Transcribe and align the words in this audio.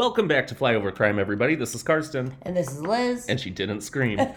Welcome 0.00 0.28
back 0.28 0.46
to 0.46 0.54
Flyover 0.54 0.94
Crime, 0.94 1.18
everybody. 1.18 1.56
This 1.56 1.74
is 1.74 1.82
Carson, 1.82 2.34
And 2.40 2.56
this 2.56 2.72
is 2.72 2.80
Liz. 2.80 3.26
and 3.26 3.38
she 3.38 3.50
didn't 3.50 3.82
scream. 3.82 4.18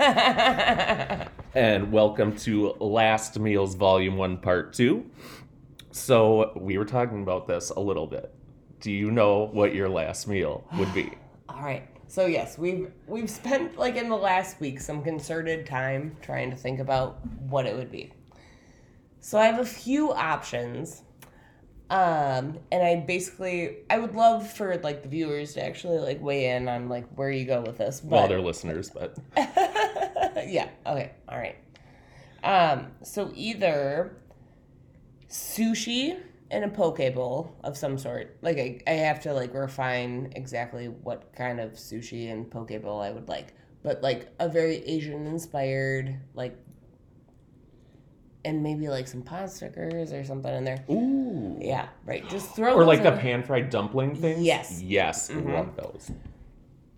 and 1.55 1.89
welcome 1.89 2.36
to 2.39 2.71
Last 2.81 3.39
Meals 3.39 3.74
Volume 3.76 4.17
1, 4.17 4.39
Part 4.39 4.74
2. 4.74 5.10
So, 5.92 6.52
we 6.57 6.78
were 6.78 6.84
talking 6.84 7.24
about 7.24 7.47
this 7.47 7.70
a 7.70 7.79
little 7.79 8.07
bit. 8.07 8.35
Do 8.81 8.92
you 8.92 9.10
know 9.10 9.47
what 9.53 9.74
your 9.74 9.88
last 9.88 10.28
meal 10.28 10.67
would 10.78 10.94
be? 10.94 11.13
All 11.47 11.62
right. 11.62 11.88
So 12.07 12.25
yes, 12.25 12.57
we've 12.57 12.92
we've 13.07 13.30
spent 13.30 13.78
like 13.78 13.96
in 13.96 14.10
the 14.10 14.17
last 14.17 14.60
week 14.60 14.81
some 14.81 15.02
concerted 15.02 15.66
time 15.66 16.17
trying 16.21 16.49
to 16.49 16.57
think 16.57 16.81
about 16.81 17.25
what 17.25 17.66
it 17.66 17.73
would 17.73 17.89
be. 17.89 18.11
So 19.21 19.39
I 19.39 19.45
have 19.45 19.59
a 19.59 19.66
few 19.66 20.11
options. 20.11 21.03
Um, 21.93 22.57
and 22.71 22.81
I 22.81 22.95
basically 23.05 23.77
I 23.88 23.99
would 23.99 24.15
love 24.15 24.51
for 24.51 24.75
like 24.77 25.03
the 25.03 25.09
viewers 25.09 25.53
to 25.53 25.63
actually 25.63 25.99
like 25.99 26.20
weigh 26.23 26.49
in 26.49 26.67
on 26.67 26.89
like 26.89 27.05
where 27.13 27.29
you 27.29 27.45
go 27.45 27.61
with 27.61 27.77
this. 27.77 28.01
But 28.01 28.09
Well, 28.09 28.27
they're 28.27 28.41
listeners, 28.41 28.89
but 28.89 29.15
yeah. 29.38 30.70
Okay. 30.87 31.11
All 31.29 31.37
right. 31.37 31.55
Um. 32.43 32.87
So 33.03 33.31
either 33.35 34.17
sushi 35.29 36.20
and 36.49 36.65
a 36.65 36.67
poke 36.67 37.13
bowl 37.13 37.55
of 37.63 37.77
some 37.77 37.99
sort. 37.99 38.37
Like 38.41 38.57
I, 38.57 38.79
I 38.87 38.93
have 38.93 39.21
to 39.21 39.34
like 39.34 39.53
refine 39.53 40.34
exactly 40.35 40.87
what 40.87 41.31
kind 41.35 41.59
of 41.59 41.73
sushi 41.73 42.31
and 42.31 42.49
poke 42.49 42.81
bowl 42.81 43.01
I 43.01 43.12
would 43.12 43.29
like. 43.29 43.53
But 43.84 44.01
like 44.01 44.34
a 44.39 44.49
very 44.49 44.77
Asian 44.77 45.27
inspired 45.27 46.15
like. 46.34 46.57
And 48.45 48.61
maybe 48.61 48.89
like 48.89 49.07
some 49.07 49.21
pot 49.21 49.49
stickers 49.52 50.11
or 50.11 50.23
something 50.25 50.54
in 50.54 50.63
there. 50.65 50.84
ooh. 50.90 51.57
Yeah, 51.62 51.87
right. 52.05 52.27
Just 52.29 52.55
throw 52.55 52.73
Or 52.76 52.84
like 52.84 53.01
the 53.04 53.13
pan 53.13 53.41
fried 53.43 53.70
dumpling 53.70 54.15
things? 54.15 54.43
Yes. 54.43 54.81
Yes, 54.81 55.29
Mhm. 55.29 55.54
love 55.54 55.76
those. 55.77 56.12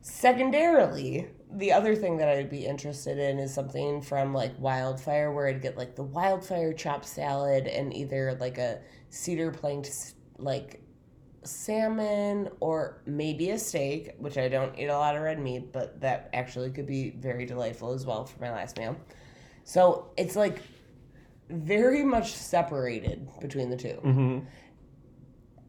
Secondarily, 0.01 1.27
the 1.51 1.71
other 1.71 1.95
thing 1.95 2.17
that 2.17 2.29
I'd 2.29 2.49
be 2.49 2.65
interested 2.65 3.17
in 3.17 3.39
is 3.39 3.53
something 3.53 4.01
from 4.01 4.33
like 4.33 4.53
Wildfire, 4.59 5.31
where 5.31 5.47
I'd 5.47 5.61
get 5.61 5.77
like 5.77 5.95
the 5.95 6.03
Wildfire 6.03 6.73
chopped 6.73 7.05
salad 7.05 7.67
and 7.67 7.93
either 7.93 8.35
like 8.39 8.57
a 8.57 8.79
cedar 9.09 9.51
planked 9.51 10.13
like 10.37 10.81
salmon 11.43 12.49
or 12.59 13.01
maybe 13.05 13.51
a 13.51 13.59
steak, 13.59 14.15
which 14.17 14.37
I 14.37 14.47
don't 14.47 14.77
eat 14.77 14.87
a 14.87 14.97
lot 14.97 15.15
of 15.15 15.21
red 15.21 15.39
meat, 15.39 15.71
but 15.71 16.01
that 16.01 16.29
actually 16.33 16.71
could 16.71 16.87
be 16.87 17.11
very 17.11 17.45
delightful 17.45 17.93
as 17.93 18.05
well 18.05 18.25
for 18.25 18.41
my 18.41 18.51
last 18.51 18.77
meal. 18.77 18.95
So 19.63 20.11
it's 20.17 20.35
like 20.35 20.59
very 21.49 22.03
much 22.03 22.33
separated 22.33 23.27
between 23.39 23.69
the 23.69 23.77
2 23.77 23.89
hmm 23.89 24.39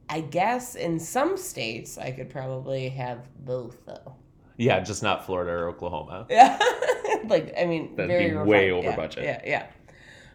I 0.08 0.20
guess 0.20 0.76
in 0.76 1.00
some 1.00 1.36
states 1.36 1.98
I 1.98 2.12
could 2.12 2.30
probably 2.30 2.88
have 2.90 3.26
both 3.44 3.84
though. 3.86 4.14
Yeah, 4.56 4.80
just 4.80 5.02
not 5.02 5.26
Florida 5.26 5.50
or 5.52 5.68
Oklahoma. 5.68 6.26
Yeah. 6.30 6.58
like 7.28 7.52
I 7.58 7.64
mean, 7.66 7.94
That'd 7.96 8.10
very 8.10 8.30
be 8.30 8.36
way 8.36 8.70
over 8.70 8.88
Yeah, 8.88 8.96
budget. 8.96 9.24
Yeah, 9.24 9.40
yeah. 9.44 9.66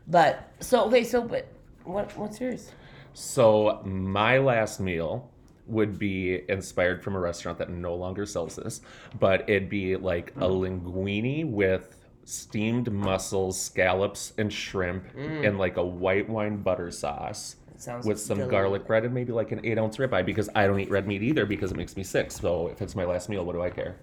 But 0.07 0.51
so 0.59 0.85
okay, 0.87 1.03
so 1.03 1.21
but 1.21 1.47
what 1.85 2.15
what's 2.17 2.39
yours? 2.39 2.71
So 3.13 3.81
my 3.83 4.37
last 4.37 4.79
meal 4.79 5.29
would 5.67 5.97
be 5.97 6.43
inspired 6.49 7.03
from 7.03 7.15
a 7.15 7.19
restaurant 7.19 7.57
that 7.57 7.69
no 7.69 7.95
longer 7.95 8.25
sells 8.25 8.55
this, 8.55 8.81
but 9.19 9.49
it'd 9.49 9.69
be 9.69 9.95
like 9.95 10.31
a 10.37 10.47
linguine 10.47 11.49
with 11.51 11.97
steamed 12.31 12.91
mussels, 12.91 13.59
scallops, 13.59 14.33
and 14.37 14.51
shrimp 14.51 15.03
mm. 15.15 15.43
in 15.43 15.57
like 15.57 15.77
a 15.77 15.85
white 15.85 16.29
wine 16.29 16.57
butter 16.57 16.89
sauce 16.91 17.57
sounds 17.77 18.05
with 18.05 18.19
some 18.19 18.37
del- 18.37 18.49
garlic 18.49 18.87
bread 18.87 19.03
and 19.03 19.13
maybe 19.13 19.33
like 19.33 19.51
an 19.51 19.59
eight 19.63 19.77
ounce 19.77 19.97
ribeye 19.97 20.25
because 20.25 20.49
I 20.55 20.67
don't 20.67 20.79
eat 20.79 20.89
red 20.89 21.07
meat 21.07 21.21
either 21.23 21.45
because 21.45 21.71
it 21.71 21.77
makes 21.77 21.97
me 21.97 22.03
sick. 22.03 22.31
So 22.31 22.67
if 22.67 22.81
it's 22.81 22.95
my 22.95 23.05
last 23.05 23.27
meal, 23.27 23.43
what 23.43 23.53
do 23.53 23.61
I 23.61 23.69
care? 23.69 23.97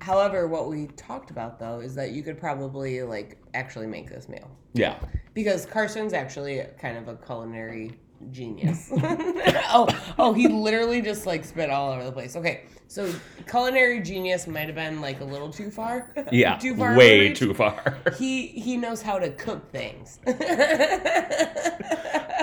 However, 0.00 0.48
what 0.48 0.68
we 0.68 0.88
talked 0.88 1.30
about 1.30 1.58
though 1.58 1.80
is 1.80 1.94
that 1.94 2.10
you 2.10 2.22
could 2.22 2.38
probably 2.38 3.02
like 3.02 3.38
actually 3.54 3.86
make 3.86 4.10
this 4.10 4.28
meal 4.28 4.50
Yeah. 4.74 4.98
because 5.32 5.64
Carson's 5.64 6.12
actually 6.12 6.64
kind 6.78 6.98
of 6.98 7.08
a 7.08 7.16
culinary 7.16 7.92
genius. 8.30 8.90
oh, 8.96 10.14
oh, 10.18 10.32
he 10.32 10.48
literally 10.48 11.02
just 11.02 11.26
like 11.26 11.44
spit 11.44 11.70
all 11.70 11.92
over 11.92 12.04
the 12.04 12.12
place. 12.12 12.36
Okay, 12.36 12.64
so 12.88 13.12
culinary 13.48 14.00
genius 14.00 14.46
might 14.46 14.66
have 14.66 14.74
been 14.74 15.00
like 15.00 15.20
a 15.20 15.24
little 15.24 15.50
too 15.50 15.70
far. 15.70 16.12
Yeah. 16.32 16.56
too 16.56 16.76
far. 16.76 16.96
way 16.96 17.32
too 17.32 17.52
far. 17.54 17.98
He 18.18 18.46
he 18.46 18.76
knows 18.76 19.02
how 19.02 19.18
to 19.18 19.30
cook 19.30 19.70
things. 19.70 20.18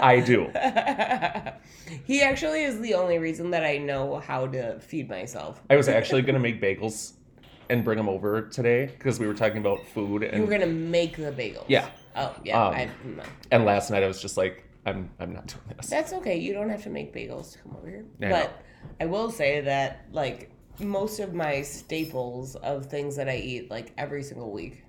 I 0.02 0.22
do. 0.26 0.50
he 2.06 2.22
actually 2.22 2.64
is 2.64 2.80
the 2.80 2.94
only 2.94 3.18
reason 3.18 3.52
that 3.52 3.64
I 3.66 3.78
know 3.78 4.20
how 4.20 4.48
to 4.48 4.80
feed 4.80 5.10
myself. 5.10 5.62
I 5.70 5.76
was 5.76 5.88
actually 5.88 6.22
going 6.22 6.36
to 6.36 6.40
make 6.40 6.62
bagels 6.62 7.14
and 7.70 7.84
bring 7.84 7.98
them 7.98 8.10
over 8.10 8.42
today 8.42 8.88
because 8.88 9.20
we 9.20 9.28
were 9.28 9.34
talking 9.34 9.60
about 9.60 9.86
food 9.88 10.24
and 10.24 10.38
You 10.38 10.44
were 10.44 10.52
gonna 10.52 10.66
make 10.66 11.16
the 11.16 11.32
bagels. 11.32 11.66
Yeah. 11.68 11.90
Oh 12.16 12.36
yeah. 12.44 12.66
Um, 12.66 12.74
I, 12.74 12.90
no. 13.06 13.24
And 13.52 13.66
last 13.66 13.92
night 13.92 14.04
I 14.04 14.08
was 14.08 14.22
just 14.22 14.38
like, 14.38 14.64
I'm 14.86 15.10
I'm 15.20 15.34
not 15.34 15.48
doing 15.48 15.62
this. 15.78 15.88
That's 15.88 16.14
okay. 16.14 16.38
You 16.38 16.54
don't 16.54 16.70
have 16.70 16.84
to 16.84 16.90
make 16.90 17.14
bagels 17.14 17.52
to 17.54 17.60
come 17.60 17.76
over 17.78 17.90
here. 17.90 18.06
I 18.22 18.26
know. 18.26 18.30
but 18.32 18.64
I 19.02 19.06
will 19.06 19.32
say 19.32 19.62
that 19.62 20.06
like 20.12 20.52
most 20.80 21.20
of 21.20 21.34
my 21.34 21.62
staples 21.62 22.56
of 22.56 22.86
things 22.86 23.16
that 23.18 23.28
I 23.30 23.36
eat 23.38 23.70
like 23.70 23.92
every 23.98 24.24
single 24.24 24.52
week 24.52 24.84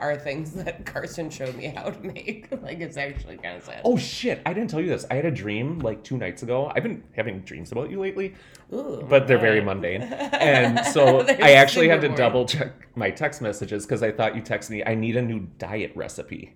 are 0.00 0.16
things 0.16 0.52
that 0.64 0.84
Carson 0.84 1.30
showed 1.30 1.54
me 1.54 1.66
how 1.66 1.90
to 1.90 2.00
make. 2.04 2.48
like 2.62 2.80
it's 2.80 2.96
actually 2.96 3.36
kind 3.36 3.56
of 3.56 3.64
sad. 3.64 3.82
Oh 3.84 3.96
shit! 3.96 4.42
I 4.44 4.52
didn't 4.52 4.70
tell 4.70 4.80
you 4.80 4.88
this. 4.88 5.06
I 5.10 5.14
had 5.14 5.24
a 5.24 5.30
dream 5.30 5.78
like 5.78 6.02
two 6.02 6.16
nights 6.16 6.42
ago. 6.42 6.72
I've 6.74 6.82
been 6.82 7.04
having 7.16 7.40
dreams 7.40 7.70
about 7.72 7.90
you 7.90 8.00
lately, 8.00 8.34
Ooh, 8.72 9.04
but 9.08 9.26
they're 9.28 9.38
very 9.38 9.60
mundane. 9.60 10.02
And 10.44 10.84
so 10.86 11.20
I 11.20 11.52
actually 11.52 11.88
had 11.88 12.00
to 12.02 12.08
boring. 12.08 12.16
double 12.16 12.44
check 12.46 12.88
my 12.96 13.10
text 13.10 13.40
messages 13.40 13.86
because 13.86 14.02
I 14.02 14.10
thought 14.10 14.34
you 14.36 14.42
texted 14.42 14.70
me. 14.70 14.84
I 14.84 14.94
need 14.94 15.16
a 15.16 15.22
new 15.22 15.48
diet 15.58 15.92
recipe. 15.94 16.54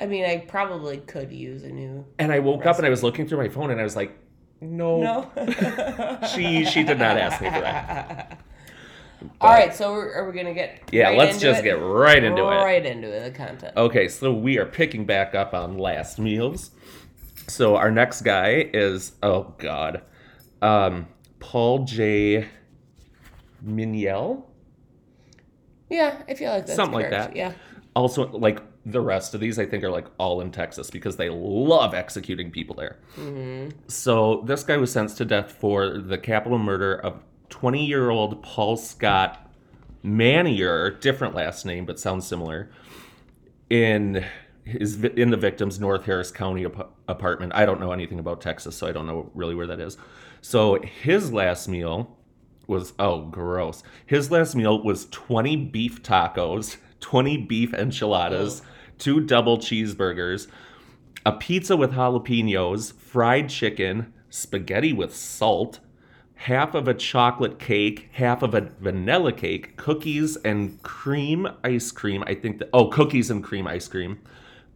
I 0.00 0.06
mean, 0.06 0.24
I 0.24 0.38
probably 0.38 0.98
could 0.98 1.32
use 1.32 1.64
a 1.64 1.70
new. 1.70 2.04
And 2.18 2.32
I 2.32 2.38
woke 2.38 2.66
up 2.66 2.76
and 2.76 2.86
I 2.86 2.90
was 2.90 3.02
looking 3.02 3.26
through 3.26 3.38
my 3.38 3.48
phone 3.48 3.70
and 3.70 3.80
I 3.80 3.84
was 3.84 3.96
like, 3.96 4.16
no, 4.60 5.00
No. 5.00 6.18
she 6.34 6.64
she 6.64 6.82
did 6.82 6.98
not 6.98 7.16
ask 7.16 7.40
me 7.40 7.48
for 7.48 7.60
that. 7.60 8.40
All 9.40 9.50
right, 9.50 9.74
so 9.74 9.92
we're, 9.92 10.30
we 10.30 10.36
gonna 10.36 10.54
get? 10.54 10.88
Yeah, 10.92 11.08
right 11.08 11.18
let's 11.18 11.40
just 11.40 11.60
it? 11.60 11.64
get 11.64 11.72
right 11.72 12.22
into 12.22 12.42
it. 12.42 12.56
Right 12.56 12.86
into 12.86 13.08
it. 13.08 13.24
The 13.24 13.36
content. 13.36 13.76
Okay, 13.76 14.08
so 14.08 14.32
we 14.32 14.58
are 14.58 14.66
picking 14.66 15.04
back 15.06 15.34
up 15.34 15.54
on 15.54 15.78
last 15.78 16.18
meals. 16.18 16.70
So 17.48 17.76
our 17.76 17.90
next 17.90 18.22
guy 18.22 18.70
is 18.72 19.12
oh 19.22 19.54
god, 19.58 20.02
um, 20.62 21.08
Paul 21.40 21.84
J. 21.84 22.48
Miniel. 23.64 24.44
Yeah, 25.90 26.22
I 26.28 26.34
feel 26.34 26.52
like 26.52 26.66
that's 26.66 26.76
Something 26.76 27.00
like 27.00 27.10
that. 27.10 27.34
Yeah. 27.34 27.54
Also, 27.96 28.28
like 28.28 28.60
the 28.90 29.00
rest 29.00 29.34
of 29.34 29.40
these, 29.40 29.58
I 29.58 29.66
think 29.66 29.84
are 29.84 29.90
like 29.90 30.06
all 30.18 30.40
in 30.40 30.50
Texas 30.50 30.90
because 30.90 31.16
they 31.16 31.28
love 31.30 31.94
executing 31.94 32.50
people 32.50 32.74
there. 32.76 32.96
hmm 33.14 33.68
So 33.88 34.42
this 34.46 34.62
guy 34.62 34.76
was 34.76 34.92
sentenced 34.92 35.18
to 35.18 35.24
death 35.24 35.52
for 35.52 35.98
the 35.98 36.18
capital 36.18 36.58
murder 36.58 36.94
of 36.94 37.22
20-year-old 37.50 38.42
Paul 38.42 38.76
Scott 38.76 39.50
Manier, 40.04 41.00
different 41.00 41.34
last 41.34 41.64
name 41.66 41.84
but 41.86 41.98
sounds 41.98 42.26
similar, 42.26 42.70
in 43.70 44.24
his 44.64 45.02
in 45.02 45.30
the 45.30 45.36
victim's 45.36 45.80
North 45.80 46.04
Harris 46.04 46.30
County 46.30 46.66
ap- 46.66 46.90
apartment. 47.08 47.52
I 47.54 47.64
don't 47.66 47.80
know 47.80 47.92
anything 47.92 48.18
about 48.18 48.40
Texas, 48.40 48.76
so 48.76 48.86
I 48.86 48.92
don't 48.92 49.06
know 49.06 49.30
really 49.34 49.54
where 49.54 49.66
that 49.66 49.80
is. 49.80 49.96
So 50.40 50.78
his 50.82 51.32
last 51.32 51.68
meal 51.68 52.16
was 52.66 52.92
oh 52.98 53.22
gross. 53.22 53.82
His 54.06 54.30
last 54.30 54.54
meal 54.54 54.82
was 54.82 55.06
20 55.10 55.56
beef 55.56 56.02
tacos, 56.02 56.76
20 57.00 57.38
beef 57.38 57.72
enchiladas, 57.74 58.62
two 58.98 59.20
double 59.20 59.58
cheeseburgers, 59.58 60.48
a 61.24 61.32
pizza 61.32 61.76
with 61.76 61.92
jalapenos, 61.92 62.92
fried 62.92 63.48
chicken, 63.48 64.12
spaghetti 64.30 64.92
with 64.92 65.14
salt, 65.14 65.80
half 66.34 66.74
of 66.74 66.86
a 66.86 66.94
chocolate 66.94 67.58
cake, 67.58 68.08
half 68.12 68.42
of 68.42 68.54
a 68.54 68.70
vanilla 68.80 69.32
cake, 69.32 69.76
cookies 69.76 70.36
and 70.36 70.80
cream 70.82 71.48
ice 71.64 71.90
cream. 71.90 72.22
I 72.26 72.34
think 72.34 72.62
oh, 72.72 72.88
cookies 72.88 73.30
and 73.30 73.42
cream 73.42 73.66
ice 73.66 73.88
cream, 73.88 74.20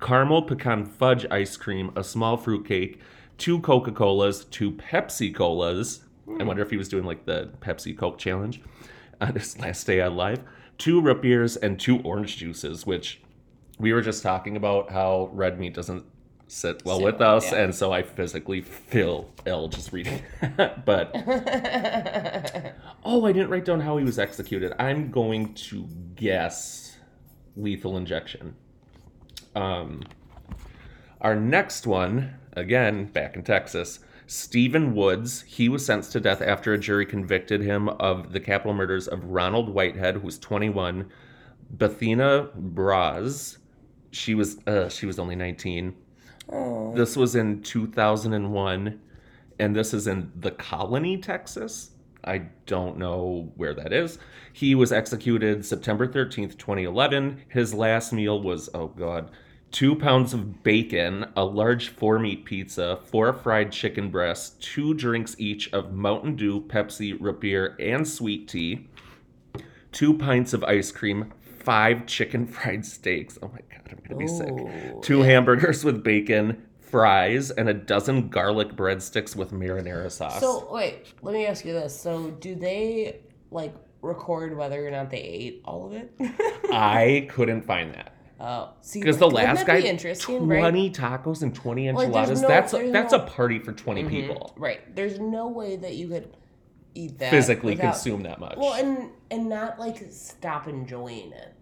caramel 0.01 0.43
pecan 0.43 0.85
fudge 0.85 1.25
ice 1.31 1.57
cream, 1.57 1.93
a 1.97 2.03
small 2.03 2.37
fruit 2.37 2.67
cake, 2.67 3.01
two 3.39 3.61
Coca 3.61 3.93
Colas, 3.93 4.45
two 4.47 4.73
Pepsi 4.73 5.35
Colas. 5.35 6.01
I 6.39 6.45
wonder 6.45 6.63
if 6.63 6.71
he 6.71 6.77
was 6.77 6.89
doing 6.89 7.05
like 7.05 7.25
the 7.27 7.51
Pepsi 7.61 7.97
Coke 7.97 8.19
challenge 8.19 8.61
on 9.21 9.35
his 9.35 9.59
last 9.59 9.87
day 9.87 10.01
alive. 10.01 10.41
Two 10.79 11.01
root 11.01 11.23
beers 11.23 11.57
and 11.57 11.79
two 11.79 12.01
orange 12.01 12.37
juices, 12.39 12.85
which 12.87 13.22
we 13.79 13.93
were 13.93 14.03
just 14.03 14.23
talking 14.23 14.57
about 14.57 14.91
how 14.91 15.31
red 15.33 15.59
meat 15.59 15.75
doesn't 15.75 16.05
sit 16.47 16.83
well 16.85 16.99
Sit 16.99 17.05
with 17.05 17.21
well, 17.21 17.37
us, 17.37 17.51
yeah. 17.51 17.63
and 17.63 17.75
so 17.75 17.93
I 17.93 18.03
physically 18.03 18.61
feel 18.61 19.31
ill 19.47 19.69
just 19.69 19.93
reading. 19.93 20.23
but 20.85 21.11
oh, 23.05 23.25
I 23.25 23.33
didn't 23.33 23.49
write 23.49 23.65
down 23.65 23.81
how 23.81 23.97
he 23.97 24.05
was 24.05 24.19
executed. 24.19 24.73
I'm 24.79 25.11
going 25.11 25.55
to 25.55 25.87
guess 26.15 26.99
lethal 27.57 27.97
injection. 27.97 28.57
Um, 29.55 30.03
our 31.21 31.35
next 31.37 31.87
one, 31.87 32.35
again 32.55 33.07
back 33.07 33.35
in 33.37 33.43
Texas, 33.43 34.01
Steven 34.27 34.95
Woods, 34.95 35.43
he 35.43 35.69
was 35.69 35.85
sentenced 35.85 36.13
to 36.13 36.21
death 36.21 36.41
after 36.41 36.73
a 36.73 36.79
jury 36.79 37.05
convicted 37.05 37.61
him 37.61 37.89
of 37.89 38.33
the 38.33 38.41
capital 38.41 38.73
murders 38.73 39.09
of 39.09 39.25
Ronald 39.25 39.69
Whitehead, 39.69 40.17
who 40.17 40.23
was 40.23 40.39
21, 40.39 41.11
Bethena 41.77 42.49
Brosz, 42.57 43.59
she 44.12 44.35
was 44.35 44.59
uh, 44.67 44.88
she 44.88 45.06
was 45.06 45.19
only 45.19 45.35
19. 45.35 45.94
Oh. 46.50 46.94
This 46.94 47.17
was 47.17 47.35
in 47.35 47.62
2001, 47.62 49.00
and 49.59 49.76
this 49.76 49.94
is 49.94 50.06
in 50.06 50.31
the 50.37 50.50
Colony, 50.50 51.19
Texas. 51.19 51.91
I 52.25 52.43
don't 52.67 52.99
know 52.99 53.50
where 53.56 53.75
that 53.75 53.93
is. 53.93 54.19
He 54.53 54.75
was 54.75 54.93
executed 54.93 55.64
September 55.64 56.06
13th, 56.06 56.56
2011. 56.56 57.43
His 57.49 57.75
last 57.75 58.12
meal 58.12 58.41
was, 58.41 58.70
oh 58.75 58.88
God, 58.88 59.31
two 59.73 59.97
pounds 59.97 60.32
of 60.32 60.62
bacon, 60.62 61.26
a 61.35 61.44
large 61.44 61.88
four 61.88 62.20
meat 62.20 62.44
pizza, 62.44 63.00
four 63.06 63.32
fried 63.32 63.73
chicken 63.73 64.11
breasts, 64.11 64.56
two 64.61 64.94
drinks 64.94 65.35
each 65.38 65.73
of 65.73 65.93
Mountain 65.93 66.37
Dew, 66.37 66.61
Pepsi, 66.61 67.17
root 67.19 67.41
beer, 67.41 67.75
and 67.81 68.06
sweet 68.06 68.47
tea, 68.47 68.88
two 69.91 70.17
pints 70.17 70.53
of 70.53 70.62
ice 70.62 70.93
cream, 70.93 71.32
five 71.62 72.06
chicken 72.06 72.47
fried 72.47 72.85
steaks. 72.85 73.38
Oh 73.43 73.49
my 73.49 73.61
God, 73.70 73.88
I'm 73.91 73.97
going 73.99 74.11
to 74.11 74.17
be 74.17 74.26
sick. 74.29 75.03
Two 75.03 75.19
yeah. 75.19 75.25
hamburgers 75.26 75.85
with 75.85 76.03
bacon, 76.03 76.62
fries, 76.81 77.50
and 77.50 77.69
a 77.69 77.75
dozen 77.75 78.29
garlic 78.29 78.70
breadsticks 78.75 79.37
with 79.37 79.53
marinara 79.53 80.11
sauce. 80.11 80.41
So 80.41 80.69
wait, 80.73 81.06
let 81.23 81.32
me 81.35 81.47
ask 81.47 81.64
you 81.64 81.73
this. 81.73 81.99
So 81.99 82.31
do 82.32 82.55
they 82.55 83.20
like 83.50 83.75
record 84.03 84.56
whether 84.56 84.87
or 84.87 84.91
not 84.91 85.11
they 85.11 85.20
ate 85.20 85.62
all 85.64 85.87
of 85.87 85.93
it? 85.93 86.12
I 86.73 87.29
couldn't 87.31 87.62
find 87.62 87.94
that. 87.94 88.14
Oh, 88.41 88.70
see, 88.81 88.99
Because 88.99 89.19
the 89.19 89.31
last 89.31 89.67
guy, 89.69 89.82
be 89.82 89.87
interesting, 89.88 90.49
right? 90.49 90.59
20 90.59 90.91
tacos 90.91 91.43
and 91.43 91.55
20 91.55 91.87
enchiladas. 91.88 92.26
there's 92.29 92.43
no- 92.43 92.49
that's 92.49 92.73
a, 92.73 92.76
there's 92.79 92.93
that's 92.93 93.12
no- 93.12 93.19
a 93.20 93.26
party 93.26 93.61
for 93.61 93.73
20 93.73 94.03
Mhm, 94.03 94.09
people. 94.09 94.53
Right. 94.56 94.97
There's 94.97 95.20
no 95.20 95.47
way 95.47 95.76
that 95.76 95.94
you 95.94 96.09
could 96.09 96.35
eat 96.94 97.19
that 97.19 97.31
Physically 97.31 97.75
without- 97.75 97.93
consume 97.94 98.23
that 98.25 98.39
much. 98.41 98.56
Well, 98.56 98.75
and 98.75 99.11
and 99.31 99.49
not 99.49 99.79
like 99.79 100.03
stop 100.11 100.69
enjoying 100.69 101.33
it. 101.33 101.55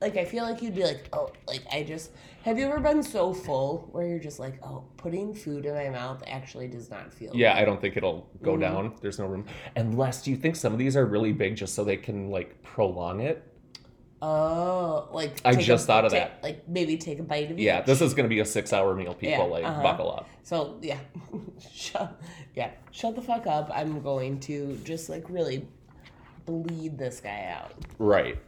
Like 0.00 0.16
I 0.16 0.24
feel 0.24 0.44
like 0.44 0.60
you'd 0.62 0.74
be 0.74 0.84
like, 0.84 1.08
oh, 1.12 1.30
like 1.46 1.62
I 1.72 1.82
just. 1.82 2.10
Have 2.42 2.58
you 2.58 2.66
ever 2.66 2.78
been 2.78 3.02
so 3.02 3.32
full 3.32 3.88
where 3.92 4.06
you're 4.06 4.18
just 4.18 4.38
like, 4.38 4.58
oh, 4.62 4.84
putting 4.98 5.34
food 5.34 5.64
in 5.64 5.74
my 5.74 5.88
mouth 5.88 6.22
actually 6.26 6.68
does 6.68 6.90
not 6.90 7.10
feel. 7.10 7.30
yeah, 7.34 7.56
I 7.56 7.64
don't 7.64 7.80
think 7.80 7.96
it'll 7.96 8.28
go 8.42 8.54
Mhm. 8.54 8.60
down. 8.60 8.94
There's 9.00 9.18
no 9.18 9.24
room. 9.24 9.46
Unless, 9.76 10.24
do 10.24 10.30
you 10.30 10.36
think 10.36 10.54
some 10.56 10.74
of 10.74 10.78
these 10.78 10.94
are 10.94 11.06
really 11.06 11.32
big 11.32 11.56
just 11.56 11.74
so 11.74 11.84
they 11.84 11.96
can 11.96 12.28
like 12.30 12.62
prolong 12.62 13.20
it? 13.20 13.42
Oh, 14.26 15.08
like 15.12 15.38
I 15.44 15.52
take 15.52 15.60
a- 15.60 15.64
just 15.64 15.86
thought 15.86 16.06
of 16.06 16.12
that. 16.12 16.38
Like 16.42 16.66
maybe 16.66 16.96
take 16.96 17.18
a 17.18 17.22
bite 17.22 17.50
of 17.50 17.58
it. 17.58 17.62
Yeah, 17.62 17.80
each. 17.80 17.86
this 17.86 18.00
is 18.00 18.14
going 18.14 18.24
to 18.24 18.34
be 18.34 18.40
a 18.40 18.44
six 18.46 18.72
hour 18.72 18.94
meal, 18.94 19.12
people. 19.12 19.44
Yeah, 19.44 19.52
like, 19.52 19.64
uh-huh. 19.64 19.82
buckle 19.82 20.10
up. 20.12 20.28
So 20.42 20.78
yeah, 20.80 20.98
shut 21.72 22.18
yeah, 22.54 22.70
shut 22.90 23.16
the 23.16 23.20
fuck 23.20 23.46
up. 23.46 23.70
I'm 23.74 24.00
going 24.00 24.40
to 24.40 24.78
just 24.82 25.10
like 25.10 25.28
really 25.28 25.68
bleed 26.46 26.96
this 26.96 27.20
guy 27.20 27.54
out. 27.54 27.72
Right. 27.98 28.38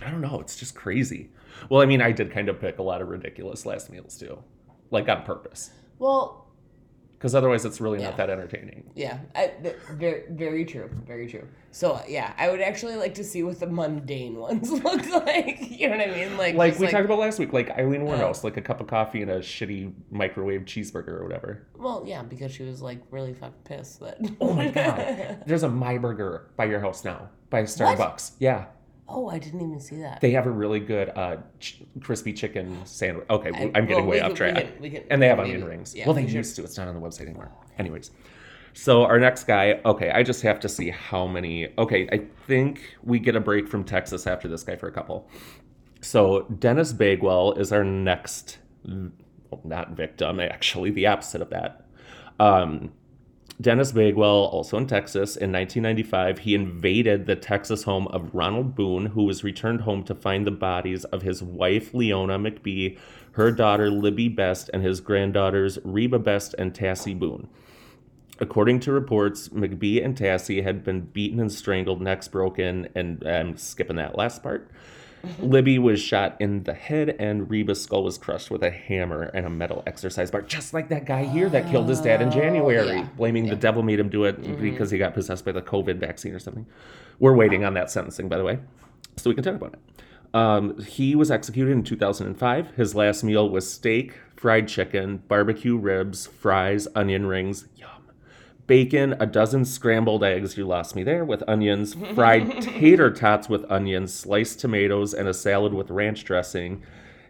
I 0.00 0.10
don't 0.10 0.22
know. 0.22 0.40
It's 0.40 0.56
just 0.56 0.74
crazy. 0.74 1.30
Well, 1.68 1.82
I 1.82 1.86
mean, 1.86 2.00
I 2.00 2.12
did 2.12 2.32
kind 2.32 2.48
of 2.48 2.58
pick 2.58 2.78
a 2.78 2.82
lot 2.82 3.02
of 3.02 3.08
ridiculous 3.08 3.66
last 3.66 3.90
meals 3.90 4.16
too, 4.16 4.42
like 4.90 5.10
on 5.10 5.24
purpose, 5.24 5.72
Well, 5.98 6.41
because 7.22 7.36
otherwise 7.36 7.64
it's 7.64 7.80
really 7.80 8.00
Yeah. 8.00 8.06
not 8.08 8.16
that 8.16 8.30
entertaining. 8.30 8.90
yeah, 8.96 9.18
I, 9.36 9.52
th- 9.62 9.76
very 9.92 10.24
very 10.30 10.64
true, 10.64 10.90
very 11.06 11.28
true. 11.28 11.46
So 11.70 12.02
yeah, 12.08 12.32
I 12.36 12.50
would 12.50 12.60
actually 12.60 12.96
like 12.96 13.14
to 13.14 13.22
see 13.24 13.44
what 13.44 13.60
the 13.60 13.68
mundane 13.68 14.34
ones 14.48 14.70
look 14.72 15.06
like. 15.08 15.60
You 15.82 15.88
know 15.88 15.96
what 15.96 16.08
I 16.08 16.12
mean? 16.12 16.36
Like 16.36 16.54
Like 16.56 16.78
we 16.80 16.88
talked 16.88 17.04
about 17.04 17.18
last 17.20 17.38
week, 17.38 17.52
like 17.52 17.70
Eileen 17.70 18.06
Uh. 18.08 18.32
Like 18.42 18.56
a 18.56 18.60
cup 18.60 18.80
of 18.80 18.88
coffee 18.88 19.22
and 19.22 19.30
a 19.30 19.38
shitty 19.38 19.92
microwave 20.10 20.62
cheeseburger 20.62 21.08
or 21.20 21.22
whatever. 21.24 21.66
Well, 21.76 22.02
yeah, 22.06 22.22
because 22.22 22.50
she 22.52 22.64
was 22.64 22.82
like 22.82 23.00
really 23.10 23.34
fucking 23.34 23.54
pissed 23.64 24.00
that. 24.00 24.18
Oh 24.40 24.52
my 24.52 24.68
god, 24.80 25.44
there's 25.46 25.62
a 25.62 25.68
My 25.68 25.96
Burger 25.98 26.50
by 26.56 26.64
your 26.64 26.80
house 26.80 27.04
now, 27.04 27.30
by 27.50 27.62
Starbucks. 27.62 28.32
Yeah, 28.40 28.66
oh, 29.12 29.28
I 29.28 29.38
didn't 29.38 29.60
even 29.60 29.80
see 29.80 29.96
that. 30.00 30.20
they 30.20 30.30
have 30.32 30.46
a 30.46 30.50
really 30.50 30.80
good 30.80 31.10
uh, 31.14 31.36
ch- 31.60 31.82
crispy 32.00 32.32
chicken 32.32 32.84
sandwich. 32.84 33.26
Okay, 33.30 33.50
I- 33.54 33.70
I'm 33.78 33.86
getting 33.86 34.06
well, 34.06 34.12
way 34.12 34.20
off 34.20 34.34
track. 34.34 34.54
we 34.56 34.60
can- 34.62 34.80
we 34.82 34.90
can- 34.90 35.02
and 35.10 35.20
they 35.22 35.28
have 35.28 35.38
onion 35.40 35.64
rings. 35.64 35.94
yeah, 35.94 36.06
well, 36.06 36.14
they 36.14 36.22
used 36.24 36.56
to. 36.56 36.64
It's 36.64 36.76
not 36.78 36.88
on 36.88 36.94
the 36.94 37.00
website 37.00 37.22
anymore. 37.22 37.50
Anyways, 37.78 38.10
so 38.72 39.04
our 39.04 39.18
next 39.18 39.44
guy. 39.44 39.80
Okay, 39.84 40.10
I 40.10 40.22
just 40.22 40.42
have 40.42 40.58
to 40.60 40.68
see 40.68 40.90
how 40.90 41.26
many. 41.26 41.68
Okay, 41.78 42.08
I 42.12 42.22
think 42.46 42.80
we 43.02 43.18
get 43.18 43.36
a 43.36 43.40
break 43.40 43.68
from 43.68 43.84
Texas 43.84 44.26
after 44.26 44.48
this 44.48 44.62
guy 44.64 44.76
for 44.76 44.88
a 44.88 44.92
couple. 44.92 45.28
So 46.00 46.42
Dennis 46.58 46.92
Bagwell 46.92 47.52
is 47.52 47.72
our 47.72 47.84
next, 47.84 48.58
well, 48.84 49.60
not 49.64 49.90
victim, 49.90 50.40
actually 50.40 50.90
the 50.90 51.06
opposite 51.06 51.40
of 51.42 51.50
that. 51.50 51.86
Um, 52.40 52.90
Dennis 53.62 53.92
Bagwell, 53.92 54.46
also 54.46 54.76
in 54.76 54.88
Texas, 54.88 55.36
in 55.36 55.52
1995, 55.52 56.40
he 56.40 56.54
invaded 56.54 57.26
the 57.26 57.36
Texas 57.36 57.84
home 57.84 58.08
of 58.08 58.34
Ronald 58.34 58.74
Boone, 58.74 59.06
who 59.06 59.22
was 59.22 59.44
returned 59.44 59.82
home 59.82 60.02
to 60.04 60.14
find 60.16 60.44
the 60.44 60.50
bodies 60.50 61.04
of 61.06 61.22
his 61.22 61.42
wife, 61.42 61.94
Leona 61.94 62.38
McBee, 62.40 62.98
her 63.32 63.52
daughter, 63.52 63.88
Libby 63.88 64.28
Best, 64.28 64.68
and 64.74 64.82
his 64.82 65.00
granddaughters, 65.00 65.78
Reba 65.84 66.18
Best 66.18 66.54
and 66.58 66.74
Tassie 66.74 67.18
Boone. 67.18 67.48
According 68.40 68.80
to 68.80 68.92
reports, 68.92 69.50
McBee 69.50 70.04
and 70.04 70.16
Tassie 70.16 70.64
had 70.64 70.82
been 70.82 71.02
beaten 71.02 71.38
and 71.38 71.52
strangled, 71.52 72.02
necks 72.02 72.26
broken, 72.26 72.88
and 72.96 73.22
I'm 73.24 73.56
skipping 73.56 73.96
that 73.96 74.18
last 74.18 74.42
part. 74.42 74.68
Libby 75.38 75.78
was 75.78 76.00
shot 76.00 76.36
in 76.40 76.64
the 76.64 76.74
head, 76.74 77.16
and 77.18 77.48
Reba's 77.50 77.82
skull 77.82 78.04
was 78.04 78.18
crushed 78.18 78.50
with 78.50 78.62
a 78.62 78.70
hammer 78.70 79.22
and 79.34 79.46
a 79.46 79.50
metal 79.50 79.82
exercise 79.86 80.30
bar, 80.30 80.42
just 80.42 80.74
like 80.74 80.88
that 80.88 81.04
guy 81.04 81.24
here 81.24 81.48
that 81.48 81.70
killed 81.70 81.88
his 81.88 82.00
dad 82.00 82.20
in 82.22 82.28
Oh, 82.28 82.32
January, 82.32 82.96
yeah. 82.98 83.08
blaming 83.16 83.44
the 83.44 83.48
Yeah. 83.50 83.52
Mm-hmm. 83.54 83.60
devil 83.60 83.82
made 83.82 84.00
him 84.00 84.08
do 84.08 84.24
it 84.24 84.60
because 84.60 84.90
he 84.90 84.98
got 84.98 85.14
possessed 85.14 85.44
by 85.44 85.52
the 85.52 85.62
COVID 85.62 85.96
vaccine 85.96 86.34
or 86.34 86.38
something. 86.38 86.66
We're 87.18 87.34
waiting 87.36 87.64
on 87.64 87.74
that 87.74 87.90
sentencing, 87.90 88.28
by 88.28 88.36
the 88.38 88.44
way, 88.44 88.58
so 89.16 89.30
we 89.30 89.34
can 89.34 89.44
talk 89.44 89.54
about 89.54 89.74
it. 89.74 89.80
Um, 90.34 90.80
he 90.80 91.14
was 91.14 91.30
executed 91.30 91.72
in 91.72 91.82
2005. 91.84 92.70
His 92.74 92.94
last 92.94 93.22
meal 93.22 93.48
was 93.50 93.70
steak, 93.70 94.18
fried 94.34 94.66
chicken, 94.66 95.18
barbecue 95.28 95.76
ribs, 95.76 96.26
fries, 96.26 96.88
onion 96.94 97.26
rings. 97.26 97.66
Yum 97.76 97.90
bacon, 98.72 99.14
a 99.20 99.26
dozen 99.26 99.66
scrambled 99.66 100.24
eggs, 100.24 100.56
you 100.56 100.66
lost 100.66 100.96
me 100.96 101.02
there, 101.02 101.26
with 101.26 101.42
onions, 101.46 101.92
fried 102.14 102.62
tater 102.62 103.10
tots 103.10 103.46
with 103.46 103.70
onions, 103.70 104.14
sliced 104.14 104.60
tomatoes, 104.60 105.12
and 105.12 105.28
a 105.28 105.34
salad 105.34 105.74
with 105.74 105.90
ranch 105.90 106.24
dressing, 106.24 106.82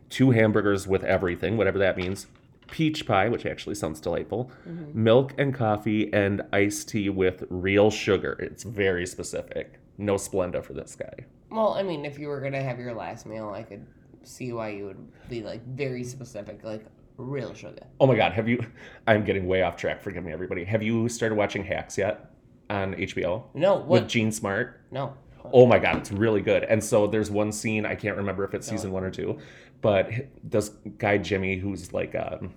two 0.08 0.30
hamburgers 0.30 0.86
with 0.86 1.02
everything, 1.02 1.56
whatever 1.56 1.80
that 1.80 1.96
means, 1.96 2.28
peach 2.70 3.04
pie, 3.08 3.28
which 3.28 3.44
actually 3.44 3.74
sounds 3.74 3.98
delightful, 3.98 4.52
mm-hmm. 4.68 5.02
milk 5.02 5.34
and 5.36 5.52
coffee, 5.52 6.12
and 6.12 6.42
iced 6.52 6.90
tea 6.90 7.08
with 7.08 7.42
real 7.50 7.90
sugar. 7.90 8.34
It's 8.38 8.62
very 8.62 9.04
specific. 9.04 9.80
No 9.98 10.14
Splenda 10.14 10.62
for 10.62 10.74
this 10.74 10.94
guy. 10.94 11.26
Well, 11.50 11.74
I 11.74 11.82
mean, 11.82 12.04
if 12.04 12.20
you 12.20 12.28
were 12.28 12.40
gonna 12.40 12.62
have 12.62 12.78
your 12.78 12.94
last 12.94 13.26
meal, 13.26 13.50
I 13.50 13.64
could 13.64 13.84
see 14.22 14.52
why 14.52 14.68
you 14.68 14.84
would 14.84 15.28
be 15.28 15.42
like 15.42 15.66
very 15.66 16.04
specific, 16.04 16.62
like 16.62 16.84
real 17.16 17.54
sugar. 17.54 17.86
Oh 18.00 18.06
my 18.06 18.16
god, 18.16 18.32
have 18.32 18.48
you 18.48 18.64
I'm 19.06 19.24
getting 19.24 19.46
way 19.46 19.62
off 19.62 19.76
track, 19.76 20.02
forgive 20.02 20.24
me 20.24 20.32
everybody. 20.32 20.64
Have 20.64 20.82
you 20.82 21.08
started 21.08 21.34
watching 21.36 21.64
Hacks 21.64 21.98
yet 21.98 22.30
on 22.70 22.94
HBO? 22.94 23.44
No, 23.54 23.80
With? 23.80 24.08
Jean 24.08 24.32
Smart? 24.32 24.80
no. 24.90 25.14
Oh 25.52 25.66
my 25.66 25.80
god, 25.80 25.96
it's 25.96 26.12
really 26.12 26.40
good. 26.40 26.62
And 26.62 26.82
so 26.82 27.08
there's 27.08 27.28
one 27.28 27.50
scene 27.50 27.84
I 27.84 27.96
can't 27.96 28.16
remember 28.16 28.44
if 28.44 28.54
it's 28.54 28.68
season 28.68 28.92
one 28.92 29.02
or 29.02 29.10
two, 29.10 29.38
but 29.80 30.08
this 30.44 30.68
guy 30.98 31.18
Jimmy, 31.18 31.56
who's 31.56 31.92
like 31.92 32.14
um, 32.14 32.54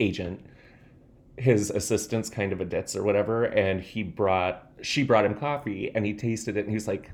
agent, 0.00 0.44
his 1.36 1.70
assistant's 1.70 2.28
kind 2.28 2.52
of 2.52 2.60
a 2.60 2.64
ditz 2.64 2.96
or 2.96 3.04
whatever, 3.04 3.44
and 3.44 3.80
he 3.80 4.02
brought 4.02 4.72
she 4.82 5.04
brought 5.04 5.24
him 5.24 5.34
coffee, 5.34 5.92
and 5.94 6.04
he 6.04 6.12
tasted 6.12 6.56
it, 6.56 6.60
and 6.62 6.70
he 6.70 6.74
was 6.74 6.88
like, 6.88 7.12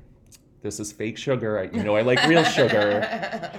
"This 0.65 0.79
is 0.81 0.91
fake 0.91 1.17
sugar. 1.17 1.59
I, 1.59 1.63
you 1.75 1.83
know, 1.83 1.95
I 1.95 2.01
like 2.01 2.21
real 2.27 2.43
sugar 2.43 3.07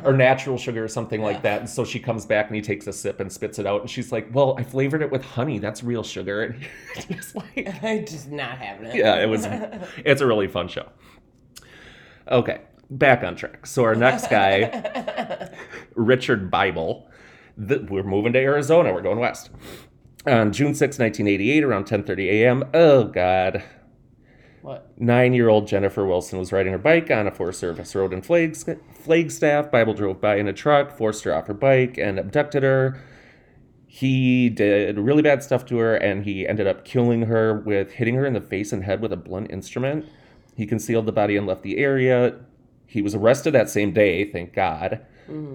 or 0.05 0.13
natural 0.17 0.59
sugar 0.59 0.85
or 0.85 0.89
something 0.89 1.23
like 1.23 1.41
that." 1.43 1.61
And 1.61 1.71
so 1.71 1.85
she 1.85 1.99
comes 1.99 2.27
back, 2.27 2.49
and 2.49 2.57
he 2.57 2.61
takes 2.61 2.87
a 2.87 2.93
sip 2.93 3.21
and 3.21 3.33
spits 3.33 3.59
it 3.59 3.67
out, 3.67 3.81
and 3.81 3.89
she's 3.89 4.13
like, 4.13 4.29
"Well, 4.35 4.57
I 4.59 4.63
flavored 4.65 5.01
it 5.01 5.11
with 5.11 5.25
honey. 5.25 5.59
That's 5.59 5.83
real 5.83 6.03
sugar." 6.03 6.57
And 6.97 7.05
he's 7.05 7.35
like, 7.35 7.69
I 7.83 8.05
just 8.07 8.31
not 8.31 8.59
having 8.59 8.87
it. 8.87 8.97
yeah, 8.97 9.17
it 9.23 9.27
was. 9.29 9.47
It's 10.05 10.21
a 10.21 10.27
really 10.27 10.49
fun 10.49 10.69
show. 10.69 10.89
Okay, 12.31 12.61
back 12.91 13.23
on 13.23 13.37
track. 13.37 13.67
So 13.67 13.85
our 13.85 13.95
next 13.95 14.29
guy, 14.29 15.51
Richard 15.95 16.51
Bible. 16.51 17.09
The, 17.59 17.87
we're 17.89 18.03
moving 18.03 18.35
to 18.35 18.39
Arizona. 18.39 18.93
We're 18.93 19.01
going 19.03 19.19
west. 19.19 19.49
On 20.27 20.53
June 20.53 20.75
6, 20.75 20.99
1988, 20.99 21.63
around 21.65 21.85
10:30 21.87 22.19
a.m. 22.33 22.65
Oh 22.75 23.05
God, 23.05 23.63
what? 24.67 24.93
nine-year-old 24.99 25.69
Jennifer 25.69 26.05
Wilson 26.05 26.41
was 26.41 26.51
riding 26.51 26.73
her 26.73 26.79
bike 26.79 27.09
on 27.11 27.29
a 27.29 27.31
Forest 27.31 27.61
Service 27.61 27.95
road 27.95 28.13
in 28.13 28.21
Flag- 28.21 28.57
Flagstaff. 28.95 29.71
Bible 29.71 29.95
drove 29.95 30.21
by 30.21 30.37
in 30.37 30.49
a 30.49 30.53
truck, 30.53 30.97
forced 30.97 31.23
her 31.23 31.33
off 31.33 31.47
her 31.47 31.55
bike, 31.55 31.97
and 31.99 32.19
abducted 32.19 32.65
her. 32.65 33.01
He 33.87 34.49
did 34.49 34.99
really 34.99 35.23
bad 35.23 35.45
stuff 35.45 35.65
to 35.67 35.79
her, 35.79 35.95
and 35.95 36.25
he 36.25 36.49
ended 36.49 36.67
up 36.67 36.85
killing 36.85 37.23
her 37.23 37.55
with 37.61 37.93
hitting 37.93 38.17
her 38.17 38.27
in 38.27 38.33
the 38.33 38.41
face 38.41 38.73
and 38.73 38.83
head 38.83 39.01
with 39.01 39.13
a 39.13 39.17
blunt 39.17 39.53
instrument. 39.53 40.05
He 40.57 40.67
concealed 40.67 41.07
the 41.07 41.13
body 41.13 41.37
and 41.37 41.47
left 41.47 41.63
the 41.63 41.79
area. 41.79 42.35
He 42.87 43.03
was 43.03 43.15
arrested 43.15 43.53
that 43.53 43.71
same 43.71 43.93
day, 43.93 44.31
thank 44.31 44.53
God. 44.53 45.01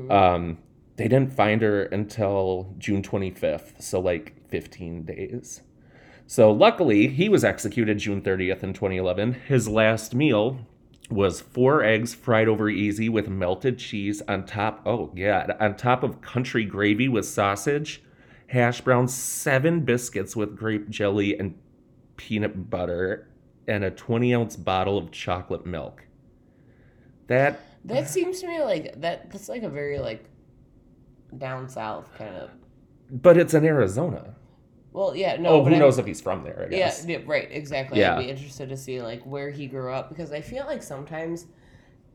Um, 0.09 0.57
they 0.95 1.07
didn't 1.09 1.33
find 1.33 1.61
her 1.61 1.83
until 1.83 2.73
June 2.77 3.01
25th, 3.01 3.81
so 3.81 3.99
like 3.99 4.35
15 4.49 5.03
days. 5.03 5.61
So 6.31 6.49
luckily, 6.49 7.07
he 7.07 7.27
was 7.27 7.43
executed 7.43 7.97
June 7.97 8.21
30th 8.21 8.63
in 8.63 8.71
2011. 8.71 9.33
His 9.33 9.67
last 9.67 10.15
meal 10.15 10.65
was 11.09 11.41
four 11.41 11.83
eggs 11.83 12.13
fried 12.13 12.47
over 12.47 12.69
easy 12.69 13.09
with 13.09 13.27
melted 13.27 13.77
cheese 13.77 14.21
on 14.29 14.45
top. 14.45 14.81
Oh 14.85 15.11
yeah, 15.13 15.45
on 15.59 15.75
top 15.75 16.03
of 16.03 16.21
country 16.21 16.63
gravy 16.63 17.09
with 17.09 17.25
sausage, 17.25 18.01
hash 18.47 18.79
browns, 18.79 19.13
seven 19.13 19.81
biscuits 19.81 20.33
with 20.33 20.55
grape 20.55 20.89
jelly 20.89 21.37
and 21.37 21.53
peanut 22.15 22.69
butter, 22.69 23.27
and 23.67 23.83
a 23.83 23.91
20 23.91 24.33
ounce 24.33 24.55
bottle 24.55 24.97
of 24.97 25.11
chocolate 25.11 25.65
milk. 25.65 26.05
That 27.27 27.59
That 27.83 28.09
seems 28.09 28.39
to 28.39 28.47
me 28.47 28.61
like 28.61 29.01
that. 29.01 29.29
That's 29.31 29.49
like 29.49 29.63
a 29.63 29.69
very 29.69 29.99
like 29.99 30.23
down 31.37 31.67
south 31.67 32.09
kind 32.17 32.37
of. 32.37 32.51
but 33.21 33.35
it's 33.35 33.53
in 33.53 33.65
Arizona. 33.65 34.35
Well, 34.93 35.15
yeah, 35.15 35.37
no. 35.37 35.49
oh, 35.49 35.61
but 35.61 35.69
who 35.69 35.75
I'm- 35.75 35.79
knows 35.79 35.97
if 35.97 36.05
he's 36.05 36.19
from 36.21 36.43
there, 36.43 36.63
I 36.67 36.69
guess. 36.69 37.05
yeah, 37.07 37.19
right, 37.25 37.47
exactly. 37.51 37.99
Yeah. 37.99 38.15
I'd 38.17 38.23
be 38.23 38.29
interested 38.29 38.69
to 38.69 38.77
see 38.77 39.01
like 39.01 39.21
where 39.23 39.49
he 39.49 39.67
grew 39.67 39.93
up 39.93 40.09
because 40.09 40.31
I 40.33 40.41
feel 40.41 40.65
like 40.65 40.83
sometimes, 40.83 41.47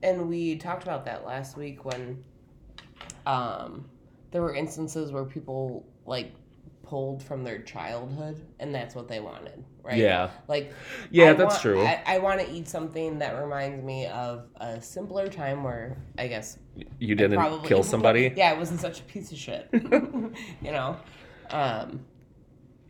and 0.02 0.28
we 0.28 0.56
talked 0.56 0.82
about 0.82 1.04
that 1.06 1.24
last 1.24 1.56
week 1.56 1.84
when, 1.84 2.22
um, 3.26 3.88
there 4.30 4.42
were 4.42 4.54
instances 4.54 5.12
where 5.12 5.24
people 5.24 5.86
like 6.04 6.32
pulled 6.82 7.22
from 7.22 7.42
their 7.42 7.58
childhood 7.60 8.40
and 8.60 8.74
that's 8.74 8.94
what 8.94 9.08
they 9.08 9.18
wanted, 9.18 9.64
right? 9.82 9.96
Yeah. 9.96 10.30
Like, 10.46 10.72
Yeah, 11.10 11.30
I 11.30 11.32
that's 11.32 11.54
want- 11.54 11.62
true. 11.62 11.82
I, 11.82 12.02
I 12.06 12.18
want 12.18 12.40
to 12.40 12.50
eat 12.52 12.68
something 12.68 13.18
that 13.18 13.42
reminds 13.42 13.82
me 13.82 14.06
of 14.06 14.46
a 14.60 14.80
simpler 14.80 15.26
time 15.28 15.64
where 15.64 15.96
I 16.18 16.28
guess 16.28 16.58
You 17.00 17.14
didn't 17.14 17.38
probably 17.38 17.66
kill 17.66 17.82
somebody? 17.94 18.32
Yeah, 18.36 18.52
it 18.52 18.58
wasn't 18.58 18.80
such 18.80 19.00
a 19.00 19.04
piece 19.04 19.32
of 19.32 19.38
shit. 19.38 19.68
you 19.72 20.30
know, 20.62 20.96
um, 21.50 22.04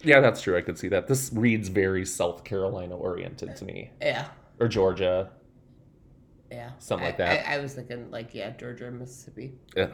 Yeah, 0.07 0.21
that's 0.21 0.41
true. 0.41 0.57
I 0.57 0.61
could 0.63 0.79
see 0.79 0.89
that. 0.89 1.07
This 1.09 1.31
reads 1.35 1.69
very 1.69 2.05
South 2.07 2.45
Carolina 2.45 2.97
oriented 2.97 3.57
to 3.57 3.65
me. 3.65 3.91
yeah. 4.01 4.27
Or 4.59 4.69
Georgia. 4.69 5.31
Yeah, 6.51 6.71
Something 6.79 7.05
I- 7.07 7.09
like 7.09 7.19
that. 7.19 7.49
I, 7.49 7.57
I 7.57 7.59
was 7.59 7.75
thinking 7.75 8.11
like 8.11 8.35
yeah, 8.35 8.51
Georgia, 8.51 8.91
Mississippi. 8.91 9.53
Ugh. 9.77 9.91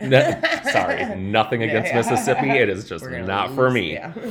No- 0.00 0.40
sorry, 0.72 1.14
nothing 1.16 1.62
against 1.62 1.90
yeah. 1.92 1.96
Mississippi. 1.98 2.50
It 2.50 2.68
is 2.68 2.88
just 2.88 3.08
not 3.10 3.54
for 3.54 3.70
me. 3.70 3.92
Yeah. 3.94 4.12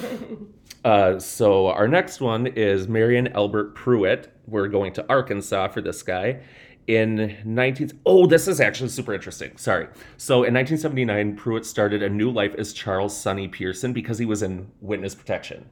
Uh, 0.86 1.18
so 1.18 1.68
our 1.68 1.88
next 1.88 2.20
one 2.20 2.46
is 2.46 2.90
Marion 2.90 3.30
Albert 3.30 3.74
Pruitt. 3.74 4.34
We're 4.48 4.68
going 4.68 4.92
to 4.96 5.06
Arkansas 5.08 5.70
for 5.70 5.80
this 5.80 6.04
guy. 6.04 6.42
In 6.86 7.38
19 7.46 8.02
oh 8.06 8.26
this 8.26 8.46
is 8.48 8.60
actually 8.60 8.90
super 8.90 9.14
interesting 9.14 9.56
sorry 9.56 9.88
so 10.18 10.44
in 10.44 10.54
1979 10.54 11.38
pruitt 11.38 11.66
started 11.66 12.04
a 12.04 12.10
new 12.10 12.30
life 12.30 12.54
as 12.58 12.74
charles 12.74 13.16
sonny 13.16 13.48
pearson 13.48 13.94
because 13.94 14.18
he 14.18 14.26
was 14.26 14.44
in 14.44 14.70
witness 14.82 15.16
protection 15.16 15.70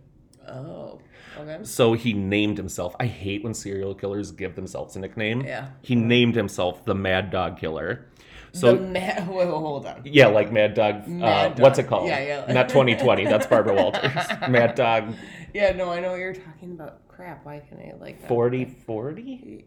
oh, 0.47 1.01
okay. 1.37 1.59
so 1.63 1.91
he 1.91 2.13
named 2.13 2.57
himself 2.57 2.95
i 2.97 3.07
hate 3.07 3.43
when 3.43 3.53
serial 3.53 3.93
killers 3.93 4.31
give 4.31 4.55
themselves 4.55 4.95
a 4.95 4.99
nickname 4.99 5.41
Yeah. 5.41 5.71
he 5.81 5.95
named 5.95 6.35
himself 6.35 6.85
the 6.85 6.95
mad 6.95 7.29
dog 7.29 7.59
killer 7.59 8.05
so 8.53 8.75
the 8.75 8.81
mad. 8.81 9.27
Wait, 9.33 9.47
hold 9.47 9.85
on. 9.85 10.01
Yeah, 10.03 10.27
like 10.27 10.51
Mad 10.51 10.73
Dog. 10.73 11.07
Mad 11.07 11.53
uh, 11.53 11.63
What's 11.63 11.79
it 11.79 11.87
called? 11.87 12.07
Yeah, 12.09 12.43
yeah. 12.45 12.53
Not 12.53 12.67
2020. 12.67 13.23
That's 13.23 13.47
Barbara 13.47 13.75
Walters. 13.75 14.11
Mad 14.49 14.75
Dog 14.75 15.13
Yeah, 15.53 15.71
no, 15.71 15.89
I 15.89 16.01
know 16.01 16.11
what 16.11 16.19
you're 16.19 16.33
talking 16.33 16.71
about. 16.71 17.07
Crap, 17.07 17.45
why 17.45 17.59
can 17.59 17.77
I 17.79 17.95
like 17.97 18.27
40 18.27 18.65
40? 18.85 19.65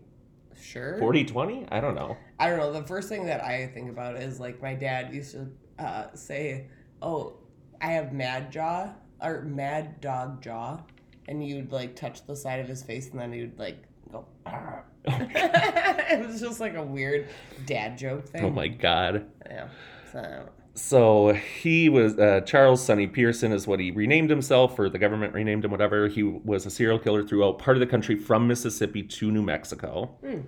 Sure. 0.61 0.99
40 0.99 1.25
20? 1.25 1.66
I 1.70 1.80
don't 1.80 1.94
know. 1.94 2.16
I 2.38 2.49
don't 2.49 2.58
know. 2.58 2.73
The 2.73 2.87
first 2.87 3.08
thing 3.08 3.26
that 3.26 3.42
I 3.42 3.66
think 3.66 3.90
about 3.90 4.16
is 4.16 4.40
like 4.40 4.61
my 4.62 4.75
dad 4.75 5.14
used 5.14 5.32
to 5.32 5.49
uh, 5.78 6.14
say, 6.14 6.68
"Oh, 7.02 7.34
I 7.80 7.92
have 7.92 8.12
mad 8.12 8.52
jaw 8.52 8.92
or 9.20 9.42
mad 9.42 10.00
dog 10.00 10.42
jaw," 10.42 10.80
and 11.28 11.46
you'd 11.46 11.73
like 11.73 11.96
touch 11.96 12.26
the 12.26 12.37
side 12.37 12.61
of 12.61 12.68
his 12.68 12.82
face, 12.82 13.11
and 13.11 13.20
then 13.20 13.32
he'd 13.32 13.58
like 13.58 13.82
go. 14.11 14.26
It 15.06 16.26
was 16.26 16.40
just 16.40 16.61
like 16.61 16.75
a 16.76 16.82
weird 16.82 17.28
dad 17.66 17.99
joke 17.99 18.28
thing. 18.28 18.44
Oh 18.44 18.50
my 18.50 18.68
God. 18.68 19.26
Yeah. 19.46 19.68
So 20.12 20.49
So 20.75 21.33
he 21.33 21.88
was, 21.88 22.19
uh, 22.19 22.40
Charles 22.40 22.85
Sonny 22.85 23.07
Pearson 23.07 23.52
is 23.52 23.66
what 23.66 23.78
he 23.78 23.93
renamed 23.93 24.28
himself, 24.28 24.76
or 24.78 24.88
the 24.88 24.99
government 24.99 25.33
renamed 25.33 25.64
him, 25.64 25.71
whatever. 25.71 26.09
He 26.09 26.25
was 26.25 26.66
a 26.66 26.71
serial 26.71 26.99
killer 26.99 27.23
throughout 27.23 27.61
part 27.61 27.76
of 27.76 27.81
the 27.81 27.87
country 27.87 28.16
from 28.16 28.49
Mississippi 28.49 29.04
to 29.04 29.31
New 29.31 29.43
Mexico. 29.43 30.16
Hmm. 30.25 30.40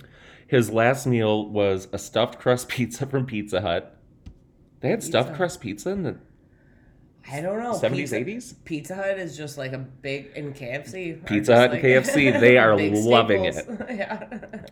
His 0.49 0.71
last 0.71 1.07
meal 1.07 1.49
was 1.49 1.87
a 1.93 1.99
stuffed 1.99 2.41
crust 2.41 2.69
pizza 2.71 3.07
from 3.07 3.25
Pizza 3.25 3.61
Hut. 3.61 3.97
They 4.81 4.91
had 4.91 5.03
stuffed 5.03 5.35
crust 5.35 5.61
pizza 5.61 5.91
in 5.91 6.03
the 6.03 6.17
I 7.31 7.41
don't 7.41 7.59
know. 7.63 7.73
70s, 7.73 7.91
Pizza, 7.93 8.17
80s? 8.21 8.55
Pizza 8.65 8.95
Hut 8.95 9.19
is 9.19 9.37
just 9.37 9.59
like 9.59 9.73
a 9.73 9.79
big 9.79 10.31
in 10.37 10.53
KFC. 10.53 11.25
Pizza 11.27 11.57
Hut 11.57 11.73
and 11.73 11.83
KFC, 11.83 12.39
they 12.41 12.57
are 12.57 12.77
loving 12.77 13.53
staples. 13.53 13.81
yeah. 13.91 14.29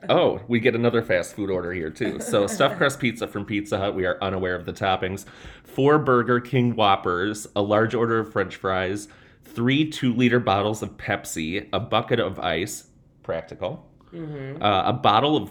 Oh, 0.09 0.41
we 0.47 0.61
get 0.61 0.75
another 0.75 1.03
fast 1.03 1.35
food 1.35 1.51
order 1.51 1.73
here 1.73 1.91
too. 1.91 2.21
So 2.21 2.47
stuffed 2.47 2.77
crust 2.77 3.01
pizza 3.01 3.27
from 3.27 3.45
Pizza 3.45 3.79
Hut. 3.79 3.95
We 3.95 4.07
are 4.07 4.19
unaware 4.23 4.55
of 4.55 4.67
the 4.67 4.73
toppings. 4.73 5.25
Four 5.65 5.99
Burger 5.99 6.41
King 6.41 6.77
Whoppers, 6.77 7.47
a 7.57 7.63
large 7.63 7.95
order 7.95 8.21
of 8.21 8.33
French 8.33 8.55
fries, 8.57 9.09
three 9.45 9.91
two-liter 9.91 10.39
bottles 10.39 10.83
of 10.83 10.97
Pepsi, 10.97 11.69
a 11.73 11.81
bucket 11.81 12.21
of 12.21 12.39
ice, 12.39 12.85
practical, 13.23 13.89
Mm-hmm. 14.13 14.63
uh, 14.63 14.83
a 14.85 14.93
bottle 14.93 15.37
of. 15.37 15.51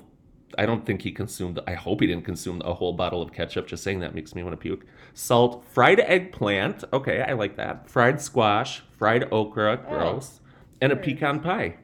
I 0.57 0.65
don't 0.65 0.85
think 0.85 1.01
he 1.01 1.11
consumed. 1.11 1.59
I 1.67 1.73
hope 1.73 2.01
he 2.01 2.07
didn't 2.07 2.25
consume 2.25 2.61
a 2.63 2.73
whole 2.73 2.93
bottle 2.93 3.21
of 3.21 3.33
ketchup. 3.33 3.67
Just 3.67 3.83
saying 3.83 3.99
that 3.99 4.15
makes 4.15 4.35
me 4.35 4.43
want 4.43 4.53
to 4.53 4.57
puke. 4.57 4.85
Salt, 5.13 5.65
fried 5.71 5.99
eggplant. 5.99 6.83
Okay, 6.93 7.21
I 7.21 7.33
like 7.33 7.55
that. 7.57 7.89
Fried 7.89 8.21
squash, 8.21 8.81
fried 8.97 9.27
okra. 9.31 9.77
Gross. 9.77 10.39
And 10.81 10.91
a 10.91 10.95
pecan 10.95 11.39
pie. 11.39 11.77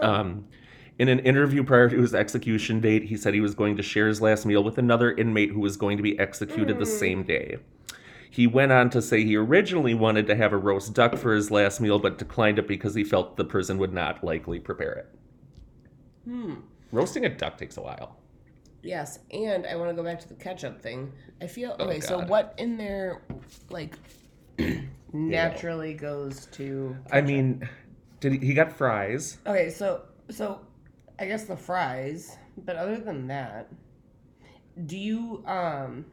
Um, 0.00 0.46
in 0.98 1.08
an 1.08 1.18
interview 1.20 1.62
prior 1.62 1.90
to 1.90 2.00
his 2.00 2.14
execution 2.14 2.80
date, 2.80 3.04
he 3.04 3.16
said 3.16 3.34
he 3.34 3.40
was 3.40 3.54
going 3.54 3.76
to 3.76 3.82
share 3.82 4.08
his 4.08 4.22
last 4.22 4.46
meal 4.46 4.64
with 4.64 4.78
another 4.78 5.12
inmate 5.12 5.50
who 5.50 5.60
was 5.60 5.76
going 5.76 5.96
to 5.96 6.02
be 6.02 6.18
executed 6.18 6.78
the 6.78 6.86
same 6.86 7.22
day. 7.22 7.58
He 8.30 8.46
went 8.46 8.72
on 8.72 8.90
to 8.90 9.00
say 9.02 9.24
he 9.24 9.36
originally 9.36 9.94
wanted 9.94 10.26
to 10.26 10.36
have 10.36 10.52
a 10.52 10.58
roast 10.58 10.94
duck 10.94 11.16
for 11.16 11.34
his 11.34 11.50
last 11.50 11.80
meal, 11.80 11.98
but 11.98 12.18
declined 12.18 12.58
it 12.58 12.66
because 12.66 12.94
he 12.94 13.04
felt 13.04 13.36
the 13.36 13.44
prison 13.44 13.78
would 13.78 13.92
not 13.92 14.24
likely 14.24 14.58
prepare 14.58 14.92
it. 14.92 15.14
Hmm. 16.24 16.54
Roasting 16.92 17.24
a 17.24 17.28
duck 17.28 17.58
takes 17.58 17.76
a 17.76 17.82
while. 17.82 18.16
Yes, 18.82 19.18
and 19.32 19.66
I 19.66 19.74
want 19.76 19.90
to 19.90 19.94
go 19.96 20.04
back 20.04 20.20
to 20.20 20.28
the 20.28 20.34
ketchup 20.34 20.80
thing. 20.80 21.12
I 21.42 21.46
feel 21.48 21.74
Oh, 21.78 21.86
okay. 21.86 22.00
so 22.00 22.20
what 22.20 22.54
in 22.58 22.76
there, 22.76 23.22
like, 23.68 23.94
naturally 25.12 25.94
goes 25.94 26.46
to? 26.52 26.96
I 27.10 27.20
mean, 27.20 27.68
did 28.20 28.34
he, 28.34 28.38
he 28.48 28.54
got 28.54 28.72
fries? 28.72 29.38
Okay, 29.46 29.70
so 29.70 30.02
so, 30.30 30.60
I 31.18 31.26
guess 31.26 31.44
the 31.44 31.56
fries. 31.56 32.36
But 32.64 32.76
other 32.76 32.98
than 32.98 33.26
that, 33.28 33.68
do 34.86 34.96
you 34.96 35.42
um? 35.46 36.06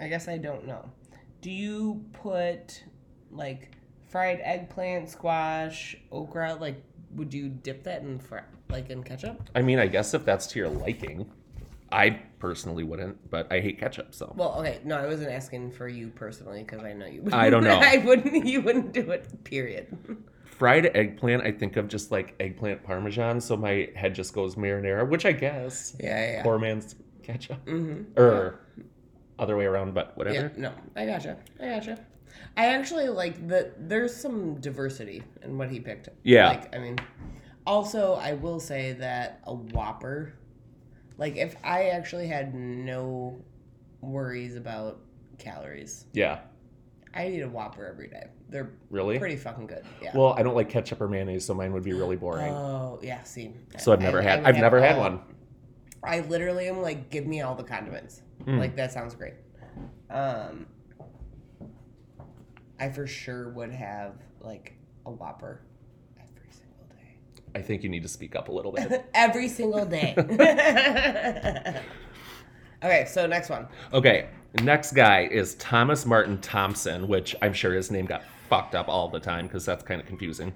I 0.00 0.08
guess 0.08 0.26
I 0.28 0.38
don't 0.38 0.66
know. 0.66 0.90
Do 1.40 1.50
you 1.50 2.04
put 2.12 2.82
like 3.30 3.70
fried 4.08 4.40
eggplant, 4.42 5.08
squash, 5.10 5.96
okra? 6.10 6.54
Like, 6.54 6.82
would 7.14 7.32
you 7.32 7.48
dip 7.48 7.84
that 7.84 8.02
in 8.02 8.18
fr- 8.18 8.38
like 8.70 8.90
in 8.90 9.02
ketchup? 9.02 9.48
I 9.54 9.62
mean, 9.62 9.78
I 9.78 9.86
guess 9.86 10.14
if 10.14 10.24
that's 10.24 10.46
to 10.48 10.58
your 10.58 10.68
liking. 10.68 11.30
I 11.92 12.22
personally 12.40 12.82
wouldn't, 12.82 13.30
but 13.30 13.46
I 13.52 13.60
hate 13.60 13.78
ketchup, 13.78 14.14
so. 14.16 14.32
Well, 14.36 14.56
okay, 14.58 14.80
no, 14.84 14.96
I 14.98 15.06
wasn't 15.06 15.30
asking 15.30 15.70
for 15.70 15.86
you 15.86 16.08
personally 16.08 16.64
because 16.64 16.82
I 16.82 16.92
know 16.92 17.06
you. 17.06 17.22
I 17.32 17.50
don't 17.50 17.62
know. 17.70 17.78
I 17.80 17.98
wouldn't. 17.98 18.46
You 18.46 18.62
wouldn't 18.62 18.92
do 18.92 19.12
it. 19.12 19.44
Period. 19.44 19.96
fried 20.44 20.86
eggplant, 20.96 21.44
I 21.44 21.52
think 21.52 21.76
of 21.76 21.86
just 21.86 22.10
like 22.10 22.34
eggplant 22.40 22.82
parmesan, 22.82 23.40
so 23.40 23.56
my 23.56 23.90
head 23.94 24.12
just 24.14 24.32
goes 24.34 24.56
marinara, 24.56 25.08
which 25.08 25.24
I 25.24 25.32
guess 25.32 25.94
Yeah, 26.00 26.06
yeah. 26.18 26.32
yeah. 26.32 26.42
poor 26.42 26.58
man's 26.58 26.96
ketchup 27.22 27.64
Mm-hmm. 27.66 28.20
or 28.20 28.58
other 29.38 29.56
way 29.56 29.66
around, 29.66 29.94
but 29.94 30.16
whatever. 30.16 30.52
Yeah, 30.56 30.60
no, 30.60 30.72
I 30.96 31.06
gotcha. 31.06 31.36
I 31.60 31.66
gotcha. 31.68 32.04
I 32.56 32.66
actually 32.66 33.08
like 33.08 33.46
that. 33.48 33.88
There's 33.88 34.14
some 34.14 34.56
diversity 34.60 35.22
in 35.42 35.58
what 35.58 35.70
he 35.70 35.78
picked. 35.80 36.08
Yeah. 36.24 36.48
Like, 36.48 36.74
I 36.74 36.78
mean, 36.80 36.96
also 37.66 38.14
I 38.14 38.34
will 38.34 38.60
say 38.60 38.92
that 38.94 39.40
a 39.44 39.54
Whopper, 39.54 40.34
like 41.18 41.36
if 41.36 41.56
I 41.64 41.84
actually 41.90 42.26
had 42.28 42.54
no 42.54 43.38
worries 44.00 44.56
about 44.56 45.00
calories, 45.38 46.06
Yeah, 46.12 46.40
I'd 47.14 47.32
eat 47.32 47.40
a 47.40 47.48
Whopper 47.48 47.86
every 47.86 48.08
day. 48.08 48.26
They're 48.48 48.70
really. 48.90 49.18
pretty 49.18 49.36
fucking 49.36 49.66
good. 49.66 49.84
Yeah. 50.02 50.12
Well, 50.16 50.32
I 50.34 50.42
don't 50.42 50.54
like 50.54 50.68
ketchup 50.68 51.00
or 51.00 51.08
mayonnaise, 51.08 51.44
so 51.44 51.54
mine 51.54 51.72
would 51.72 51.82
be 51.82 51.92
really 51.92 52.16
boring. 52.16 52.52
Oh 52.52 52.98
yeah, 53.02 53.22
see. 53.24 53.52
so 53.78 53.92
I've 53.92 54.00
never 54.00 54.18
I- 54.18 54.22
I 54.22 54.24
had. 54.24 54.38
would 54.40 54.48
I've 54.48 54.56
never 54.60 54.80
had 54.80 54.94
all- 54.96 55.00
one. 55.02 55.20
I 56.02 56.20
literally 56.20 56.68
am 56.68 56.82
like, 56.82 57.08
give 57.08 57.26
me 57.26 57.40
all 57.40 57.54
the 57.54 57.64
condiments. 57.64 58.20
Mm. 58.44 58.58
Like 58.58 58.76
that 58.76 58.92
sounds 58.92 59.14
great. 59.14 59.32
Um, 60.10 60.66
I 62.78 62.90
for 62.90 63.06
sure 63.06 63.48
would 63.50 63.72
have 63.72 64.16
like 64.40 64.74
a 65.06 65.10
Whopper 65.10 65.62
every 65.62 65.62
single 65.62 65.62
day. 65.62 65.73
I 67.54 67.62
think 67.62 67.82
you 67.82 67.88
need 67.88 68.02
to 68.02 68.08
speak 68.08 68.34
up 68.36 68.48
a 68.48 68.52
little 68.52 68.72
bit. 68.72 69.06
every 69.14 69.48
single 69.48 69.84
day. 69.86 70.14
okay, 72.82 73.04
so 73.06 73.26
next 73.26 73.48
one. 73.50 73.68
okay, 73.92 74.28
next 74.62 74.92
guy 74.92 75.28
is 75.30 75.54
Thomas 75.56 76.04
Martin 76.04 76.40
Thompson, 76.40 77.08
which 77.08 77.36
I'm 77.42 77.52
sure 77.52 77.72
his 77.74 77.90
name 77.90 78.06
got 78.06 78.22
fucked 78.48 78.74
up 78.74 78.88
all 78.88 79.08
the 79.08 79.20
time 79.20 79.46
because 79.46 79.64
that's 79.64 79.82
kind 79.82 80.00
of 80.00 80.06
confusing. 80.06 80.52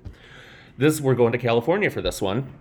This 0.77 1.01
we're 1.01 1.15
going 1.15 1.33
to 1.33 1.39
California 1.39 1.91
for 1.91 2.01
this 2.01 2.23
one. 2.23 2.53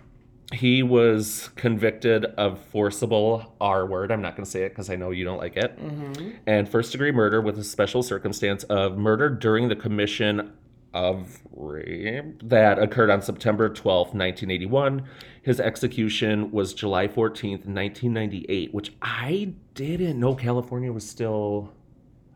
He 0.52 0.82
was 0.82 1.50
convicted 1.56 2.24
of 2.24 2.58
forcible 2.58 3.54
R 3.60 3.84
word. 3.84 4.10
I'm 4.10 4.22
not 4.22 4.34
going 4.34 4.44
to 4.44 4.50
say 4.50 4.62
it 4.62 4.70
because 4.70 4.88
I 4.88 4.96
know 4.96 5.10
you 5.10 5.24
don't 5.24 5.36
like 5.36 5.56
it. 5.56 5.78
Mm-hmm. 5.78 6.30
And 6.46 6.66
first 6.68 6.90
degree 6.92 7.12
murder 7.12 7.42
with 7.42 7.58
a 7.58 7.64
special 7.64 8.02
circumstance 8.02 8.64
of 8.64 8.96
murder 8.96 9.28
during 9.28 9.68
the 9.68 9.76
commission 9.76 10.52
of 10.94 11.40
rape 11.52 12.42
that 12.42 12.78
occurred 12.78 13.10
on 13.10 13.22
September 13.22 13.68
12th, 13.68 14.14
1981. 14.14 15.04
His 15.42 15.60
execution 15.60 16.50
was 16.50 16.74
July 16.74 17.06
14th, 17.08 17.66
1998, 17.66 18.72
which 18.72 18.92
I 19.02 19.52
didn't 19.74 20.18
know 20.18 20.34
California 20.34 20.92
was 20.92 21.08
still. 21.08 21.72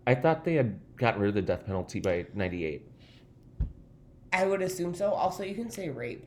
I 0.07 0.15
thought 0.15 0.45
they 0.45 0.55
had 0.55 0.79
gotten 0.97 1.21
rid 1.21 1.29
of 1.29 1.35
the 1.35 1.43
death 1.43 1.67
penalty 1.67 2.01
by 2.01 2.27
98. 2.35 2.89
I 4.33 4.47
would 4.47 4.63
assume 4.63 4.95
so. 4.95 5.13
Also, 5.13 5.43
you 5.45 5.55
can 5.55 5.71
say 5.71 5.89
rape. 5.91 6.27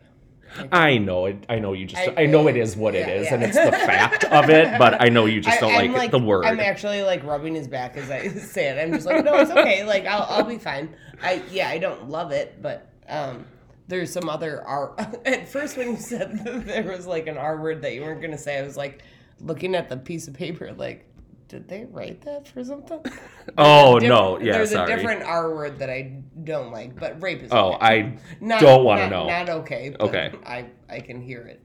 I 0.71 0.97
know 0.97 1.25
it. 1.25 1.45
I 1.49 1.59
know 1.59 1.73
you 1.73 1.85
just. 1.85 2.07
I- 2.07 2.23
I, 2.23 2.25
know 2.25 2.47
it 2.47 2.55
is 2.55 2.75
what 2.75 2.95
it 2.95 3.07
yeah, 3.07 3.13
is, 3.15 3.25
yeah. 3.25 3.33
and 3.33 3.43
it's 3.43 3.57
the 3.57 3.71
fact 3.71 4.23
of 4.25 4.49
it. 4.49 4.77
But 4.77 5.01
I 5.01 5.09
know 5.09 5.25
you 5.25 5.41
just 5.41 5.59
don't 5.59 5.73
I, 5.73 5.87
like, 5.87 5.91
I'm 5.91 6.11
the 6.11 6.25
word. 6.25 6.45
I'm 6.45 6.59
actually 6.59 7.01
like 7.01 7.23
rubbing 7.23 7.55
his 7.55 7.67
back 7.67 7.97
as 7.97 8.09
I 8.09 8.27
say 8.29 8.69
it. 8.69 8.81
I'm 8.81 8.93
just 8.93 9.05
like, 9.05 9.25
no, 9.25 9.35
it's 9.35 9.51
okay. 9.51 9.83
Like 9.83 10.05
I'll, 10.05 10.25
I'll 10.29 10.43
be 10.43 10.57
fine. 10.57 10.95
I 11.21 11.41
yeah, 11.51 11.69
I 11.69 11.77
don't 11.77 12.09
love 12.09 12.31
it, 12.31 12.61
but 12.61 12.89
um, 13.07 13.45
there's 13.87 14.11
some 14.11 14.29
other 14.29 14.63
R. 14.63 14.95
At 15.25 15.47
first, 15.49 15.77
when 15.77 15.91
you 15.91 15.97
said 15.97 16.39
that 16.45 16.65
there 16.65 16.83
was 16.83 17.07
like 17.07 17.27
an 17.27 17.37
R 17.37 17.61
word 17.61 17.81
that 17.81 17.93
you 17.93 18.01
weren't 18.01 18.21
gonna 18.21 18.37
say, 18.37 18.57
I 18.57 18.63
was 18.63 18.77
like 18.77 19.03
looking 19.39 19.75
at 19.75 19.89
the 19.89 19.97
piece 19.97 20.27
of 20.27 20.33
paper, 20.33 20.71
like, 20.73 21.05
did 21.47 21.67
they 21.67 21.85
write 21.85 22.21
that 22.21 22.47
for 22.47 22.63
something? 22.63 22.99
oh 23.57 23.99
no, 24.01 24.39
yeah, 24.39 24.53
there's 24.53 24.71
sorry. 24.71 24.91
a 24.91 24.95
different 24.95 25.23
R 25.23 25.53
word 25.53 25.79
that 25.79 25.89
I 25.89 26.23
don't 26.43 26.71
like, 26.71 26.99
but 26.99 27.21
rape 27.21 27.43
is. 27.43 27.51
Oh, 27.51 27.73
okay. 27.73 27.85
I 27.85 28.17
Not- 28.39 28.61
don't 28.61 28.83
wanna 28.83 29.09
know. 29.09 29.27
Not 29.27 29.49
okay. 29.49 29.95
Okay. 29.99 30.31
I 30.45 30.65
I 30.89 30.99
can 30.99 31.21
hear 31.21 31.41
it. 31.41 31.61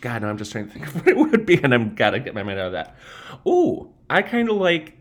God, 0.00 0.22
no, 0.22 0.28
I'm 0.28 0.38
just 0.38 0.50
trying 0.50 0.66
to 0.66 0.72
think 0.72 0.86
of 0.88 0.94
what 0.96 1.08
it 1.08 1.16
would 1.16 1.46
be, 1.46 1.62
and 1.62 1.72
I'm 1.74 1.94
gotta 1.94 2.20
get 2.20 2.34
my 2.34 2.42
mind 2.42 2.58
out 2.58 2.66
of 2.66 2.72
that. 2.72 2.96
Ooh, 3.46 3.92
I 4.08 4.22
kind 4.22 4.48
of 4.48 4.56
like 4.56 4.98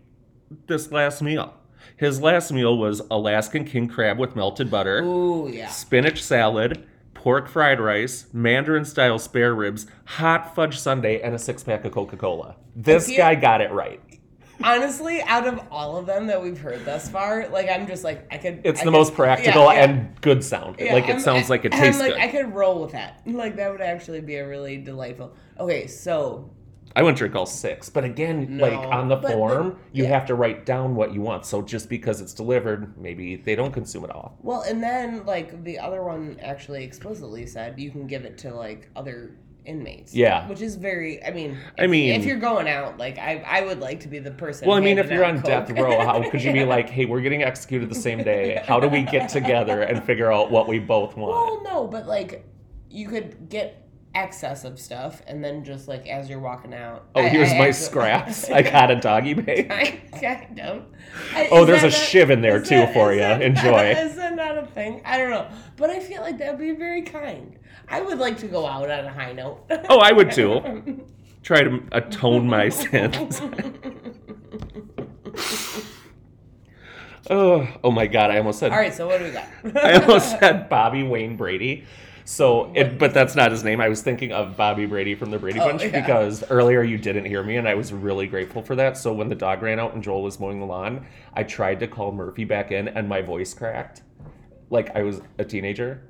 this 0.68 0.91
last 0.91 1.22
meal. 1.22 1.53
His 1.98 2.22
last 2.22 2.51
meal 2.51 2.77
was 2.77 3.01
Alaskan 3.12 3.63
king 3.65 3.88
crab 3.88 4.18
with 4.18 4.36
melted 4.36 4.70
butter, 4.70 5.00
Ooh 5.03 5.50
yeah. 5.50 5.70
spinach 5.70 6.22
salad, 6.22 6.88
pork 7.22 7.48
fried 7.48 7.80
rice, 7.80 8.25
Mandarin 8.34 8.84
style 8.84 9.20
spare 9.20 9.54
ribs, 9.54 9.86
hot 10.06 10.56
fudge 10.56 10.80
sundae, 10.80 11.22
and 11.22 11.36
a 11.36 11.40
six 11.40 11.62
pack 11.62 11.86
of 11.86 11.92
Coca 11.92 12.18
Cola. 12.18 12.56
This 12.75 13.08
guy 13.16 13.36
got 13.36 13.62
it 13.62 13.72
right. 13.72 14.01
Honestly, 14.63 15.22
out 15.24 15.46
of 15.48 15.60
all 15.72 15.98
of 15.98 16.08
them 16.08 16.25
that 16.28 16.42
we've 16.42 16.58
heard 16.60 16.84
thus 16.84 17.08
far, 17.10 17.48
like 17.50 17.70
I'm 17.70 17.86
just 17.88 18.04
like 18.04 18.28
I 18.32 18.38
could. 18.38 18.62
It's 18.63 18.82
I 18.82 18.86
the 18.86 18.92
could- 18.92 18.98
most 18.98 19.13
practical 19.13 19.66
yeah, 19.66 19.74
yeah. 19.74 19.84
and 19.84 20.22
good 20.22 20.44
sound. 20.44 20.78
Yeah, 20.80 20.94
like 20.94 21.06
it 21.06 21.12
I'm- 21.12 21.20
sounds 21.20 21.50
like 21.50 21.63
it 21.63 21.74
I'm 21.75 21.80
tastes 21.80 22.00
like, 22.01 22.13
good. 22.13 22.22
I 22.22 22.28
could 22.28 22.54
roll 22.56 22.82
with 22.82 22.92
that. 22.94 23.22
Like 23.28 23.56
that 23.58 23.72
would 23.72 23.82
actually 23.82 24.22
be 24.22 24.36
a 24.38 24.48
really 24.48 24.78
delightful. 24.78 25.36
Okay, 25.60 25.86
so 25.88 26.50
I 26.96 27.02
wouldn't 27.04 27.18
drink 27.18 27.36
all 27.36 27.46
six, 27.46 27.90
but 27.90 28.04
again, 28.04 28.58
No, 28.58 28.68
like 28.68 28.78
on 28.94 29.08
the 29.08 29.16
but 29.16 29.30
the- 29.30 29.34
form, 29.36 29.80
you 29.94 30.04
yeah. 30.04 30.10
have 30.10 30.26
to 30.28 30.36
write 30.36 30.66
down 30.66 30.96
what 30.96 31.14
you 31.14 31.22
want. 31.22 31.46
So 31.46 31.62
just 31.62 31.90
because 31.90 32.22
it's 32.22 32.34
delivered, 32.34 32.98
maybe 32.98 33.36
they 33.38 33.56
don't 33.56 33.72
consume 33.72 34.04
it 34.04 34.12
all. 34.12 34.38
well, 34.42 34.62
and 34.62 34.82
then 34.84 35.26
like 35.26 35.64
the 35.64 35.80
other 35.80 36.04
one 36.04 36.38
actually 36.42 36.84
explicitly 36.84 37.46
said 37.46 37.80
you 37.80 37.92
can 37.92 38.08
give 38.08 38.26
it 38.26 38.38
to 38.40 38.54
like 38.54 38.90
other 38.96 39.32
inmates. 39.64 40.14
Yeah. 40.16 40.48
which 40.50 40.60
is 40.62 40.76
very. 40.76 41.24
I 41.24 41.32
mean, 41.32 41.56
I 41.78 41.86
mean- 41.88 42.20
if 42.20 42.26
you're 42.26 42.38
going 42.40 42.68
out, 42.68 42.98
like 42.98 43.18
I, 43.20 43.44
I 43.48 43.62
would 43.62 43.80
like 43.80 44.00
to 44.02 44.08
be 44.08 44.20
the 44.20 44.32
person. 44.32 44.68
Well, 44.68 44.76
I 44.78 44.82
mean, 44.82 44.98
if 44.98 45.10
you're 45.12 45.24
on 45.24 45.36
Coke. 45.38 45.46
death 45.46 45.70
row, 45.72 46.00
how 46.06 46.28
could 46.30 46.44
you 46.44 46.52
be 46.52 46.66
like, 46.66 46.90
"Hey, 46.90 47.06
we're 47.06 47.22
getting 47.22 47.44
executed 47.44 47.88
the 47.90 47.96
same 47.96 48.24
day. 48.24 48.62
How 48.66 48.80
do 48.80 48.88
we 48.90 49.04
get 49.04 49.30
together 49.30 49.84
and 49.84 50.04
figure 50.04 50.32
out 50.32 50.50
what 50.51 50.68
we 50.68 50.80
both 50.80 51.16
want?" 51.16 51.32
Well, 51.32 51.64
no, 51.64 51.88
but 51.88 52.08
like 52.08 52.44
you 52.90 53.08
could 53.08 53.50
get 53.50 53.88
excess 54.14 54.66
of 54.66 54.80
stuff, 54.80 55.22
and 55.28 55.44
then 55.44 55.64
just 55.64 55.88
like 55.88 56.06
as 56.08 56.30
you're 56.30 56.40
walking 56.40 56.74
out. 56.74 57.06
Oh, 57.16 57.22
I- 57.22 57.30
here's 57.30 57.52
I 57.52 57.58
my 57.58 57.68
actu- 57.70 57.74
scraps. 57.80 58.50
I 58.50 58.62
got 58.62 58.92
a 58.92 58.96
doggy 58.96 59.34
bag. 59.36 59.72
I 59.72 60.02
kind 60.20 60.60
of. 60.60 60.86
I- 61.34 61.48
Oh, 61.52 61.66
there's 61.66 61.84
a 61.84 61.88
not- 61.90 61.94
shiv 61.94 62.30
in 62.30 62.42
there 62.42 62.62
too 62.62 62.76
that- 62.78 62.94
for 62.94 63.14
you. 63.14 63.20
that- 63.20 63.42
Enjoy. 63.42 63.92
Is 63.98 64.16
that 64.18 64.36
not 64.36 64.58
a 64.58 64.66
thing? 64.68 65.02
I 65.06 65.18
don't 65.18 65.30
know, 65.30 65.48
but 65.78 65.90
I 65.90 66.00
feel 66.00 66.22
like 66.22 66.38
that'd 66.38 66.60
be 66.60 66.72
very 66.72 67.02
kind. 67.04 67.58
I 67.88 68.02
would 68.02 68.20
like 68.20 68.38
to 68.40 68.48
go 68.48 68.66
out 68.66 68.90
on 68.90 69.06
a 69.06 69.12
high 69.12 69.34
note. 69.34 69.66
Oh, 69.90 70.00
I 70.00 70.12
would 70.12 70.32
too. 70.32 71.06
Try 71.44 71.64
to 71.64 71.82
atone 71.92 72.48
my 72.48 72.70
sins. 72.70 73.42
oh, 77.30 77.68
oh 77.84 77.92
my 77.92 78.08
God! 78.08 78.32
I 78.32 78.38
almost 78.38 78.60
said 78.60 78.72
All 78.72 78.78
right, 78.78 78.94
so 78.94 79.08
what 79.08 79.20
do 79.20 79.26
we 79.26 79.32
got? 79.32 79.48
I 79.84 79.94
almost 80.02 80.30
said 80.40 80.70
Bobby 80.70 81.04
Wayne 81.04 81.38
Brady. 81.38 81.86
So, 82.31 82.72
it, 82.74 82.98
but 82.98 83.13
that's 83.13 83.35
not 83.35 83.51
his 83.51 83.61
name. 83.61 83.81
I 83.81 83.89
was 83.89 84.01
thinking 84.01 84.31
of 84.31 84.55
Bobby 84.55 84.85
Brady 84.85 85.15
from 85.15 85.31
the 85.31 85.37
Brady 85.37 85.59
Oh, 85.59 85.67
Bunch 85.67 85.83
yeah. 85.83 86.00
because 86.01 86.50
earlier 86.50 86.81
you 86.81 86.98
didn't 86.98 87.25
hear 87.25 87.44
me, 87.44 87.57
and 87.57 87.67
I 87.67 87.75
was 87.75 87.91
really 87.91 88.25
grateful 88.25 88.61
for 88.61 88.74
that. 88.77 88.98
So 88.98 89.11
when 89.11 89.27
the 89.27 89.35
dog 89.35 89.61
ran 89.61 89.81
out 89.81 89.94
and 89.96 90.01
Joel 90.01 90.24
was 90.24 90.39
mowing 90.39 90.61
the 90.61 90.65
lawn, 90.65 91.05
I 91.33 91.44
tried 91.44 91.81
to 91.81 91.87
call 91.87 92.13
Murphy 92.13 92.46
back 92.46 92.72
in, 92.72 92.87
and 92.87 93.09
my 93.09 93.22
voice 93.22 93.53
cracked, 93.53 94.03
like 94.70 94.96
I 94.96 95.03
was 95.03 95.20
a 95.39 95.44
teenager. 95.44 96.03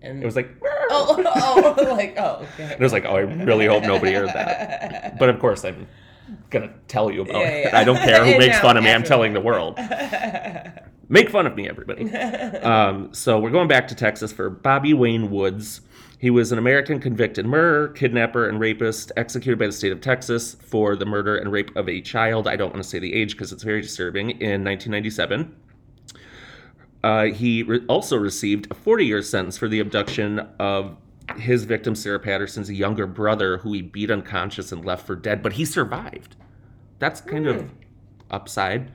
And 0.00 0.22
It 0.22 0.24
was 0.24 0.34
like, 0.34 0.48
oh, 0.64 1.74
oh, 1.76 1.92
like 1.92 2.14
oh, 2.16 2.46
okay. 2.54 2.62
and 2.62 2.72
it 2.72 2.80
was 2.80 2.94
like, 2.94 3.04
oh, 3.04 3.16
I 3.16 3.20
really 3.20 3.66
hope 3.66 3.82
nobody 3.82 4.14
heard 4.14 4.28
that. 4.30 5.16
But 5.18 5.28
of 5.28 5.38
course, 5.38 5.62
I'm 5.62 5.86
gonna 6.48 6.72
tell 6.88 7.10
you 7.10 7.20
about 7.20 7.34
Yeah, 7.42 7.48
it. 7.48 7.64
yeah. 7.66 7.78
I 7.78 7.84
don't 7.84 7.98
care 7.98 8.24
who 8.24 8.38
makes 8.38 8.58
fun 8.60 8.78
of 8.78 8.82
me. 8.84 8.90
I'm 8.92 9.02
telling 9.04 9.34
the 9.34 9.40
world. 9.42 9.78
Make 11.08 11.30
fun 11.30 11.46
of 11.46 11.54
me, 11.54 11.68
everybody. 11.68 12.12
um, 12.14 13.12
so 13.12 13.38
we're 13.38 13.50
going 13.50 13.68
back 13.68 13.88
to 13.88 13.94
Texas 13.94 14.32
for 14.32 14.50
Bobby 14.50 14.92
Wayne 14.92 15.30
Woods. 15.30 15.82
He 16.18 16.30
was 16.30 16.50
an 16.50 16.58
American 16.58 16.98
convicted 16.98 17.46
murderer, 17.46 17.88
kidnapper, 17.88 18.48
and 18.48 18.58
rapist 18.58 19.12
executed 19.16 19.58
by 19.58 19.66
the 19.66 19.72
state 19.72 19.92
of 19.92 20.00
Texas 20.00 20.54
for 20.54 20.96
the 20.96 21.04
murder 21.04 21.36
and 21.36 21.52
rape 21.52 21.74
of 21.76 21.88
a 21.88 22.00
child. 22.00 22.48
I 22.48 22.56
don't 22.56 22.72
want 22.72 22.82
to 22.82 22.88
say 22.88 22.98
the 22.98 23.12
age 23.14 23.32
because 23.32 23.52
it's 23.52 23.62
very 23.62 23.82
disturbing. 23.82 24.30
In 24.30 24.64
1997. 24.64 25.54
Uh, 27.04 27.24
he 27.26 27.62
re- 27.62 27.84
also 27.88 28.16
received 28.16 28.68
a 28.70 28.74
40 28.74 29.06
year 29.06 29.22
sentence 29.22 29.56
for 29.56 29.68
the 29.68 29.78
abduction 29.78 30.40
of 30.58 30.96
his 31.36 31.64
victim, 31.64 31.94
Sarah 31.94 32.18
Patterson's 32.18 32.70
younger 32.70 33.06
brother, 33.06 33.58
who 33.58 33.72
he 33.72 33.82
beat 33.82 34.10
unconscious 34.10 34.72
and 34.72 34.84
left 34.84 35.06
for 35.06 35.14
dead, 35.14 35.42
but 35.42 35.52
he 35.52 35.64
survived. 35.64 36.34
That's 36.98 37.20
kind 37.20 37.46
of 37.46 37.70
upside. 38.30 38.90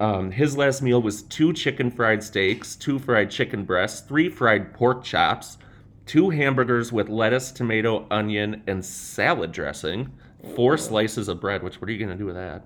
Um, 0.00 0.30
his 0.30 0.56
last 0.56 0.82
meal 0.82 1.00
was 1.00 1.22
two 1.22 1.52
chicken 1.52 1.90
fried 1.90 2.22
steaks, 2.22 2.76
two 2.76 2.98
fried 2.98 3.30
chicken 3.30 3.64
breasts, 3.64 4.00
three 4.00 4.28
fried 4.28 4.74
pork 4.74 5.04
chops, 5.04 5.58
two 6.06 6.30
hamburgers 6.30 6.92
with 6.92 7.08
lettuce, 7.08 7.52
tomato, 7.52 8.06
onion, 8.10 8.62
and 8.66 8.84
salad 8.84 9.52
dressing, 9.52 10.12
four 10.56 10.76
slices 10.76 11.28
of 11.28 11.40
bread, 11.40 11.62
which 11.62 11.80
what 11.80 11.88
are 11.88 11.92
you 11.92 11.98
going 11.98 12.10
to 12.10 12.16
do 12.16 12.26
with 12.26 12.34
that? 12.34 12.64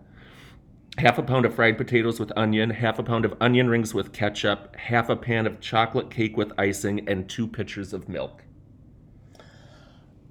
half 0.99 1.19
a 1.19 1.23
pound 1.23 1.45
of 1.45 1.55
fried 1.55 1.77
potatoes 1.77 2.19
with 2.19 2.33
onion, 2.37 2.71
half 2.71 2.99
a 2.99 3.03
pound 3.03 3.25
of 3.25 3.35
onion 3.41 3.69
rings 3.69 3.93
with 3.93 4.13
ketchup, 4.13 4.75
half 4.77 5.09
a 5.09 5.17
pan 5.17 5.47
of 5.47 5.61
chocolate 5.61 6.11
cake 6.11 6.37
with 6.37 6.53
icing, 6.59 7.07
and 7.09 7.29
two 7.29 7.47
pitchers 7.47 7.93
of 7.93 8.09
milk. 8.09 8.43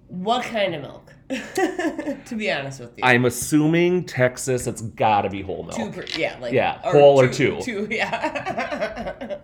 What 0.08 0.44
kind 0.44 0.76
of 0.76 0.82
milk? 0.82 1.14
to 1.30 2.36
be 2.38 2.52
honest 2.52 2.80
with 2.80 2.92
you, 2.98 3.04
I'm 3.04 3.26
assuming 3.26 4.06
Texas, 4.06 4.68
it's 4.68 4.82
gotta 4.82 5.30
be 5.30 5.42
whole 5.42 5.68
two 5.70 5.86
milk. 5.86 5.96
per, 5.96 6.06
yeah, 6.18 6.38
like 6.40 6.54
Yeah, 6.54 6.80
whole 6.84 7.20
or 7.20 7.28
two. 7.28 7.60
two, 7.62 7.88
yeah. 7.92 9.40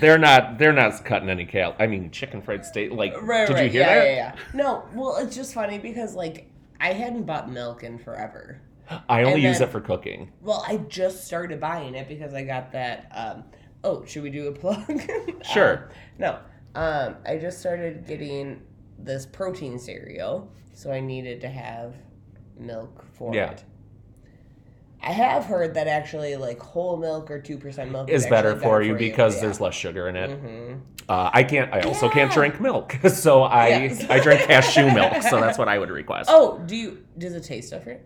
They're 0.00 0.18
not 0.18 0.58
they're 0.58 0.72
not 0.72 1.02
cutting 1.04 1.30
any 1.30 1.46
cal 1.46 1.74
I 1.78 1.86
mean 1.86 2.10
chicken 2.10 2.42
fried 2.42 2.66
steak 2.66 2.92
like 2.92 3.14
right, 3.22 3.46
did 3.48 3.54
right, 3.54 3.64
you 3.64 3.70
hear 3.70 3.80
yeah, 3.82 3.94
that? 3.94 4.04
yeah, 4.04 4.14
yeah. 4.14 4.34
No, 4.52 4.84
well, 4.94 5.16
it's 5.16 5.34
just 5.34 5.54
funny 5.54 5.78
because 5.78 6.14
like 6.14 6.50
I 6.80 6.92
hadn't 6.92 7.24
bought 7.24 7.50
milk 7.50 7.82
in 7.82 7.98
forever. 7.98 8.60
I 9.08 9.22
only 9.22 9.40
use 9.42 9.60
it 9.60 9.70
for 9.70 9.80
cooking. 9.80 10.32
Well, 10.40 10.64
I 10.66 10.78
just 10.78 11.24
started 11.24 11.60
buying 11.60 11.94
it 11.94 12.08
because 12.08 12.34
I 12.34 12.42
got 12.42 12.72
that. 12.72 13.10
Um, 13.14 13.44
oh, 13.84 14.04
should 14.04 14.22
we 14.24 14.30
do 14.30 14.48
a 14.48 14.52
plug? 14.52 14.84
Sure. 15.44 15.84
Um, 15.84 15.88
no, 16.18 16.38
um, 16.74 17.16
I 17.26 17.38
just 17.38 17.60
started 17.60 18.06
getting 18.06 18.60
this 19.04 19.26
protein 19.26 19.78
cereal, 19.78 20.50
so 20.74 20.90
I 20.92 21.00
needed 21.00 21.40
to 21.42 21.48
have 21.48 21.94
milk 22.58 23.04
for 23.12 23.34
Yeah. 23.34 23.52
it. 23.52 23.64
I 25.02 25.12
have 25.12 25.46
heard 25.46 25.74
that 25.74 25.86
actually, 25.86 26.36
like 26.36 26.60
whole 26.60 26.96
milk 26.98 27.30
or 27.30 27.40
two 27.40 27.56
percent 27.56 27.90
milk 27.90 28.10
Is 28.10 28.26
better 28.26 28.50
actually 28.50 28.62
for 28.64 28.82
you 28.82 28.94
because 28.94 29.36
yeah. 29.36 29.40
there's 29.42 29.60
less 29.60 29.74
sugar 29.74 30.08
in 30.08 30.16
it. 30.16 30.30
Mhm. 30.30 30.80
Uh, 31.08 31.30
I 31.32 31.42
can't. 31.42 31.72
I 31.72 31.80
also 31.80 32.08
can't 32.10 32.30
drink 32.30 32.60
milk, 32.60 32.94
so 33.08 33.42
I 33.42 33.68
Yes. 33.68 34.04
I 34.10 34.20
drink 34.20 34.42
cashew 34.42 34.90
milk. 34.94 35.22
So 35.22 35.40
that's 35.40 35.56
what 35.56 35.68
I 35.68 35.78
would 35.78 35.88
request. 35.90 36.28
Oh, 36.30 36.58
do 36.66 36.76
you? 36.76 37.04
Does 37.16 37.32
it 37.34 37.44
taste 37.44 37.70
different? 37.70 38.00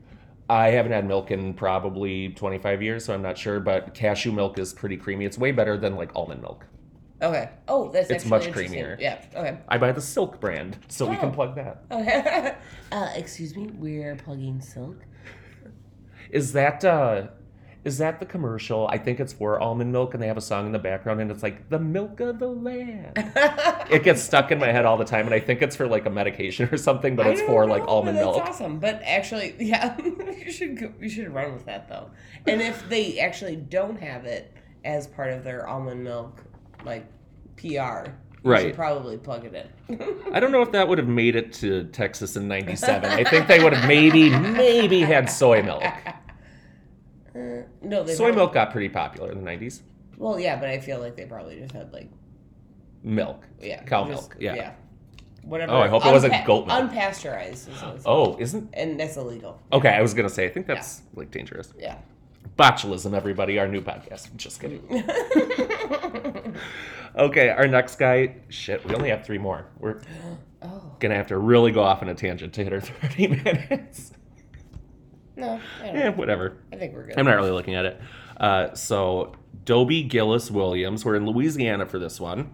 I 0.48 0.68
haven't 0.68 0.92
had 0.92 1.06
milk 1.06 1.30
in 1.30 1.54
probably 1.54 2.28
25 2.28 2.82
years, 2.82 3.04
so 3.06 3.14
I'm 3.14 3.22
not 3.22 3.36
sure. 3.38 3.58
But 3.60 3.92
cashew 3.94 4.30
milk 4.30 4.58
is 4.58 4.72
pretty 4.72 4.96
creamy. 4.96 5.24
It's 5.24 5.36
way 5.38 5.50
better 5.50 5.76
than 5.76 5.96
like 5.96 6.12
almond 6.14 6.42
milk. 6.42 6.64
Okay. 7.24 7.48
Oh, 7.68 7.90
that's 7.90 8.10
It's 8.10 8.24
actually 8.24 8.30
much 8.30 8.46
interesting. 8.46 8.80
creamier. 8.84 9.00
Yeah. 9.00 9.24
Okay. 9.34 9.58
I 9.68 9.78
buy 9.78 9.92
the 9.92 10.00
Silk 10.00 10.40
brand, 10.40 10.78
so 10.88 11.06
we 11.08 11.16
can 11.16 11.30
Oh. 11.30 11.32
plug 11.32 11.54
that. 11.56 11.82
Okay. 11.90 12.54
uh, 12.92 13.08
excuse 13.16 13.56
me, 13.56 13.66
we're 13.78 14.14
plugging 14.16 14.60
silk. 14.60 14.96
Is 16.30 16.52
that 16.52 16.84
uh, 16.84 17.28
Is 17.84 17.98
that 17.98 18.18
the 18.18 18.24
commercial? 18.26 18.88
I 18.88 18.96
think 18.98 19.20
it's 19.20 19.32
for 19.34 19.60
almond 19.60 19.92
milk, 19.92 20.14
and 20.14 20.22
they 20.22 20.26
have 20.26 20.38
a 20.38 20.40
song 20.42 20.64
in 20.66 20.72
the 20.72 20.78
background, 20.78 21.20
and 21.20 21.30
it's 21.30 21.42
like 21.42 21.68
the 21.68 21.78
milk 21.78 22.18
of 22.20 22.38
the 22.38 22.48
land. 22.48 23.12
it 23.90 24.02
gets 24.02 24.22
stuck 24.22 24.50
in 24.50 24.58
my 24.58 24.72
head 24.72 24.86
all 24.86 24.96
the 24.96 25.04
time, 25.04 25.26
and 25.26 25.34
I 25.34 25.40
think 25.40 25.60
it's 25.62 25.76
for 25.76 25.86
like 25.86 26.06
a 26.06 26.10
medication 26.10 26.68
or 26.72 26.78
something, 26.78 27.14
but 27.14 27.26
I 27.26 27.30
it's 27.30 27.40
don't 27.40 27.48
for 27.50 27.66
like 27.66 27.82
know, 27.84 27.88
almond 27.90 28.16
but 28.18 28.24
that's 28.24 28.36
milk. 28.38 28.48
awesome. 28.48 28.78
But 28.80 29.02
actually, 29.04 29.54
yeah, 29.58 29.96
you 30.00 30.50
should 30.50 30.78
go, 30.78 30.92
you 31.00 31.08
should 31.10 31.28
run 31.32 31.52
with 31.52 31.66
that 31.66 31.88
though. 31.88 32.10
And 32.46 32.62
if 32.62 32.88
they 32.88 33.18
actually 33.20 33.56
don't 33.56 34.00
have 34.00 34.24
it 34.24 34.50
as 34.84 35.06
part 35.06 35.30
of 35.32 35.44
their 35.44 35.68
almond 35.68 36.02
milk, 36.04 36.42
like 36.86 37.06
PR, 37.56 37.66
you 37.66 38.12
Right. 38.42 38.62
should 38.62 38.74
probably 38.74 39.16
plug 39.16 39.44
it 39.46 39.54
in. 39.88 40.14
I 40.32 40.40
don't 40.40 40.52
know 40.52 40.62
if 40.62 40.72
that 40.72 40.86
would 40.88 40.98
have 40.98 41.08
made 41.08 41.34
it 41.36 41.52
to 41.54 41.84
Texas 41.84 42.36
in 42.36 42.46
'97. 42.48 43.10
I 43.10 43.24
think 43.24 43.46
they 43.46 43.62
would 43.62 43.72
have 43.72 43.86
maybe, 43.88 44.30
maybe 44.30 45.00
had 45.00 45.30
soy 45.30 45.62
milk. 45.62 45.82
Uh, 47.34 47.62
no, 47.82 48.04
they 48.04 48.14
Soy 48.14 48.24
probably- 48.26 48.36
milk 48.36 48.52
got 48.54 48.70
pretty 48.70 48.88
popular 48.88 49.32
in 49.32 49.38
the 49.38 49.44
'90s. 49.50 49.82
Well, 50.16 50.38
yeah, 50.38 50.56
but 50.56 50.68
I 50.68 50.78
feel 50.78 51.00
like 51.00 51.16
they 51.16 51.24
probably 51.26 51.58
just 51.58 51.72
had 51.72 51.92
like 51.92 52.08
Milk, 53.02 53.46
yeah, 53.60 53.82
cow 53.82 54.06
just- 54.06 54.30
milk. 54.30 54.36
Yeah. 54.40 54.54
Yeah. 54.54 54.72
Whatever. 55.42 55.72
Oh, 55.72 55.80
I 55.80 55.88
hope 55.88 56.06
it 56.06 56.10
wasn't 56.12 56.32
goat 56.46 56.66
milk. 56.66 56.90
Unpasteurized. 56.90 57.68
Is 57.96 58.02
Oh, 58.06 58.36
isn't? 58.38 58.70
and 58.72 58.98
that's 58.98 59.16
illegal. 59.18 59.60
Okay, 59.74 59.90
I 59.90 60.00
was 60.00 60.14
gonna 60.14 60.30
say. 60.30 60.46
I 60.46 60.48
think 60.48 60.66
that's 60.66 61.02
like 61.14 61.30
dangerous. 61.30 61.74
Yeah. 61.78 61.96
Botulism, 62.58 63.14
everybody. 63.14 63.58
Our 63.58 63.68
new 63.68 63.80
podcast. 63.80 64.34
Just 64.36 64.60
kidding. 64.60 64.82
Okay, 67.16 67.48
our 67.48 67.68
next 67.68 67.96
guy. 67.96 68.36
Shit, 68.48 68.84
we 68.86 68.94
only 68.94 69.10
have 69.10 69.24
three 69.24 69.38
more. 69.38 69.66
We're 69.78 70.00
oh 70.62 70.82
gonna 71.00 71.14
have 71.14 71.28
to 71.28 71.38
really 71.38 71.70
go 71.70 71.82
off 71.82 72.02
on 72.02 72.08
a 72.08 72.14
tangent 72.14 72.52
to 72.54 72.64
hit 72.64 72.72
our 72.72 72.80
30 72.80 73.28
minutes. 73.28 74.12
no, 75.36 75.60
I, 75.80 75.86
don't 75.86 75.96
yeah, 75.96 76.08
whatever. 76.10 76.56
I 76.72 76.76
think 76.76 76.94
we're 76.94 77.04
good. 77.06 77.18
I'm 77.18 77.24
not 77.24 77.36
really 77.36 77.52
looking 77.52 77.74
at 77.74 77.84
it. 77.84 78.00
Uh, 78.36 78.74
so, 78.74 79.32
Dobie 79.64 80.02
Gillis 80.02 80.50
Williams. 80.50 81.04
We're 81.04 81.14
in 81.14 81.26
Louisiana 81.26 81.86
for 81.86 82.00
this 82.00 82.20
one. 82.20 82.50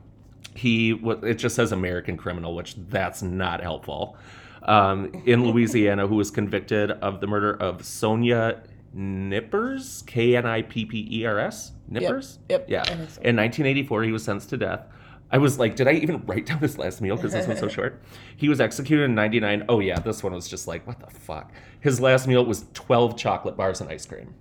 He, 0.55 0.91
it 1.23 1.35
just 1.35 1.57
says 1.57 1.73
American 1.73 2.17
criminal, 2.17 2.55
which 2.55 2.75
that's 2.77 3.23
not 3.23 3.63
helpful. 3.63 4.17
Um, 4.63 5.11
in 5.25 5.45
Louisiana, 5.51 6.07
who 6.07 6.17
was 6.17 6.31
convicted 6.31 6.91
of 6.91 7.21
the 7.21 7.27
murder 7.27 7.55
of 7.55 7.85
Sonia 7.85 8.63
Knippers, 8.93 10.03
K 10.07 10.37
N 10.37 10.47
I 10.47 10.63
P 10.63 10.85
P 10.85 11.07
E 11.11 11.25
R 11.27 11.39
S, 11.39 11.73
Knippers. 11.89 12.39
Yep. 12.49 12.67
Yeah. 12.69 12.85
So. 12.85 12.93
In 13.23 13.37
1984, 13.37 14.03
he 14.05 14.13
was 14.13 14.25
sentenced 14.25 14.51
to 14.51 14.57
death. 14.57 14.87
I 15.33 15.39
was 15.39 15.59
like, 15.61 15.77
did 15.77 15.87
I 15.87 15.93
even 15.93 16.23
write 16.27 16.47
down 16.47 16.59
his 16.59 16.77
last 16.77 17.01
meal 17.01 17.17
because 17.17 17.33
this 17.33 17.47
one's 17.47 17.61
so 17.61 17.69
short? 17.79 18.03
He 18.37 18.49
was 18.49 18.61
executed 18.61 19.05
in 19.05 19.15
99. 19.15 19.65
Oh, 19.69 19.79
yeah, 19.81 19.99
this 20.01 20.23
one 20.25 20.33
was 20.33 20.49
just 20.49 20.67
like, 20.67 20.85
what 20.87 20.99
the 20.99 21.07
fuck? 21.07 21.53
His 21.81 22.01
last 22.01 22.27
meal 22.27 22.45
was 22.45 22.65
12 22.75 23.17
chocolate 23.17 23.57
bars 23.57 23.81
and 23.81 23.89
ice 23.89 24.07
cream. 24.07 24.35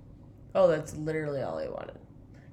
Oh, 0.56 0.68
that's 0.68 0.96
literally 0.96 1.42
all 1.44 1.60
he 1.60 1.68
wanted. 1.70 2.00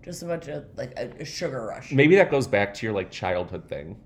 Just 0.04 0.22
a 0.22 0.26
bunch 0.26 0.48
of 0.48 0.66
like 0.76 0.92
a, 0.96 1.10
a 1.20 1.24
sugar 1.24 1.64
rush 1.66 1.90
Maybe 1.90 2.14
that 2.16 2.30
goes 2.30 2.46
back 2.46 2.72
to 2.74 2.86
your 2.86 2.94
like 2.94 3.10
childhood 3.10 3.68
thing. 3.68 3.98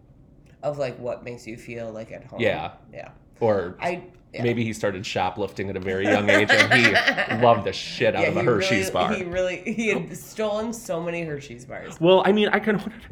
of 0.63 0.79
like 0.79 0.99
what 0.99 1.25
makes 1.25 1.47
you 1.47 1.57
feel 1.57 1.91
like 1.91 2.13
at 2.13 2.25
home. 2.25 2.41
Yeah. 2.41 2.73
Yeah. 2.93 3.11
Or 3.41 3.77
I 3.81 4.05
yeah. 4.33 4.43
maybe 4.43 4.65
he 4.65 4.73
started 4.73 5.05
shoplifting 5.05 5.69
at 5.71 5.77
a 5.77 5.81
very 5.81 6.05
young 6.05 6.29
age 6.29 6.51
and 6.51 6.73
he 6.73 7.43
loved 7.43 7.65
the 7.65 7.73
shit 7.73 8.15
out 8.15 8.23
yeah, 8.23 8.29
of 8.29 8.37
a 8.37 8.41
he 8.41 8.47
Hershey's 8.47 8.87
really, 8.87 8.93
bar. 8.93 9.15
He 9.15 9.23
really 9.25 9.63
he 9.65 9.89
had 9.89 10.17
stolen 10.17 10.73
so 10.73 11.03
many 11.03 11.23
Hershey's 11.23 11.65
bars. 11.65 12.01
Well, 12.01 12.23
I 12.25 12.33
mean, 12.33 12.49
I 12.49 12.61
kind 12.61 12.81
of. 12.81 12.89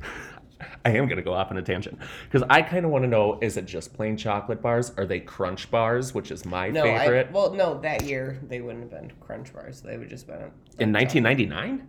I 0.85 0.91
am 0.91 1.07
going 1.07 1.19
to 1.19 1.23
go 1.23 1.35
off 1.35 1.51
on 1.51 1.57
a 1.57 1.63
tangent 1.63 1.99
because 2.25 2.47
I 2.51 2.63
kind 2.63 2.85
of 2.85 2.91
want 2.91 3.05
to 3.05 3.09
know: 3.09 3.39
is 3.41 3.57
it 3.57 3.67
just 3.67 3.95
plain 3.95 4.17
chocolate 4.17 4.61
bars? 4.63 4.93
Are 4.97 5.07
they 5.07 5.21
Crunch 5.21 5.71
bars, 5.71 6.15
which 6.15 6.31
is 6.31 6.45
my 6.45 6.69
No, 6.71 6.83
favorite? 6.83 7.29
I 7.29 7.33
well 7.33 7.53
no 7.53 7.79
that 7.81 8.05
year 8.05 8.39
they 8.49 8.61
wouldn't 8.61 8.83
have 8.83 8.91
been 8.91 9.13
Crunch 9.21 9.53
bars. 9.53 9.81
They 9.81 9.99
would 9.99 10.09
just 10.09 10.27
been 10.27 10.51
In 10.79 10.93
1999, 10.93 11.87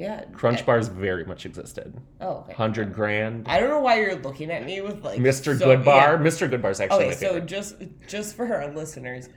yeah 0.00 0.24
Crunch 0.32 0.60
I- 0.62 0.64
bars 0.64 0.88
very 0.88 1.24
much 1.24 1.46
existed. 1.46 1.94
Oh, 2.20 2.38
okay. 2.38 2.52
Hundred 2.54 2.92
grand, 2.94 3.46
I 3.48 3.60
don't 3.60 3.68
know 3.70 3.80
why 3.80 4.00
you're 4.00 4.16
looking 4.16 4.50
at 4.50 4.64
me 4.64 4.80
with 4.80 5.04
like 5.04 5.20
Mr. 5.20 5.58
so- 5.58 5.64
Good 5.66 5.84
Bar. 5.84 6.12
yeah. 6.14 6.18
Mr. 6.28 6.48
Goodbar's 6.50 6.80
actually 6.80 7.06
Okay, 7.06 7.14
so 7.14 7.40
just 7.40 7.76
just 8.08 8.36
for 8.36 8.52
our 8.52 8.72
listeners, 8.74 9.28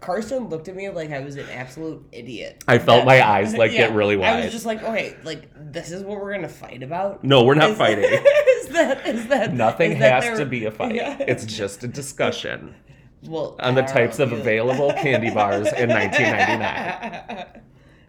Carson 0.00 0.48
looked 0.48 0.68
at 0.68 0.76
me 0.76 0.88
like 0.90 1.10
I 1.10 1.20
was 1.20 1.34
an 1.36 1.48
absolute 1.50 2.06
idiot. 2.12 2.62
I 2.68 2.78
felt 2.78 3.00
That- 3.00 3.06
my 3.06 3.26
eyes, 3.28 3.54
like, 3.56 3.70
get 3.82 3.92
really 3.94 4.16
wide. 4.16 4.28
I 4.34 4.44
was 4.44 4.52
just 4.52 4.64
like, 4.66 4.82
okay, 4.82 5.16
like 5.24 5.48
this 5.72 5.90
is 5.90 6.02
what 6.04 6.20
we're 6.20 6.32
gonna 6.34 6.48
fight 6.48 6.82
about. 6.82 7.24
no, 7.24 7.44
we're 7.44 7.54
not 7.54 7.70
Is- 7.70 7.78
fighting. 7.84 8.04
is 8.04 8.68
that 8.68 9.06
is 9.08 9.26
that 9.28 9.54
Nothing 9.54 9.92
is 9.92 9.98
has 9.98 10.24
there- 10.24 10.36
to 10.38 10.46
be 10.46 10.64
a 10.66 10.70
fight. 10.70 10.94
Yeah. 10.94 11.16
It's 11.20 11.44
just 11.44 11.82
a 11.84 11.88
discussion 11.88 12.74
well 13.24 13.56
on 13.58 13.74
the 13.74 13.82
types 13.82 14.20
of 14.20 14.30
available 14.30 14.92
candy 14.92 15.30
bars 15.30 15.66
in 15.72 15.88
1999. 15.98 17.62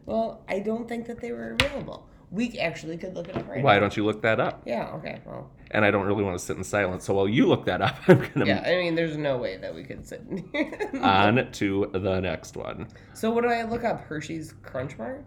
Well, 0.09 0.43
I 0.47 0.59
don't 0.59 0.87
think 0.87 1.05
that 1.07 1.19
they 1.21 1.31
were 1.31 1.51
available. 1.59 2.07
We 2.31 2.59
actually 2.59 2.97
could 2.97 3.15
look 3.15 3.27
it 3.27 3.35
up 3.35 3.47
right 3.49 3.63
Why 3.63 3.73
now. 3.75 3.79
don't 3.81 3.97
you 3.97 4.05
look 4.05 4.21
that 4.21 4.39
up? 4.39 4.61
Yeah. 4.65 4.91
Okay. 4.95 5.19
Well. 5.25 5.49
And 5.71 5.83
I 5.83 5.89
don't 5.91 6.05
really 6.05 6.23
want 6.23 6.37
to 6.37 6.43
sit 6.45 6.57
in 6.57 6.63
silence, 6.63 7.03
so 7.05 7.13
while 7.15 7.27
you 7.27 7.47
look 7.47 7.65
that 7.65 7.81
up, 7.81 7.95
I'm 8.07 8.19
gonna 8.33 8.45
Yeah. 8.45 8.63
I 8.65 8.75
mean, 8.75 8.93
there's 8.95 9.17
no 9.17 9.37
way 9.37 9.57
that 9.57 9.73
we 9.73 9.83
could 9.83 10.05
sit. 10.05 10.21
in 10.29 10.47
here. 10.51 10.91
on 11.01 11.51
to 11.53 11.89
the 11.93 12.19
next 12.19 12.55
one. 12.55 12.87
so 13.13 13.31
what 13.31 13.41
do 13.41 13.49
I 13.49 13.63
look 13.63 13.83
up? 13.83 14.01
Hershey's 14.01 14.53
Crunch 14.61 14.97
Bar. 14.97 15.23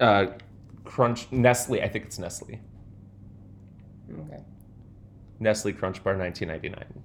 Uh, 0.00 0.26
Crunch 0.84 1.30
Nestle. 1.32 1.80
I 1.82 1.88
think 1.88 2.04
it's 2.06 2.18
Nestle. 2.18 2.58
Okay. 4.20 4.42
Nestle 5.40 5.72
Crunch 5.72 6.02
Bar 6.04 6.16
1999. 6.16 7.02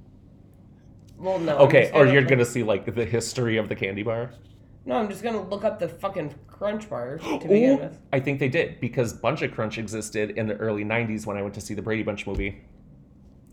Well, 1.18 1.40
no. 1.40 1.56
I'm 1.58 1.62
Okay, 1.64 1.84
just 1.84 1.94
or 1.96 2.06
you're 2.06 2.24
gonna 2.24 2.46
see 2.46 2.64
like 2.64 2.94
the 2.94 3.06
history 3.06 3.58
of 3.58 3.68
the 3.70 3.76
candy 3.76 4.04
bar. 4.04 4.32
No, 4.86 4.96
I'm 4.96 5.10
just 5.10 5.24
gonna 5.24 5.42
look 5.42 5.64
up 5.64 5.80
the 5.80 5.88
fucking 5.88 6.34
Crunch 6.48 6.90
Bar 6.90 7.20
to 7.20 7.40
begin 7.42 7.72
Ooh, 7.72 7.78
with. 7.78 8.00
I 8.12 8.20
think 8.20 8.40
they 8.40 8.50
did 8.50 8.80
because 8.80 9.14
Bunch 9.14 9.42
of 9.42 9.52
Crunch 9.52 9.78
existed 9.78 10.32
in 10.32 10.48
the 10.48 10.56
early 10.56 10.84
'90s 10.84 11.26
when 11.26 11.38
I 11.38 11.42
went 11.42 11.54
to 11.56 11.62
see 11.62 11.74
the 11.74 11.82
Brady 11.82 12.04
Bunch 12.04 12.26
movie. 12.26 12.62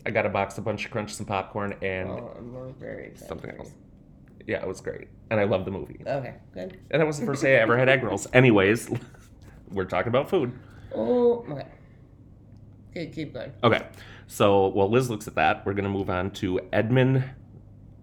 I 0.05 0.11
got 0.11 0.25
a 0.25 0.29
box 0.29 0.57
of 0.57 0.63
Bunch 0.63 0.85
of 0.85 0.91
Crunch, 0.91 1.13
some 1.13 1.25
popcorn, 1.25 1.75
and 1.81 2.09
Oh, 2.09 2.73
very 2.79 3.11
something 3.15 3.51
else. 3.57 3.71
Yeah, 4.45 4.61
it 4.61 4.67
was 4.67 4.79
great, 4.79 5.09
and 5.29 5.39
I 5.39 5.43
loved 5.43 5.65
the 5.65 5.71
movie. 5.71 6.01
Okay, 6.07 6.35
good. 6.53 6.79
And 6.91 7.01
that 7.01 7.05
was 7.05 7.19
the 7.19 7.25
first 7.25 7.41
day 7.43 7.57
I 7.57 7.61
ever 7.61 7.77
had 7.77 7.89
egg 7.89 8.03
rolls. 8.03 8.27
Anyways, 8.33 8.89
we're 9.71 9.83
talking 9.85 10.07
about 10.07 10.29
food. 10.29 10.53
Oh, 10.95 11.45
okay. 11.49 11.67
Okay, 12.91 13.07
keep 13.07 13.33
going. 13.33 13.51
Okay, 13.63 13.85
so 14.27 14.67
while 14.67 14.89
Liz 14.89 15.09
looks 15.09 15.27
at 15.27 15.35
that, 15.35 15.65
we're 15.65 15.73
gonna 15.73 15.89
move 15.89 16.09
on 16.09 16.31
to 16.31 16.61
Edmund 16.71 17.23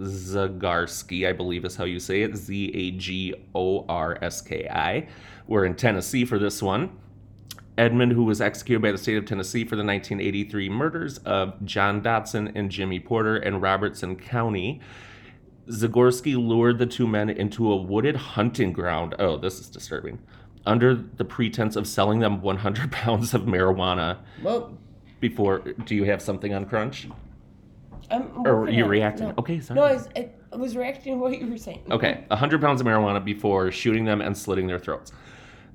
Zagorski, 0.00 1.28
I 1.28 1.33
believe 1.33 1.64
is 1.64 1.76
how 1.76 1.85
you 1.85 2.00
say 2.00 2.22
it. 2.22 2.37
Z 2.37 2.70
A 2.74 2.90
G 2.92 3.35
O 3.54 3.85
R 3.88 4.18
S 4.22 4.40
K 4.40 4.68
I. 4.68 5.09
We're 5.46 5.64
in 5.64 5.74
Tennessee 5.74 6.24
for 6.24 6.38
this 6.38 6.62
one. 6.62 6.98
Edmund, 7.76 8.12
who 8.12 8.24
was 8.24 8.40
executed 8.40 8.80
by 8.83 8.92
the 8.92 8.98
state 8.98 9.16
of 9.16 9.24
Tennessee 9.26 9.64
for 9.64 9.74
the 9.76 9.85
1983 9.85 10.68
murders 10.68 11.18
of 11.18 11.64
John 11.64 12.02
Dotson 12.02 12.52
and 12.54 12.70
Jimmy 12.70 13.00
Porter 13.00 13.37
in 13.37 13.61
Robertson 13.61 14.14
County. 14.16 14.80
Zagorski 15.68 16.37
lured 16.37 16.78
the 16.78 16.87
two 16.87 17.07
men 17.07 17.30
into 17.30 17.72
a 17.72 17.76
wooded 17.76 18.14
hunting 18.16 18.72
ground. 18.72 19.14
Oh, 19.18 19.37
this 19.37 19.59
is 19.59 19.68
disturbing. 19.68 20.18
Under 20.66 20.94
the 20.94 21.24
pretense 21.24 21.74
of 21.74 21.87
selling 21.87 22.20
them 22.20 22.40
100 22.42 22.92
pounds 22.92 23.35
of 23.35 23.42
marijuana 23.42 24.18
Well, 24.42 24.78
before. 25.20 25.61
Do 25.85 25.94
you 25.94 26.04
have 26.04 26.22
something 26.22 26.54
on 26.54 26.66
Crunch? 26.66 27.09
I'm. 28.10 28.46
Or 28.46 28.68
you 28.68 28.86
reacting? 28.86 29.28
No. 29.28 29.34
Okay, 29.38 29.60
sorry. 29.60 29.80
No, 29.80 29.86
I 29.86 29.94
was, 29.94 30.08
I 30.16 30.56
was 30.56 30.76
reacting 30.76 31.14
to 31.14 31.18
what 31.18 31.38
you 31.38 31.46
were 31.46 31.58
saying. 31.58 31.82
Okay, 31.90 32.24
100 32.28 32.60
pounds 32.60 32.80
of 32.80 32.86
marijuana 32.86 33.24
before 33.24 33.70
shooting 33.70 34.04
them 34.04 34.20
and 34.20 34.36
slitting 34.36 34.66
their 34.66 34.78
throats. 34.78 35.12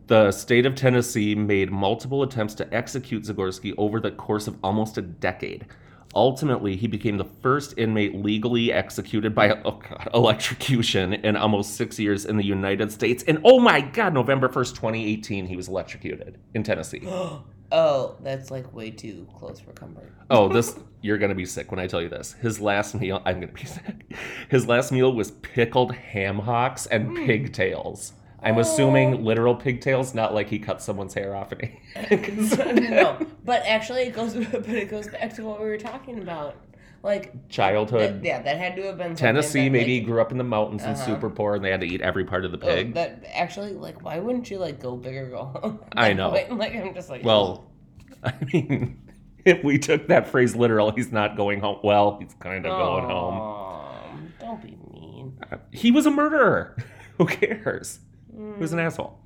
The 0.08 0.32
state 0.32 0.66
of 0.66 0.74
Tennessee 0.74 1.36
made 1.36 1.72
multiple 1.72 2.24
attempts 2.24 2.56
to 2.56 2.74
execute 2.74 3.24
Zagorski 3.24 3.76
over 3.78 4.00
the 4.00 4.12
course 4.12 4.48
of 4.48 4.58
almost 4.64 4.98
a 4.98 5.02
decade. 5.04 5.68
Ultimately, 6.16 6.76
he 6.76 6.88
became 6.88 7.18
the 7.18 7.28
first 7.44 7.76
inmate 7.78 8.16
legally 8.16 8.74
executed 8.74 9.36
by 9.36 9.52
oh 9.52 9.80
God, 9.88 10.10
electrocution 10.16 11.14
in 11.14 11.36
almost 11.36 11.76
six 11.76 12.00
years 12.00 12.26
in 12.26 12.38
the 12.38 12.46
United 12.46 12.92
States. 12.92 13.24
And 13.28 13.40
oh 13.44 13.60
my 13.60 13.82
God, 13.82 14.16
November 14.16 14.50
1st, 14.50 14.70
2018, 14.76 15.46
he 15.46 15.56
was 15.56 15.68
electrocuted 15.68 16.40
in 16.56 16.64
Tennessee. 16.64 17.04
Oh, 17.72 18.16
that's 18.22 18.52
like 18.52 18.74
way 18.74 18.92
too 18.92 19.28
close 19.38 19.60
for 19.60 19.72
comfort. 19.74 20.12
Oh, 20.32 20.48
this 20.48 20.78
you're 21.02 21.18
gonna 21.18 21.34
be 21.34 21.46
sick 21.46 21.72
when 21.72 21.80
I 21.80 21.88
tell 21.88 22.04
you 22.04 22.10
this. 22.10 22.34
His 22.34 22.62
last 22.62 22.94
meal, 22.94 23.20
I'm 23.26 23.40
gonna 23.40 23.52
be 23.52 23.66
sick. 23.66 24.16
His 24.50 24.68
last 24.68 24.92
meal 24.92 25.12
was 25.12 25.32
pickled 25.32 25.96
ham 25.96 26.38
hocks 26.38 26.86
and 26.86 27.08
hmm. 27.08 27.26
pigtails. 27.26 28.14
I'm 28.42 28.58
assuming 28.58 29.16
oh. 29.16 29.18
literal 29.18 29.56
pigtails, 29.56 30.14
not 30.14 30.34
like 30.34 30.48
he 30.48 30.60
cut 30.60 30.82
someone's 30.82 31.14
hair 31.14 31.36
off 31.36 31.52
and 31.52 32.50
no, 32.90 33.26
but 33.44 33.64
actually, 33.66 34.04
it 34.04 34.14
goes. 34.14 34.34
But 34.34 34.70
it 34.70 34.90
goes 34.90 35.08
back 35.08 35.34
to 35.36 35.44
what 35.44 35.60
we 35.60 35.66
were 35.68 35.78
talking 35.78 36.22
about. 36.22 36.56
Like 37.02 37.48
Childhood. 37.50 38.16
that- 38.22 38.26
yeah, 38.26 38.42
that 38.42 38.58
had 38.58 38.76
to 38.76 38.84
have 38.84 38.98
been 38.98 39.16
Tennessee, 39.16 39.66
that, 39.66 39.70
maybe 39.72 39.94
he 39.96 40.00
like, 40.02 40.08
grew 40.08 40.22
up 40.22 40.32
in 40.34 40.38
the 40.38 40.44
mountains 40.44 40.84
and 40.84 40.96
Uh-huh. 40.96 41.06
super 41.06 41.30
poor, 41.30 41.56
and 41.56 41.64
they 41.64 41.72
had 41.72 41.80
to 41.82 41.88
eat 41.88 42.02
every 42.02 42.26
part 42.26 42.44
of 42.46 42.52
the 42.52 42.58
oh, 42.62 42.68
pig. 42.68 42.94
that 42.96 43.24
actually, 43.34 43.74
like, 43.74 44.04
why 44.04 44.20
wouldn't 44.20 44.50
you 44.52 44.58
like 44.58 44.80
go 44.82 44.96
big 44.98 45.16
or 45.16 45.30
go 45.30 45.44
home? 45.62 45.80
I 45.96 46.12
know. 46.14 46.30
Like, 46.34 46.52
like, 46.52 46.76
I'm 46.76 46.94
just 46.94 47.10
like, 47.10 47.24
well, 47.24 47.72
I 48.24 48.34
mean, 48.52 49.02
if 49.46 49.64
we 49.64 49.78
took 49.78 50.08
that 50.08 50.28
phrase 50.28 50.56
literal, 50.58 50.92
he's 50.92 51.12
not 51.12 51.38
going 51.38 51.62
home. 51.62 51.80
Well, 51.84 52.18
he's 52.20 52.34
kind 52.40 52.66
of 52.66 52.72
going 52.72 53.06
home. 53.06 54.34
Don't 54.42 54.62
be 54.62 54.78
mean. 54.92 55.38
He 55.72 55.92
was 55.92 56.06
a 56.06 56.12
murderer. 56.12 56.76
Who 57.18 57.26
cares? 57.28 58.00
He 58.36 58.42
was 58.62 58.74
an 58.74 58.80
Mm. 58.80 58.86
asshole. 58.86 59.18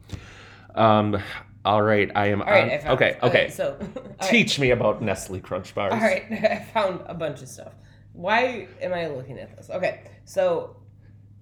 Um, 0.76 1.18
all 1.66 1.82
right, 1.82 2.12
I 2.16 2.28
am 2.28 2.42
All 2.42 2.48
right, 2.48 2.64
on. 2.64 2.70
I 2.72 2.78
found 2.80 2.94
okay, 2.96 3.10
it. 3.12 3.24
okay. 3.24 3.50
So, 3.50 3.78
all 3.96 4.04
right. 4.22 4.30
Teach 4.30 4.60
me 4.60 4.72
about 4.72 5.02
Nestle 5.02 5.40
Crunch 5.40 5.74
bars. 5.74 5.94
All 5.94 6.00
right, 6.00 6.24
I 6.32 6.66
found 6.74 7.02
a 7.06 7.14
bunch 7.14 7.42
of 7.42 7.48
stuff. 7.48 7.74
Why 8.14 8.68
am 8.82 8.94
I 8.94 9.08
looking 9.08 9.40
at 9.40 9.56
this? 9.56 9.70
Okay, 9.70 10.02
so 10.26 10.76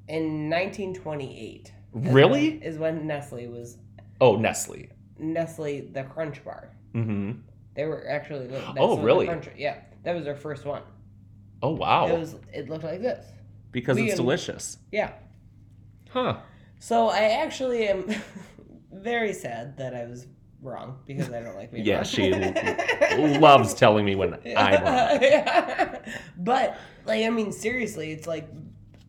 in 0.07 0.49
1928, 0.49 1.71
Really? 1.93 2.47
is 2.63 2.77
when 2.77 3.05
Nestle 3.07 3.47
was 3.47 3.77
Oh, 4.21 4.35
Nestle. 4.37 4.87
Nestle 5.17 5.81
the 5.91 6.03
Crunch 6.03 6.43
Bar. 6.45 6.69
Mm-hmm. 6.93 7.31
They 7.75 7.85
were 7.85 8.07
actually 8.09 8.49
Oh, 8.77 8.97
really? 8.99 9.25
Crunch, 9.25 9.47
yeah, 9.57 9.77
that 10.03 10.15
was 10.15 10.23
their 10.23 10.35
first 10.35 10.65
one. 10.65 10.83
Oh, 11.63 11.71
wow. 11.71 12.07
It 12.07 12.19
was 12.19 12.35
it 12.53 12.69
looked 12.69 12.83
like 12.83 13.01
this. 13.01 13.25
because 13.71 13.95
we 13.97 14.07
it's 14.07 14.15
delicious. 14.15 14.77
Yeah. 14.91 15.13
Huh. 16.09 16.37
So 16.79 17.07
I 17.09 17.23
actually 17.43 17.87
am 17.87 18.09
very 18.91 19.33
sad 19.33 19.77
that 19.77 19.93
I 19.95 20.05
was 20.05 20.27
wrong 20.61 20.99
because 21.07 21.29
I 21.31 21.41
don't 21.41 21.55
like 21.55 21.71
being 21.71 21.85
Yeah, 21.85 21.95
wrong. 21.97 22.03
she 22.05 22.31
Loves 23.39 23.73
telling 23.73 24.05
me 24.05 24.15
when 24.15 24.33
I'm 24.33 24.83
wrong. 24.83 25.19
Yeah. 25.21 25.99
But 26.37 26.77
like 27.05 27.25
I 27.25 27.29
mean 27.29 27.51
seriously, 27.51 28.11
it's 28.11 28.27
like 28.27 28.47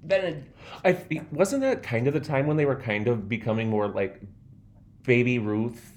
been 0.06 0.44
a 0.84 0.88
I 0.88 1.22
wasn't 1.30 1.62
that 1.62 1.82
kind 1.82 2.06
of 2.08 2.14
the 2.14 2.20
time 2.20 2.46
when 2.46 2.56
they 2.56 2.64
were 2.64 2.76
kind 2.76 3.08
of 3.08 3.28
becoming 3.28 3.68
more 3.68 3.88
like 3.88 4.20
Baby 5.04 5.38
Ruth. 5.38 5.94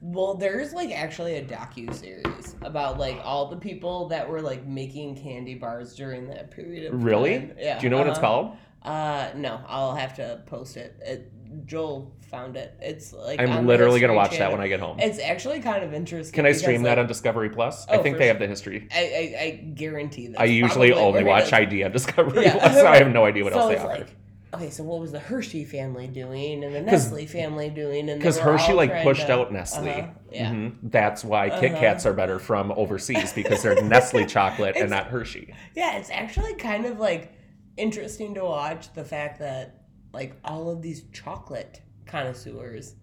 well, 0.00 0.34
there's 0.34 0.72
like 0.72 0.90
actually 0.90 1.36
a 1.36 1.44
docu 1.44 1.92
series 1.94 2.56
about 2.62 2.98
like 2.98 3.18
all 3.24 3.46
the 3.48 3.56
people 3.56 4.08
that 4.08 4.28
were 4.28 4.40
like 4.42 4.66
making 4.66 5.16
candy 5.16 5.54
bars 5.54 5.94
during 5.94 6.28
that 6.28 6.50
period 6.50 6.92
of 6.92 7.02
Really? 7.04 7.38
time. 7.38 7.52
Yeah. 7.58 7.78
Do 7.78 7.84
you 7.86 7.90
know 7.90 7.98
what 7.98 8.06
it's 8.08 8.18
uh-huh. 8.18 8.26
called? 8.26 8.56
Uh, 8.82 9.30
no, 9.36 9.60
I'll 9.68 9.94
have 9.94 10.14
to 10.16 10.42
post 10.46 10.76
it. 10.76 10.96
it 11.04 11.30
Joel 11.66 12.12
found 12.32 12.56
it. 12.56 12.74
It's 12.80 13.12
like 13.12 13.38
I'm 13.38 13.66
literally 13.66 14.00
gonna 14.00 14.14
watch 14.14 14.36
that 14.38 14.50
when 14.50 14.60
I 14.60 14.66
get 14.66 14.80
home. 14.80 14.98
It's 14.98 15.20
actually 15.20 15.60
kind 15.60 15.84
of 15.84 15.92
interesting. 15.94 16.34
Can 16.34 16.46
I 16.46 16.52
stream 16.52 16.82
that 16.82 16.98
on 16.98 17.06
Discovery 17.06 17.50
Plus? 17.50 17.86
I 17.88 17.96
Oh, 17.98 18.02
think 18.02 18.16
for 18.16 18.20
they 18.20 18.26
have 18.26 18.40
the 18.40 18.48
history. 18.48 18.88
I, 18.90 18.98
I, 18.98 19.42
I 19.44 19.50
guarantee 19.74 20.28
that. 20.28 20.40
I 20.40 20.46
usually 20.46 20.92
only 20.92 21.22
watch 21.22 21.52
ID 21.52 21.84
on 21.84 21.92
Discovery 21.92 22.50
Plus, 22.50 22.74
so 22.74 22.86
I 22.88 22.96
have 22.96 23.12
no 23.12 23.24
idea 23.24 23.44
what 23.44 23.52
so 23.52 23.60
else 23.60 23.68
they 23.74 23.78
offer. 23.78 23.86
like, 23.88 24.16
okay, 24.54 24.70
so 24.70 24.82
what 24.82 24.98
was 24.98 25.12
the 25.12 25.18
Hershey 25.20 25.64
family 25.64 26.06
doing 26.08 26.64
and 26.64 26.74
the 26.74 26.80
Nestle 26.80 27.26
family 27.26 27.68
doing? 27.68 28.08
And 28.08 28.18
Because 28.18 28.38
Hershey 28.38 28.72
like 28.72 29.02
pushed 29.02 29.26
to- 29.26 29.32
out 29.34 29.52
Nestle. 29.52 29.88
Uh-huh, 29.88 30.06
Yeah. 30.32 30.50
Mhm. 30.52 30.76
That's 30.84 31.24
why 31.24 31.50
Kit 31.50 31.72
Uh-huh. 31.72 31.80
Kats 31.80 32.06
are 32.06 32.14
better 32.14 32.38
from 32.38 32.72
overseas 32.72 33.32
because 33.34 33.62
they're 33.62 33.82
Nestle 33.84 34.24
chocolate 34.24 34.76
and 34.76 34.88
not 34.88 35.06
Hershey. 35.08 35.52
Yeah, 35.74 35.98
it's 35.98 36.10
actually 36.10 36.54
kind 36.54 36.86
of 36.86 36.98
like 36.98 37.32
interesting 37.76 38.34
to 38.34 38.44
watch 38.44 38.90
the 38.94 39.04
fact 39.04 39.38
that 39.40 39.76
like 40.14 40.34
all 40.44 40.70
of 40.70 40.80
these 40.82 41.04
chocolate 41.12 41.80
connoisseurs 42.06 42.94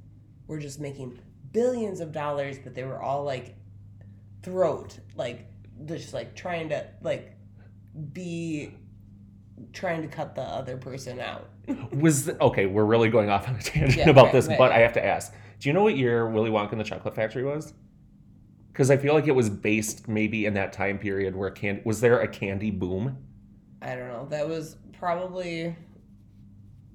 were 0.48 0.60
just 0.60 0.80
making 0.80 1.20
billions 1.52 2.00
of 2.00 2.12
dollars, 2.12 2.58
but 2.64 2.76
they 2.76 2.84
were 2.84 3.02
all 3.02 3.24
like 3.24 3.56
throat, 4.44 5.00
like 5.16 5.48
just 5.86 6.14
like 6.14 6.36
trying 6.36 6.70
to 6.70 6.86
like 7.02 7.36
be 8.14 8.74
trying 9.74 10.02
to 10.02 10.08
cut 10.08 10.36
the 10.36 10.42
other 10.42 10.78
person 10.78 11.20
out. 11.20 11.50
Was 11.94 12.30
okay, 12.30 12.66
we're 12.66 12.86
really 12.86 13.10
going 13.10 13.30
off 13.30 13.48
on 13.48 13.56
a 13.56 13.62
tangent 13.62 13.98
Yeah, 13.98 14.10
about 14.10 14.26
right, 14.26 14.34
this, 14.34 14.48
right. 14.48 14.58
but 14.58 14.72
I 14.72 14.80
have 14.80 14.94
to 14.94 15.06
ask: 15.06 15.34
Do 15.60 15.70
you 15.70 15.74
know 15.74 15.84
what 15.84 15.98
year 15.98 16.28
Willy 16.28 16.50
Wonka 16.50 16.72
and 16.72 16.80
the 16.80 16.86
Chocolate 16.86 17.16
Factory 17.16 17.44
was? 17.44 17.74
Because 18.72 18.90
I 18.90 18.98
feel 18.98 19.14
like 19.14 19.28
it 19.28 19.36
was 19.36 19.50
based 19.50 20.08
maybe 20.08 20.46
in 20.46 20.54
that 20.54 20.72
time 20.72 20.98
period 21.00 21.36
where 21.36 21.50
candy 21.52 21.82
was 21.84 22.02
there 22.02 22.22
a 22.22 22.28
candy 22.28 22.72
boom? 22.72 23.18
I 23.82 23.96
don't 23.96 24.08
know. 24.08 24.28
That 24.30 24.48
was 24.48 24.78
probably 24.98 25.76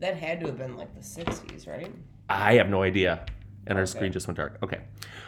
that 0.00 0.16
had 0.16 0.40
to 0.40 0.46
have 0.46 0.58
been 0.58 0.76
like 0.76 0.94
the 0.94 1.00
'60s, 1.00 1.66
right? 1.68 1.92
I 2.28 2.54
have 2.54 2.68
no 2.68 2.82
idea, 2.82 3.24
and 3.66 3.76
our 3.78 3.82
Okay. 3.84 3.90
screen 3.90 4.12
just 4.12 4.26
went 4.26 4.36
dark. 4.36 4.58
Okay, 4.62 4.80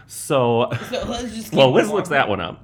so 0.06 0.70
So 0.90 1.04
let's 1.06 1.34
just. 1.34 1.52
well, 1.52 1.70
Liz 1.72 1.90
looks 1.90 2.08
that 2.10 2.28
one 2.28 2.40
up. 2.40 2.62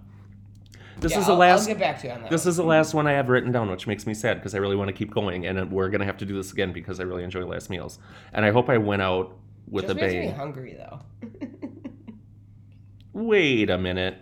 This 1.01 1.13
Yeah, 1.13 1.19
is 1.21 1.27
the 1.27 1.33
I'll- 1.33 1.39
last. 1.39 1.61
I'll 1.63 1.67
get 1.75 1.79
back 1.81 2.01
to 2.01 2.07
you 2.07 2.13
on 2.13 2.23
that. 2.23 2.31
This 2.31 2.45
one. 2.45 2.51
is 2.51 2.57
the 2.57 2.63
last 2.65 2.95
one 2.95 3.07
I 3.07 3.13
have 3.13 3.29
written 3.29 3.51
down, 3.51 3.71
which 3.71 3.87
makes 3.87 4.07
me 4.07 4.15
sad 4.15 4.37
because 4.39 4.55
I 4.55 4.59
really 4.59 4.77
want 4.77 4.89
to 4.89 4.93
keep 4.93 5.11
going, 5.11 5.47
and 5.47 5.71
we're 5.73 5.89
gonna 5.89 6.05
have 6.05 6.19
to 6.19 6.25
do 6.27 6.35
this 6.37 6.53
again 6.53 6.73
because 6.73 7.01
I 7.01 7.03
really 7.05 7.25
enjoy 7.25 7.45
last 7.45 7.71
meals, 7.71 7.99
and 8.33 8.45
I 8.45 8.51
hope 8.51 8.69
I 8.69 8.79
went 8.79 9.03
out 9.03 9.37
with 9.69 9.87
Just 9.87 9.99
a 9.99 10.01
makes 10.01 10.13
me 10.15 10.21
bang. 10.27 10.35
hungry 10.35 10.75
though. 10.75 11.01
Wait 13.15 13.69
a 13.71 13.79
minute. 13.79 14.17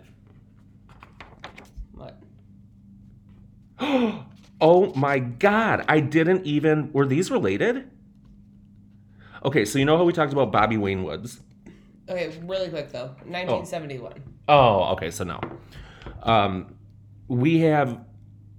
What? 1.93 2.17
oh 4.61 4.93
my 4.93 5.19
god! 5.19 5.83
I 5.87 5.99
didn't 5.99 6.45
even. 6.45 6.93
Were 6.93 7.05
these 7.05 7.29
related? 7.31 7.89
Okay, 9.43 9.65
so 9.65 9.79
you 9.79 9.85
know 9.85 9.97
how 9.97 10.03
we 10.03 10.13
talked 10.13 10.33
about 10.33 10.51
Bobby 10.51 10.77
Wayne 10.77 11.03
Woods? 11.03 11.41
Okay, 12.07 12.37
really 12.43 12.69
quick 12.69 12.91
though. 12.91 13.15
1971. 13.25 14.13
Oh, 14.47 14.93
okay, 14.93 15.11
so 15.11 15.23
no. 15.23 15.39
Um, 16.23 16.75
we 17.27 17.61
have. 17.61 17.99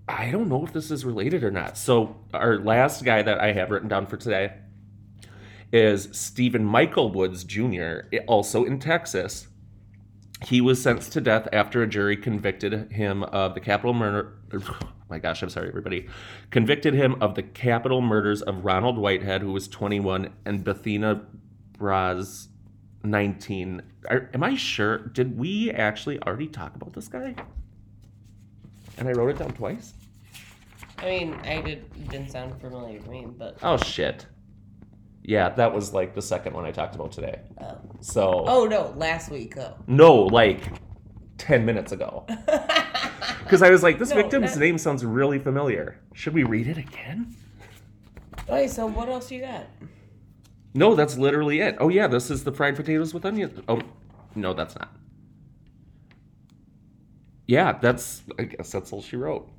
I 0.09 0.31
don't 0.31 0.49
know 0.49 0.65
if 0.65 0.73
this 0.73 0.91
is 0.91 1.05
related 1.05 1.45
or 1.45 1.51
not. 1.51 1.79
So 1.79 2.17
our 2.35 2.59
last 2.59 3.05
guy 3.05 3.23
that 3.23 3.41
I 3.41 3.53
have 3.53 3.71
written 3.71 3.89
down 3.89 4.07
for 4.07 4.17
today 4.17 4.55
is 5.73 6.09
Steven 6.13 6.65
Michael 6.65 7.11
Woods 7.13 7.45
Jr., 7.45 8.01
also 8.27 8.65
in 8.65 8.79
Texas. 8.79 9.47
He 10.45 10.61
was 10.61 10.83
sentenced 10.83 11.13
to 11.13 11.21
death 11.21 11.49
after 11.53 11.83
a 11.83 11.87
jury 11.87 12.17
convicted 12.17 12.93
him 12.93 13.23
of 13.25 13.55
the 13.55 13.61
capital 13.61 13.95
murder. 13.95 14.33
my 15.09 15.19
gosh, 15.19 15.43
I'm 15.43 15.51
sorry, 15.51 15.69
everybody. 15.69 16.09
Convicted 16.51 16.95
him 16.95 17.17
of 17.21 17.35
the 17.35 17.43
capital 17.43 18.01
murders 18.01 18.43
of 18.43 18.65
Ronald 18.65 18.99
Whitehead, 18.99 19.43
who 19.43 19.53
was 19.53 19.69
21, 19.69 20.31
and 20.45 20.65
Bethena 20.65 21.25
Brosz, 21.79 22.49
19. 23.05 23.83
Are, 24.09 24.31
am 24.35 24.43
I 24.43 24.57
sure? 24.57 24.99
Did 24.99 25.39
we 25.39 25.71
actually 25.71 26.21
already 26.23 26.49
talk 26.49 26.75
about 26.75 26.93
this 26.93 27.09
guy? 27.09 27.35
And 28.99 29.09
I 29.09 29.13
wrote 29.13 29.29
it 29.31 29.39
down 29.39 29.53
twice? 29.53 29.95
I 30.99 31.07
mean, 31.07 31.35
I 31.45 31.61
did 31.61 32.09
didn't 32.09 32.31
sound 32.31 32.61
familiar 32.61 33.01
to 33.01 33.11
me, 33.11 33.27
but 33.27 33.59
Oh, 33.63 33.77
shit. 33.77 34.27
Yeah, 35.25 35.51
that 35.51 35.73
was 35.73 35.93
like 35.95 36.15
the 36.15 36.23
second 36.23 36.55
one 36.55 36.65
I 36.65 36.73
talked 36.73 36.95
about 36.97 37.13
today. 37.13 37.41
Oh. 37.61 37.79
So, 38.01 38.45
oh 38.47 38.65
no, 38.67 38.93
last 38.97 39.31
week 39.31 39.55
though. 39.55 39.77
no, 39.87 40.15
like 40.25 40.61
10 41.39 41.65
minutes 41.65 41.93
ago. 41.93 42.27
Because 43.45 43.63
I 43.63 43.71
was 43.71 43.83
like, 43.83 43.99
this 43.99 44.11
No, 44.11 44.17
victim's 44.17 44.55
that- 44.55 44.61
name 44.61 44.79
sounds 44.79 45.05
really 45.05 45.39
familiar. 45.39 46.01
Should 46.15 46.33
we 46.33 46.43
read 46.45 46.67
it 46.69 46.79
again? 46.79 47.35
okay, 48.49 48.67
so 48.67 48.87
what 48.87 49.09
else 49.11 49.31
you 49.31 49.43
got? 49.43 49.67
No, 50.75 50.95
that's 50.95 51.19
literally 51.19 51.61
it. 51.61 51.77
Oh, 51.79 51.89
yeah, 51.89 52.07
this 52.07 52.31
is 52.31 52.45
the 52.45 52.53
fried 52.53 52.77
potatoes 52.77 53.13
with 53.13 53.27
onions. 53.27 53.61
Oh, 53.69 53.81
no, 54.35 54.55
that's 54.55 54.75
not. 54.77 54.91
Yeah, 57.47 57.79
that's, 57.79 58.23
I 58.39 58.45
guess 58.45 58.73
that's 58.73 58.93
all 58.93 59.03
she 59.03 59.17
wrote. 59.17 59.51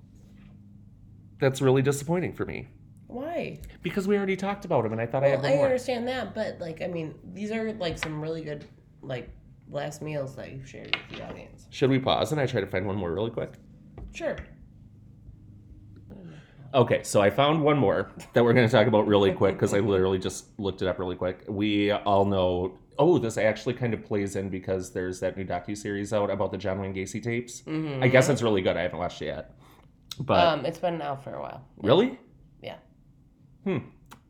That's 1.40 1.62
really 1.62 1.82
disappointing 1.82 2.34
for 2.34 2.46
me. 2.46 2.70
Why? 3.14 3.60
Because 3.84 4.08
we 4.08 4.18
already 4.18 4.36
talked 4.36 4.66
about 4.66 4.86
him 4.86 4.92
and 4.92 5.00
I 5.02 5.06
thought 5.06 5.24
I 5.24 5.28
Well, 5.28 5.36
had 5.38 5.44
one 5.44 5.52
I 5.52 5.56
more. 5.58 5.66
understand 5.66 6.08
that, 6.08 6.34
but 6.34 6.60
like, 6.60 6.82
I 6.82 6.88
mean, 6.88 7.14
these 7.34 7.52
are 7.52 7.72
like 7.74 7.98
some 7.98 8.20
really 8.22 8.44
good 8.44 8.66
like 9.02 9.30
last 9.70 10.02
meals 10.02 10.36
that 10.36 10.52
you've 10.52 10.68
shared 10.68 10.96
with 11.10 11.20
the 11.20 11.26
audience. 11.28 11.68
Should 11.70 11.90
we 11.90 12.00
pause 12.00 12.32
and 12.32 12.42
I 12.42 12.46
try 12.48 12.60
to 12.62 12.68
find 12.68 12.86
one 12.88 12.96
more 12.96 13.12
really 13.14 13.30
quick? 13.32 13.54
Sure. 14.14 14.36
Okay, 16.74 17.04
so 17.04 17.22
I 17.22 17.30
found 17.30 17.62
one 17.64 17.78
more 17.78 18.12
that 18.34 18.44
we're 18.44 18.54
going 18.54 18.68
to 18.68 18.72
talk 18.72 18.88
about 18.88 19.06
really 19.06 19.32
quick 19.32 19.56
because 19.56 19.76
I 19.76 19.80
literally 19.80 20.18
just 20.18 20.48
looked 20.60 20.82
it 20.82 20.88
up 20.88 20.98
really 20.98 21.16
quick. 21.16 21.44
We 21.48 21.92
all 21.92 22.26
know. 22.26 22.80
Oh, 22.98 23.20
this 23.20 23.38
actually 23.38 23.74
kind 23.76 23.94
of 23.94 24.04
plays 24.04 24.36
in 24.36 24.50
because 24.50 24.92
there's 24.92 25.20
that 25.20 25.38
new 25.38 25.46
docu 25.46 25.78
series 25.78 26.14
out 26.14 26.32
about 26.32 26.52
the 26.52 26.58
John 26.58 26.80
Wayne 26.80 26.94
Gacy 26.94 27.22
tapes. 27.22 27.62
Mm-hmm. 27.62 28.02
I 28.04 28.08
guess 28.08 28.28
it's 28.30 28.42
really 28.42 28.62
good. 28.64 28.76
I 28.76 28.82
haven't 28.82 28.98
watched 29.00 29.22
it 29.22 29.26
yet. 29.26 29.52
But 30.20 30.48
um, 30.48 30.66
it's 30.66 30.78
been 30.80 31.00
out 31.02 31.24
for 31.24 31.36
a 31.36 31.42
while. 31.42 31.64
really, 31.78 32.18
Yeah. 32.62 32.78
Hmm. 33.64 33.78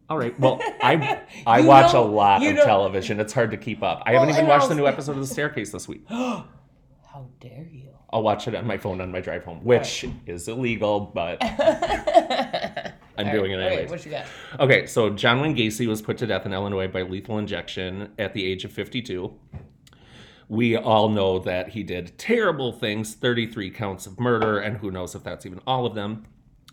All 0.10 0.17
right. 0.17 0.38
Well, 0.39 0.60
I 0.82 1.22
I 1.48 1.60
You 1.60 1.67
watch 1.67 1.93
know- 1.93 2.04
a 2.04 2.06
lot 2.06 2.46
of 2.46 2.56
know- 2.56 2.63
television. 2.65 3.19
It's 3.19 3.34
hard 3.34 3.52
to 3.52 3.58
keep 3.58 3.82
up. 3.84 4.04
I 4.06 4.12
Well, 4.13 4.22
haven't 4.22 4.36
even 4.36 4.48
watched 4.48 4.69
the 4.69 4.76
new 4.76 4.88
episode 4.88 5.13
of 5.13 5.19
The 5.22 5.28
Staircase 5.28 5.72
this 5.72 5.88
week. 5.88 6.04
How 6.10 6.46
dare 7.39 7.67
you? 7.72 7.89
I'll 8.12 8.22
watch 8.24 8.48
it 8.48 8.54
on 8.56 8.67
my 8.67 8.78
phone 8.78 9.02
on 9.02 9.12
my 9.12 9.22
drive 9.22 9.43
home, 9.43 9.63
which 9.63 10.06
is 10.28 10.48
illegal, 10.48 11.00
but 11.15 11.38
I'm 13.17 13.32
doing 13.32 13.52
it 13.52 13.60
anyways. 13.60 13.89
what 13.89 14.06
you 14.06 14.12
got? 14.12 14.26
Okay, 14.60 14.86
so 14.86 15.10
John 15.10 15.41
Wayne 15.41 15.56
Gacy 15.56 15.88
was 15.88 16.02
put 16.02 16.17
to 16.19 16.28
death 16.28 16.46
in 16.46 16.54
Illinois 16.54 16.88
by 16.88 17.02
lethal 17.04 17.38
injection 17.39 18.12
at 18.19 18.34
the 18.34 18.43
age 18.46 18.65
of 18.65 18.72
52. 18.72 19.34
We 20.50 20.76
all 20.78 21.10
know 21.10 21.39
that 21.39 21.69
he 21.69 21.82
did 21.84 22.17
terrible 22.19 22.72
things 22.72 23.15
33 23.15 23.72
counts 23.72 24.06
of 24.06 24.19
murder, 24.19 24.60
and 24.60 24.78
who 24.78 24.91
knows 24.91 25.15
if 25.15 25.24
that's 25.24 25.46
even 25.46 25.60
all 25.65 25.86
of 25.86 25.96
them. 25.96 26.26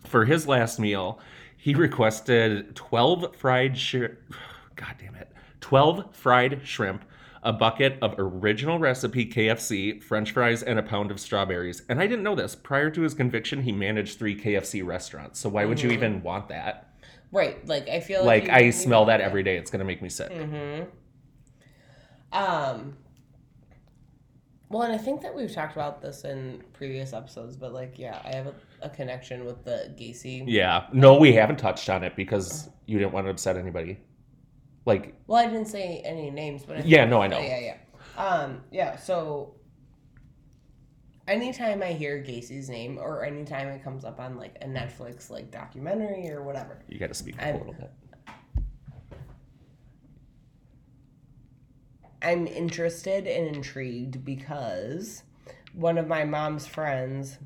For 0.05 0.25
his 0.25 0.47
last 0.47 0.79
meal, 0.79 1.19
he 1.61 1.75
requested 1.75 2.75
12 2.75 3.35
fried 3.35 3.77
shrimp. 3.77 4.17
God 4.75 4.95
damn 4.99 5.13
it. 5.13 5.31
12 5.59 6.15
fried 6.15 6.61
shrimp, 6.63 7.05
a 7.43 7.53
bucket 7.53 7.99
of 8.01 8.15
original 8.17 8.79
recipe 8.79 9.27
KFC, 9.27 10.01
french 10.01 10.31
fries, 10.31 10.63
and 10.63 10.79
a 10.79 10.83
pound 10.83 11.11
of 11.11 11.19
strawberries. 11.19 11.83
And 11.87 11.99
I 12.01 12.07
didn't 12.07 12.23
know 12.23 12.33
this. 12.33 12.55
Prior 12.55 12.89
to 12.89 13.01
his 13.01 13.13
conviction, 13.13 13.61
he 13.61 13.71
managed 13.71 14.17
three 14.17 14.35
KFC 14.35 14.83
restaurants. 14.83 15.39
So 15.39 15.49
why 15.49 15.65
would 15.65 15.79
you 15.79 15.91
even 15.91 16.23
want 16.23 16.47
that? 16.49 16.87
Right, 17.31 17.63
like 17.67 17.87
I 17.89 17.99
feel 17.99 18.25
like 18.25 18.45
you- 18.45 18.49
I 18.51 18.59
you- 18.61 18.71
smell 18.71 19.05
that 19.05 19.21
every 19.21 19.43
day. 19.43 19.57
It's 19.57 19.69
gonna 19.69 19.85
make 19.85 20.01
me 20.01 20.09
sick. 20.09 20.31
Mhm. 20.31 20.87
Um. 22.33 22.97
Well, 24.69 24.81
and 24.83 24.93
I 24.93 24.97
think 24.97 25.21
that 25.21 25.35
we've 25.35 25.51
talked 25.53 25.73
about 25.75 26.01
this 26.01 26.23
in 26.23 26.63
previous 26.73 27.13
episodes, 27.13 27.55
but 27.55 27.71
like, 27.73 27.99
yeah, 27.99 28.19
I 28.25 28.33
have 28.35 28.47
a, 28.47 28.53
a 28.81 28.89
connection 28.89 29.45
with 29.45 29.63
the 29.63 29.93
Gacy. 29.97 30.43
Yeah. 30.47 30.87
No, 30.93 31.15
we 31.17 31.33
haven't 31.33 31.57
touched 31.57 31.89
on 31.89 32.03
it 32.03 32.15
because 32.15 32.69
you 32.85 32.97
didn't 32.99 33.13
want 33.13 33.27
to 33.27 33.31
upset 33.31 33.57
anybody. 33.57 33.99
Like, 34.85 35.15
Well, 35.27 35.39
I 35.39 35.45
didn't 35.45 35.67
say 35.67 36.01
any 36.03 36.31
names, 36.31 36.63
but 36.63 36.77
I 36.77 36.81
yeah, 36.81 37.05
no, 37.05 37.21
I 37.21 37.27
know. 37.27 37.39
Yeah, 37.39 37.59
yeah, 37.59 37.77
yeah. 38.17 38.23
Um, 38.23 38.61
yeah. 38.71 38.95
So, 38.97 39.55
anytime 41.27 41.83
I 41.83 41.93
hear 41.93 42.17
Gacy's 42.17 42.69
name, 42.69 42.97
or 42.97 43.23
anytime 43.23 43.67
it 43.67 43.83
comes 43.83 44.03
up 44.03 44.19
on 44.19 44.37
like 44.37 44.57
a 44.61 44.65
Netflix 44.65 45.29
like 45.29 45.51
documentary 45.51 46.29
or 46.31 46.43
whatever, 46.43 46.83
You 46.87 46.99
got 46.99 47.09
to 47.09 47.13
speak 47.13 47.41
up 47.41 47.53
a 47.55 47.57
little 47.57 47.73
bit. 47.73 47.91
I'm 52.23 52.45
interested 52.47 53.25
and 53.27 53.55
intrigued 53.55 54.23
because 54.23 55.23
one 55.73 55.97
of 55.97 56.07
my 56.07 56.23
mom's 56.23 56.67
friends, 56.67 57.37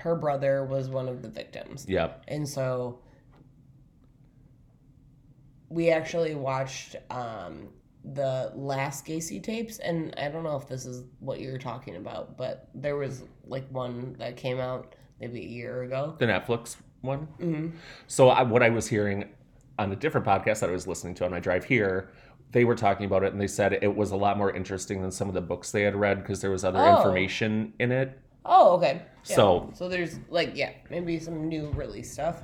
her 0.00 0.14
brother 0.14 0.64
was 0.64 0.88
one 0.88 1.08
of 1.08 1.22
the 1.22 1.28
victims. 1.28 1.84
Yep. 1.88 2.24
And 2.28 2.48
so 2.48 3.00
we 5.68 5.90
actually 5.90 6.34
watched 6.34 6.96
um, 7.10 7.68
the 8.04 8.52
last 8.54 9.04
Gacy 9.06 9.42
tapes, 9.42 9.78
and 9.78 10.14
I 10.18 10.28
don't 10.28 10.44
know 10.44 10.56
if 10.56 10.66
this 10.68 10.86
is 10.86 11.04
what 11.20 11.40
you're 11.40 11.58
talking 11.58 11.96
about, 11.96 12.36
but 12.36 12.68
there 12.74 12.96
was 12.96 13.24
like 13.44 13.68
one 13.70 14.16
that 14.18 14.36
came 14.36 14.58
out 14.60 14.94
maybe 15.20 15.40
a 15.40 15.48
year 15.48 15.82
ago. 15.82 16.14
The 16.18 16.26
Netflix 16.26 16.76
one. 17.02 17.20
hmm 17.38 17.68
So 18.06 18.28
I, 18.30 18.42
what 18.42 18.62
I 18.62 18.70
was 18.70 18.86
hearing 18.88 19.28
on 19.78 19.92
a 19.92 19.96
different 19.96 20.26
podcast 20.26 20.60
that 20.60 20.70
I 20.70 20.72
was 20.72 20.86
listening 20.86 21.14
to 21.16 21.24
on 21.24 21.30
my 21.30 21.40
drive 21.40 21.64
here, 21.64 22.10
they 22.50 22.64
were 22.64 22.74
talking 22.74 23.04
about 23.06 23.22
it 23.22 23.32
and 23.32 23.40
they 23.40 23.46
said 23.46 23.74
it 23.74 23.94
was 23.94 24.10
a 24.10 24.16
lot 24.16 24.38
more 24.38 24.50
interesting 24.56 25.02
than 25.02 25.10
some 25.12 25.28
of 25.28 25.34
the 25.34 25.40
books 25.40 25.70
they 25.70 25.82
had 25.82 25.94
read 25.94 26.22
because 26.22 26.40
there 26.40 26.50
was 26.50 26.64
other 26.64 26.78
Oh. 26.80 26.96
information 26.96 27.74
in 27.78 27.92
it. 27.92 28.18
Oh, 28.48 28.76
okay. 28.76 29.02
Yeah. 29.26 29.36
So- 29.36 29.70
so 29.74 29.88
there's 29.88 30.18
like 30.30 30.52
yeah, 30.56 30.72
maybe 30.90 31.18
some 31.20 31.48
new 31.48 31.70
release 31.72 32.12
stuff. 32.12 32.42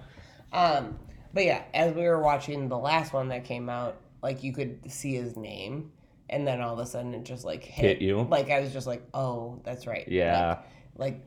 Um, 0.52 0.98
but 1.32 1.44
yeah, 1.44 1.62
as 1.74 1.94
we 1.94 2.02
were 2.02 2.20
watching 2.22 2.68
the 2.68 2.78
last 2.78 3.12
one 3.12 3.28
that 3.28 3.44
came 3.44 3.68
out, 3.68 3.96
like 4.22 4.42
you 4.44 4.52
could 4.52 4.90
see 4.90 5.14
his 5.14 5.36
name, 5.36 5.90
and 6.30 6.46
then 6.46 6.60
all 6.60 6.72
of 6.74 6.78
a 6.78 6.86
sudden 6.86 7.12
it 7.14 7.24
just 7.24 7.44
like 7.44 7.64
hit, 7.64 7.84
Hit 7.98 8.02
you? 8.02 8.22
Like 8.22 8.50
I 8.50 8.60
was 8.60 8.72
just 8.72 8.86
like, 8.86 9.02
oh, 9.14 9.60
that's 9.64 9.86
right. 9.86 10.06
Yeah. 10.06 10.58
Like, 10.96 11.14
like 11.14 11.20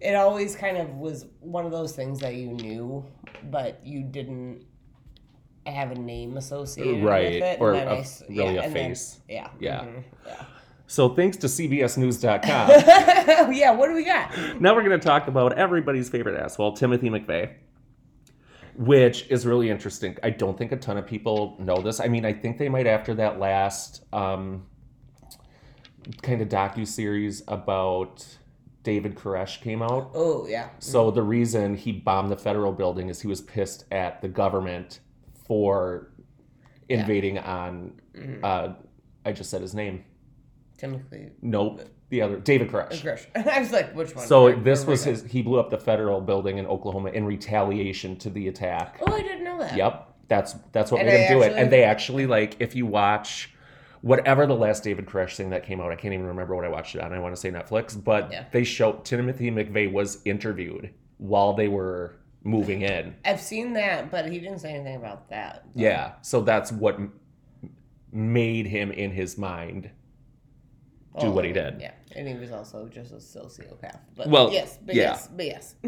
it 0.00 0.14
always 0.14 0.54
kind 0.56 0.76
of 0.78 0.90
was 0.96 1.26
one 1.40 1.64
of 1.66 1.72
those 1.72 1.92
things 1.96 2.20
that 2.20 2.34
you 2.34 2.48
knew, 2.48 3.04
but 3.50 3.80
you 3.84 4.02
didn't 4.02 4.64
have 5.66 5.90
a 5.90 5.94
name 5.94 6.36
associated 6.36 7.02
Right, 7.02 7.34
with 7.34 7.42
it. 7.42 7.60
or 7.60 7.72
a- 7.72 7.78
I 7.78 8.04
really 8.28 8.56
a 8.56 8.62
and 8.62 8.74
then- 8.76 8.88
face. 8.90 9.20
yeah. 9.28 9.48
Yeah. 9.58 9.80
mhm, 9.80 10.04
yeah. 10.26 10.44
So 10.86 11.08
thanks 11.08 11.36
to 11.38 11.46
CBSNews.com. 11.48 12.42
yeah. 13.52 13.72
What 13.72 13.88
do 13.88 13.94
we 13.94 14.04
got? 14.04 14.60
now 14.60 14.74
we're 14.74 14.84
going 14.84 14.98
to 14.98 15.04
talk 15.04 15.26
about 15.28 15.58
everybody's 15.58 16.08
favorite 16.08 16.40
asshole, 16.40 16.74
Timothy 16.74 17.10
McVeigh, 17.10 17.54
which 18.76 19.26
is 19.28 19.46
really 19.46 19.68
interesting. 19.70 20.16
I 20.22 20.30
don't 20.30 20.56
think 20.56 20.72
a 20.72 20.76
ton 20.76 20.96
of 20.96 21.06
people 21.06 21.56
know 21.58 21.80
this. 21.80 21.98
I 22.00 22.08
mean, 22.08 22.24
I 22.24 22.32
think 22.32 22.58
they 22.58 22.68
might 22.68 22.86
after 22.86 23.14
that 23.14 23.38
last 23.40 24.04
um, 24.12 24.66
kind 26.22 26.40
of 26.40 26.48
docu 26.48 26.86
series 26.86 27.42
about 27.48 28.24
David 28.84 29.16
Koresh 29.16 29.60
came 29.60 29.82
out. 29.82 30.12
Oh 30.14 30.46
yeah. 30.46 30.68
So 30.78 31.10
the 31.10 31.22
reason 31.22 31.74
he 31.76 31.90
bombed 31.90 32.30
the 32.30 32.36
federal 32.36 32.70
building 32.72 33.08
is 33.08 33.20
he 33.20 33.26
was 33.26 33.40
pissed 33.40 33.84
at 33.90 34.22
the 34.22 34.28
government 34.28 35.00
for 35.46 36.12
invading 36.88 37.38
on. 37.38 38.00
Mhm. 38.14 38.44
Uh, 38.44 38.74
I 39.24 39.32
just 39.32 39.50
said 39.50 39.60
his 39.62 39.74
name. 39.74 40.04
Timothy 40.76 41.30
Nope, 41.42 41.82
the 42.10 42.22
other 42.22 42.38
David 42.38 42.70
Koresh. 42.70 42.92
Oh, 42.92 42.96
Grush. 42.96 43.26
I 43.46 43.58
was 43.60 43.72
like, 43.72 43.94
which 43.94 44.14
one? 44.14 44.26
So 44.26 44.52
this 44.54 44.84
was 44.86 45.04
his. 45.04 45.24
He 45.24 45.42
blew 45.42 45.58
up 45.58 45.70
the 45.70 45.78
federal 45.78 46.20
building 46.20 46.58
in 46.58 46.66
Oklahoma 46.66 47.10
in 47.10 47.24
retaliation 47.24 48.16
to 48.18 48.30
the 48.30 48.48
attack. 48.48 48.98
Oh, 49.02 49.12
I 49.12 49.22
didn't 49.22 49.44
know 49.44 49.58
that. 49.58 49.76
Yep, 49.76 50.14
that's 50.28 50.54
that's 50.72 50.90
what 50.92 51.00
And 51.00 51.08
made 51.08 51.26
him 51.26 51.38
do 51.38 51.42
it. 51.42 51.52
And 51.56 51.70
they 51.72 51.84
actually 51.84 52.26
like 52.26 52.56
if 52.60 52.74
you 52.74 52.86
watch 52.86 53.52
whatever 54.02 54.46
the 54.46 54.54
last 54.54 54.84
David 54.84 55.06
Koresh 55.06 55.36
thing 55.36 55.50
that 55.50 55.64
came 55.64 55.80
out, 55.80 55.90
I 55.90 55.96
can't 55.96 56.14
even 56.14 56.26
remember 56.26 56.54
what 56.54 56.64
I 56.64 56.68
watched 56.68 56.94
it 56.94 57.00
on. 57.02 57.12
I 57.12 57.18
want 57.18 57.34
to 57.34 57.40
say 57.40 57.50
Netflix, 57.50 58.02
but 58.02 58.30
Yeah. 58.30 58.44
they 58.52 58.62
showed 58.62 59.04
Timothy 59.04 59.50
McVeigh 59.50 59.90
was 59.90 60.20
interviewed 60.24 60.92
while 61.18 61.54
they 61.54 61.66
were 61.68 62.16
moving 62.44 62.82
in. 62.94 63.16
I've 63.24 63.40
seen 63.40 63.72
that, 63.72 64.10
but 64.10 64.30
he 64.30 64.38
didn't 64.38 64.58
say 64.60 64.74
anything 64.74 64.96
about 64.96 65.28
that. 65.30 65.64
Yeah, 65.74 66.12
so 66.22 66.42
that's 66.42 66.70
what 66.70 67.00
made 68.12 68.66
him 68.66 68.92
in 68.92 69.10
his 69.10 69.36
mind 69.36 69.90
do 71.18 71.26
Oh, 71.26 71.30
what 71.30 71.44
he 71.44 71.52
did. 71.52 71.80
Yeah, 71.80 71.92
and 72.14 72.26
he 72.28 72.34
was 72.34 72.50
also 72.52 72.86
just 72.88 73.12
a 73.12 73.16
sociopath. 73.16 73.98
But 74.16 74.28
Well, 74.28 74.50
yes, 74.52 74.78
but 74.84 74.94
yeah. 74.94 75.02
yes, 75.02 75.28
but 75.34 75.46
yes. 75.46 75.74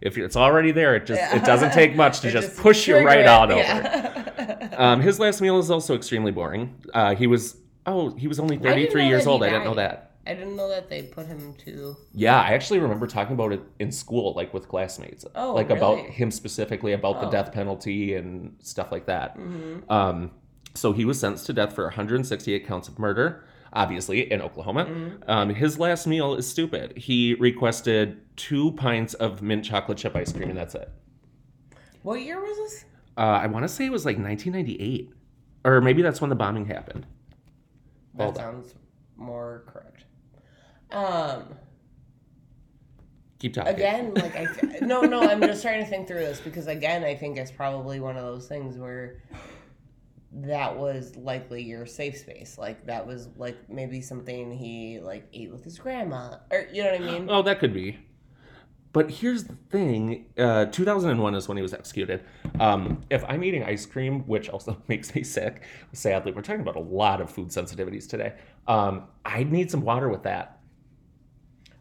If 0.00 0.18
it's 0.18 0.34
already 0.36 0.72
there, 0.72 0.96
it 0.96 1.06
just 1.06 1.20
Yeah. 1.20 1.36
it 1.36 1.44
doesn't 1.44 1.72
take 1.72 1.94
much 1.94 2.20
to 2.22 2.28
It 2.28 2.32
just, 2.32 2.56
push 2.56 2.88
you 2.88 2.98
right 3.06 3.20
it, 3.20 3.26
on 3.28 3.52
over. 3.52 4.68
Um, 4.76 5.00
his 5.00 5.20
last 5.20 5.40
meal 5.40 5.58
is 5.58 5.70
also 5.70 5.94
extremely 5.94 6.32
boring. 6.32 6.74
Uh, 6.92 7.14
he 7.14 7.26
was 7.28 7.56
oh 7.86 8.10
he 8.16 8.26
was 8.26 8.40
only 8.40 8.56
33 8.58 9.06
years 9.06 9.24
that 9.24 9.30
he 9.30 9.32
old. 9.32 9.42
I 9.44 9.50
didn't 9.50 9.64
know 9.64 9.74
that. 9.74 10.12
I 10.26 10.34
didn't 10.34 10.56
know 10.56 10.68
that 10.68 10.88
they 10.88 11.02
put 11.02 11.26
him 11.26 11.54
to. 11.64 11.96
Yeah, 12.14 12.40
I 12.40 12.48
actually 12.54 12.80
remember 12.80 13.06
talking 13.06 13.34
about 13.34 13.52
it 13.52 13.60
in 13.78 13.92
school, 13.92 14.32
like 14.34 14.52
with 14.54 14.66
classmates, 14.68 15.24
Oh, 15.36 15.52
like 15.54 15.70
about 15.70 15.98
him 15.98 16.30
specifically 16.32 16.92
about 16.94 17.20
the 17.20 17.28
Oh. 17.28 17.30
death 17.30 17.52
penalty 17.52 18.14
and 18.14 18.56
stuff 18.60 18.90
like 18.90 19.06
that. 19.06 19.36
Mhm. 19.38 19.88
Um, 19.90 20.30
so 20.74 20.92
he 20.92 21.04
was 21.04 21.20
sentenced 21.20 21.46
to 21.46 21.52
death 21.52 21.74
for 21.74 21.84
168 21.84 22.66
counts 22.66 22.88
of 22.88 22.98
murder, 22.98 23.44
obviously 23.72 24.30
in 24.30 24.40
Oklahoma. 24.42 24.84
Mhm. 24.86 25.22
Um, 25.28 25.48
his 25.50 25.78
last 25.78 26.06
meal 26.06 26.34
is 26.34 26.46
stupid. 26.46 26.96
He 26.96 27.34
requested 27.34 28.20
two 28.36 28.72
pints 28.72 29.14
of 29.14 29.42
mint 29.42 29.64
chocolate 29.64 29.98
chip 29.98 30.14
ice 30.16 30.32
cream, 30.32 30.50
and 30.50 30.58
that's 30.58 30.74
it. 30.74 30.90
What 32.02 32.20
year 32.20 32.40
was 32.40 32.56
this? 32.56 32.84
Uh, 33.16 33.20
I 33.20 33.46
want 33.46 33.64
to 33.64 33.68
say 33.68 33.86
it 33.86 33.92
was 33.92 34.04
like 34.04 34.18
1998, 34.18 35.10
or 35.64 35.80
maybe 35.80 36.02
that's 36.02 36.20
when 36.20 36.30
the 36.30 36.36
bombing 36.36 36.66
happened. 36.66 37.06
That 38.14 38.24
Hold 38.24 38.38
on. 38.38 38.42
sounds 38.44 38.74
more 39.16 39.64
correct. 39.66 40.04
Um. 40.90 41.54
Keep 43.38 43.54
talking. 43.54 43.74
again 43.74 44.14
like 44.14 44.36
i 44.36 44.46
no 44.82 45.00
no 45.00 45.20
i'm 45.20 45.40
just 45.40 45.62
trying 45.62 45.82
to 45.82 45.90
think 45.90 46.06
through 46.06 46.20
this 46.20 46.38
because 46.40 46.68
again 46.68 47.02
i 47.02 47.12
think 47.12 47.36
it's 47.36 47.50
probably 47.50 47.98
one 47.98 48.16
of 48.16 48.22
those 48.22 48.46
things 48.46 48.78
where 48.78 49.16
that 50.34 50.76
was 50.76 51.14
likely 51.16 51.62
your 51.62 51.84
safe 51.84 52.16
space 52.16 52.56
like 52.58 52.86
that 52.86 53.06
was 53.06 53.28
like 53.36 53.68
maybe 53.68 54.00
something 54.00 54.50
he 54.50 54.98
like 55.00 55.28
ate 55.34 55.50
with 55.52 55.62
his 55.62 55.78
grandma 55.78 56.36
or 56.50 56.66
you 56.72 56.82
know 56.82 56.90
what 56.92 57.02
i 57.02 57.04
mean 57.04 57.28
Oh, 57.28 57.42
that 57.42 57.58
could 57.58 57.74
be. 57.74 57.98
But 58.92 59.10
here's 59.10 59.44
the 59.44 59.54
thing: 59.70 60.26
uh, 60.36 60.66
2001 60.66 61.34
is 61.34 61.48
when 61.48 61.56
he 61.56 61.62
was 61.62 61.72
executed. 61.72 62.22
Um, 62.60 63.00
if 63.10 63.24
I'm 63.26 63.42
eating 63.42 63.64
ice 63.64 63.86
cream, 63.86 64.20
which 64.26 64.50
also 64.50 64.76
makes 64.88 65.14
me 65.14 65.22
sick, 65.22 65.62
sadly, 65.92 66.32
we're 66.32 66.42
talking 66.42 66.60
about 66.60 66.76
a 66.76 66.80
lot 66.80 67.20
of 67.20 67.30
food 67.30 67.48
sensitivities 67.48 68.06
today. 68.08 68.34
Um, 68.68 69.04
I'd 69.24 69.50
need 69.50 69.70
some 69.70 69.80
water 69.82 70.08
with 70.10 70.24
that. 70.24 70.58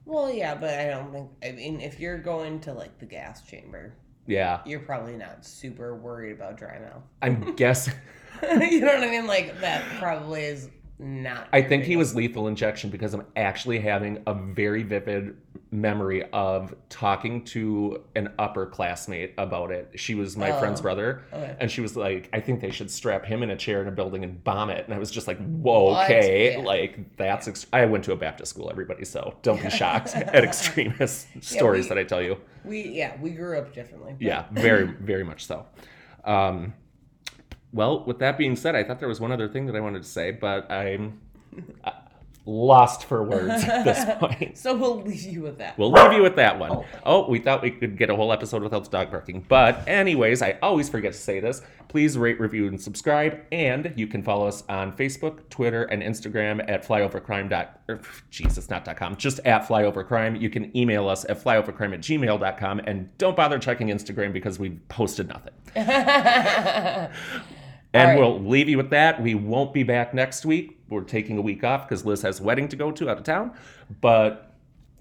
well 0.05 0.31
yeah 0.31 0.55
but 0.55 0.79
i 0.79 0.87
don't 0.87 1.11
think 1.11 1.29
i 1.43 1.51
mean 1.51 1.79
if 1.79 1.99
you're 1.99 2.17
going 2.17 2.59
to 2.59 2.73
like 2.73 2.97
the 2.99 3.05
gas 3.05 3.41
chamber 3.43 3.93
Yeah, 4.27 4.61
you're 4.65 4.79
probably 4.79 5.15
not 5.15 5.45
super 5.45 5.95
worried 5.95 6.33
about 6.33 6.57
dry 6.57 6.79
mouth 6.79 7.03
I'm 7.21 7.55
guessing. 7.55 7.93
you 8.43 8.79
know 8.81 8.87
what 8.87 9.03
i 9.03 9.09
mean 9.11 9.27
like 9.27 9.59
that 9.61 9.83
probably 9.99 10.41
is 10.43 10.69
not 11.01 11.47
I 11.51 11.61
think 11.61 11.83
he 11.83 11.95
was 11.97 12.15
lethal 12.15 12.47
injection 12.47 12.89
because 12.89 13.13
I'm 13.13 13.25
actually 13.35 13.79
having 13.79 14.21
a 14.27 14.33
very 14.33 14.83
vivid 14.83 15.35
memory 15.73 16.23
of 16.33 16.75
talking 16.89 17.43
to 17.45 18.03
an 18.15 18.31
upper 18.37 18.65
classmate 18.65 19.33
about 19.37 19.71
it. 19.71 19.89
She 19.95 20.15
was 20.15 20.35
my 20.37 20.51
Oh. 20.51 20.59
friend's 20.59 20.81
brother. 20.81 21.23
okay. 21.33 21.55
And 21.59 21.71
she 21.71 21.79
was 21.81 21.95
like, 21.95 22.29
I 22.33 22.39
think 22.41 22.59
they 22.59 22.71
should 22.71 22.91
strap 22.91 23.25
him 23.25 23.41
in 23.41 23.49
a 23.51 23.55
chair 23.55 23.81
in 23.81 23.87
a 23.87 23.91
building 23.91 24.23
and 24.25 24.43
bomb 24.43 24.69
it. 24.69 24.83
And 24.85 24.93
I 24.93 24.99
was 24.99 25.09
just 25.09 25.27
like, 25.27 25.37
whoa, 25.39 25.85
What? 25.91 26.05
okay. 26.11 26.53
Yeah. 26.57 26.59
Like, 26.63 27.15
that's. 27.15 27.47
Ex- 27.47 27.67
I 27.71 27.85
went 27.85 28.03
to 28.05 28.11
a 28.11 28.17
Baptist 28.17 28.49
school, 28.51 28.69
everybody. 28.69 29.05
So 29.05 29.35
don't 29.43 29.61
be 29.63 29.69
shocked 29.81 30.13
at 30.15 30.43
extremist 30.43 31.27
stories 31.41 31.85
we- 31.85 31.89
that 31.89 31.97
I 31.97 32.03
tell 32.03 32.21
you. 32.21 32.37
we 32.65 32.81
yeah 32.89 33.19
we 33.21 33.31
grew 33.31 33.57
up 33.57 33.73
differently 33.73 34.11
but- 34.13 34.21
Yeah, 34.21 34.45
very, 34.51 34.83
very 34.85 35.23
much 35.23 35.45
so. 35.45 35.65
Um, 36.25 36.73
well, 37.73 38.03
with 38.05 38.19
that 38.19 38.37
being 38.37 38.55
said, 38.55 38.75
I 38.75 38.83
thought 38.83 38.99
there 38.99 39.07
was 39.09 39.19
one 39.19 39.31
other 39.31 39.47
thing 39.47 39.65
that 39.67 39.75
I 39.75 39.79
wanted 39.79 40.03
to 40.03 40.09
say, 40.09 40.31
but 40.31 40.69
I'm 40.71 41.19
uh, 41.83 41.91
lost 42.45 43.05
for 43.05 43.23
words 43.23 43.63
at 43.63 43.83
this 43.83 44.03
point. 44.19 44.57
so 44.57 44.75
we'll 44.75 45.01
leave 45.01 45.21
you 45.23 45.41
with 45.41 45.59
that 45.59 45.77
We'll 45.77 45.91
leave 45.91 46.13
you 46.13 46.23
with 46.23 46.35
that 46.37 46.57
one. 46.57 46.71
Oh. 46.71 46.85
Oh, 47.05 47.29
we 47.29 47.39
thought 47.39 47.61
we 47.61 47.71
could 47.71 47.97
get 47.97 48.09
a 48.09 48.15
whole 48.15 48.33
episode 48.33 48.63
without 48.63 48.83
the 48.83 48.89
dog 48.89 49.11
barking. 49.11 49.45
But, 49.47 49.87
anyways, 49.87 50.41
I 50.41 50.57
always 50.61 50.89
forget 50.89 51.13
to 51.13 51.19
say 51.19 51.39
this. 51.39 51.61
Please 51.87 52.17
rate, 52.17 52.39
review, 52.39 52.67
and 52.67 52.81
subscribe. 52.81 53.41
And 53.51 53.93
you 53.95 54.07
can 54.07 54.23
follow 54.23 54.47
us 54.47 54.63
on 54.69 54.95
Facebook, 54.95 55.49
Twitter, 55.49 55.83
and 55.83 56.01
Instagram 56.01 56.63
at 56.69 56.85
flyovercrime. 56.87 57.49
Dot, 57.49 57.81
er, 57.89 57.99
Jesus, 58.29 58.69
not 58.69 58.85
dot 58.85 58.97
.com, 58.97 59.15
just 59.17 59.39
at 59.45 59.67
flyovercrime. 59.67 60.39
You 60.39 60.49
can 60.49 60.75
email 60.75 61.09
us 61.09 61.25
at 61.25 61.43
flyovercrime 61.43 61.93
at 61.93 62.01
gmail.com. 62.01 62.79
And 62.79 63.15
don't 63.17 63.35
bother 63.35 63.59
checking 63.59 63.89
Instagram 63.89 64.33
because 64.33 64.57
we've 64.57 64.79
posted 64.87 65.27
nothing. 65.29 65.53
And 67.93 68.09
right. 68.09 68.19
we'll 68.19 68.39
leave 68.39 68.69
you 68.69 68.77
with 68.77 68.89
that. 68.91 69.21
We 69.21 69.35
won't 69.35 69.73
be 69.73 69.83
back 69.83 70.13
next 70.13 70.45
week. 70.45 70.79
We're 70.89 71.01
taking 71.03 71.37
a 71.37 71.41
week 71.41 71.63
off 71.63 71.87
because 71.87 72.05
Liz 72.05 72.21
has 72.21 72.39
a 72.39 72.43
wedding 72.43 72.67
to 72.69 72.75
go 72.75 72.91
to 72.91 73.09
out 73.09 73.17
of 73.17 73.23
town. 73.23 73.53
But 73.99 74.53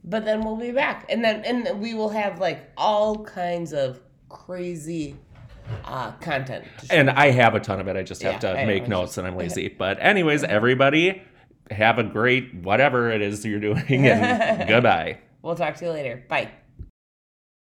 But 0.05 0.25
then 0.25 0.43
we'll 0.45 0.57
be 0.57 0.73
back, 0.73 1.07
and 1.09 1.23
then 1.25 1.45
and 1.45 1.81
we 1.81 1.95
will 1.95 2.09
have 2.09 2.41
like 2.41 2.71
all 2.77 3.25
kinds 3.25 3.73
of 3.73 4.01
crazy 4.29 5.17
uh, 5.85 6.13
content. 6.13 6.65
And 6.91 7.11
I 7.11 7.31
have 7.31 7.55
a 7.55 7.61
ton 7.61 7.81
of 7.81 7.89
it. 7.89 7.97
I 7.97 8.03
just 8.03 8.23
have 8.23 8.35
Yeah, 8.35 8.39
to 8.55 8.61
I 8.61 8.65
make 8.67 8.83
it's 8.83 8.91
notes 8.91 9.19
and 9.19 9.27
I'm 9.27 9.37
lazy. 9.37 9.69
But 9.69 9.99
anyways, 10.01 10.43
everybody 10.45 11.23
have 11.71 11.99
a 11.99 12.03
great 12.03 12.55
whatever 12.55 13.11
it 13.11 13.23
is 13.23 13.45
you're 13.45 13.61
doing 13.61 13.85
and 14.07 14.69
goodbye. 14.69 15.19
We'll 15.43 15.55
talk 15.55 15.77
to 15.77 15.85
you 15.85 15.93
later. 15.93 16.25
Bye. 16.29 16.51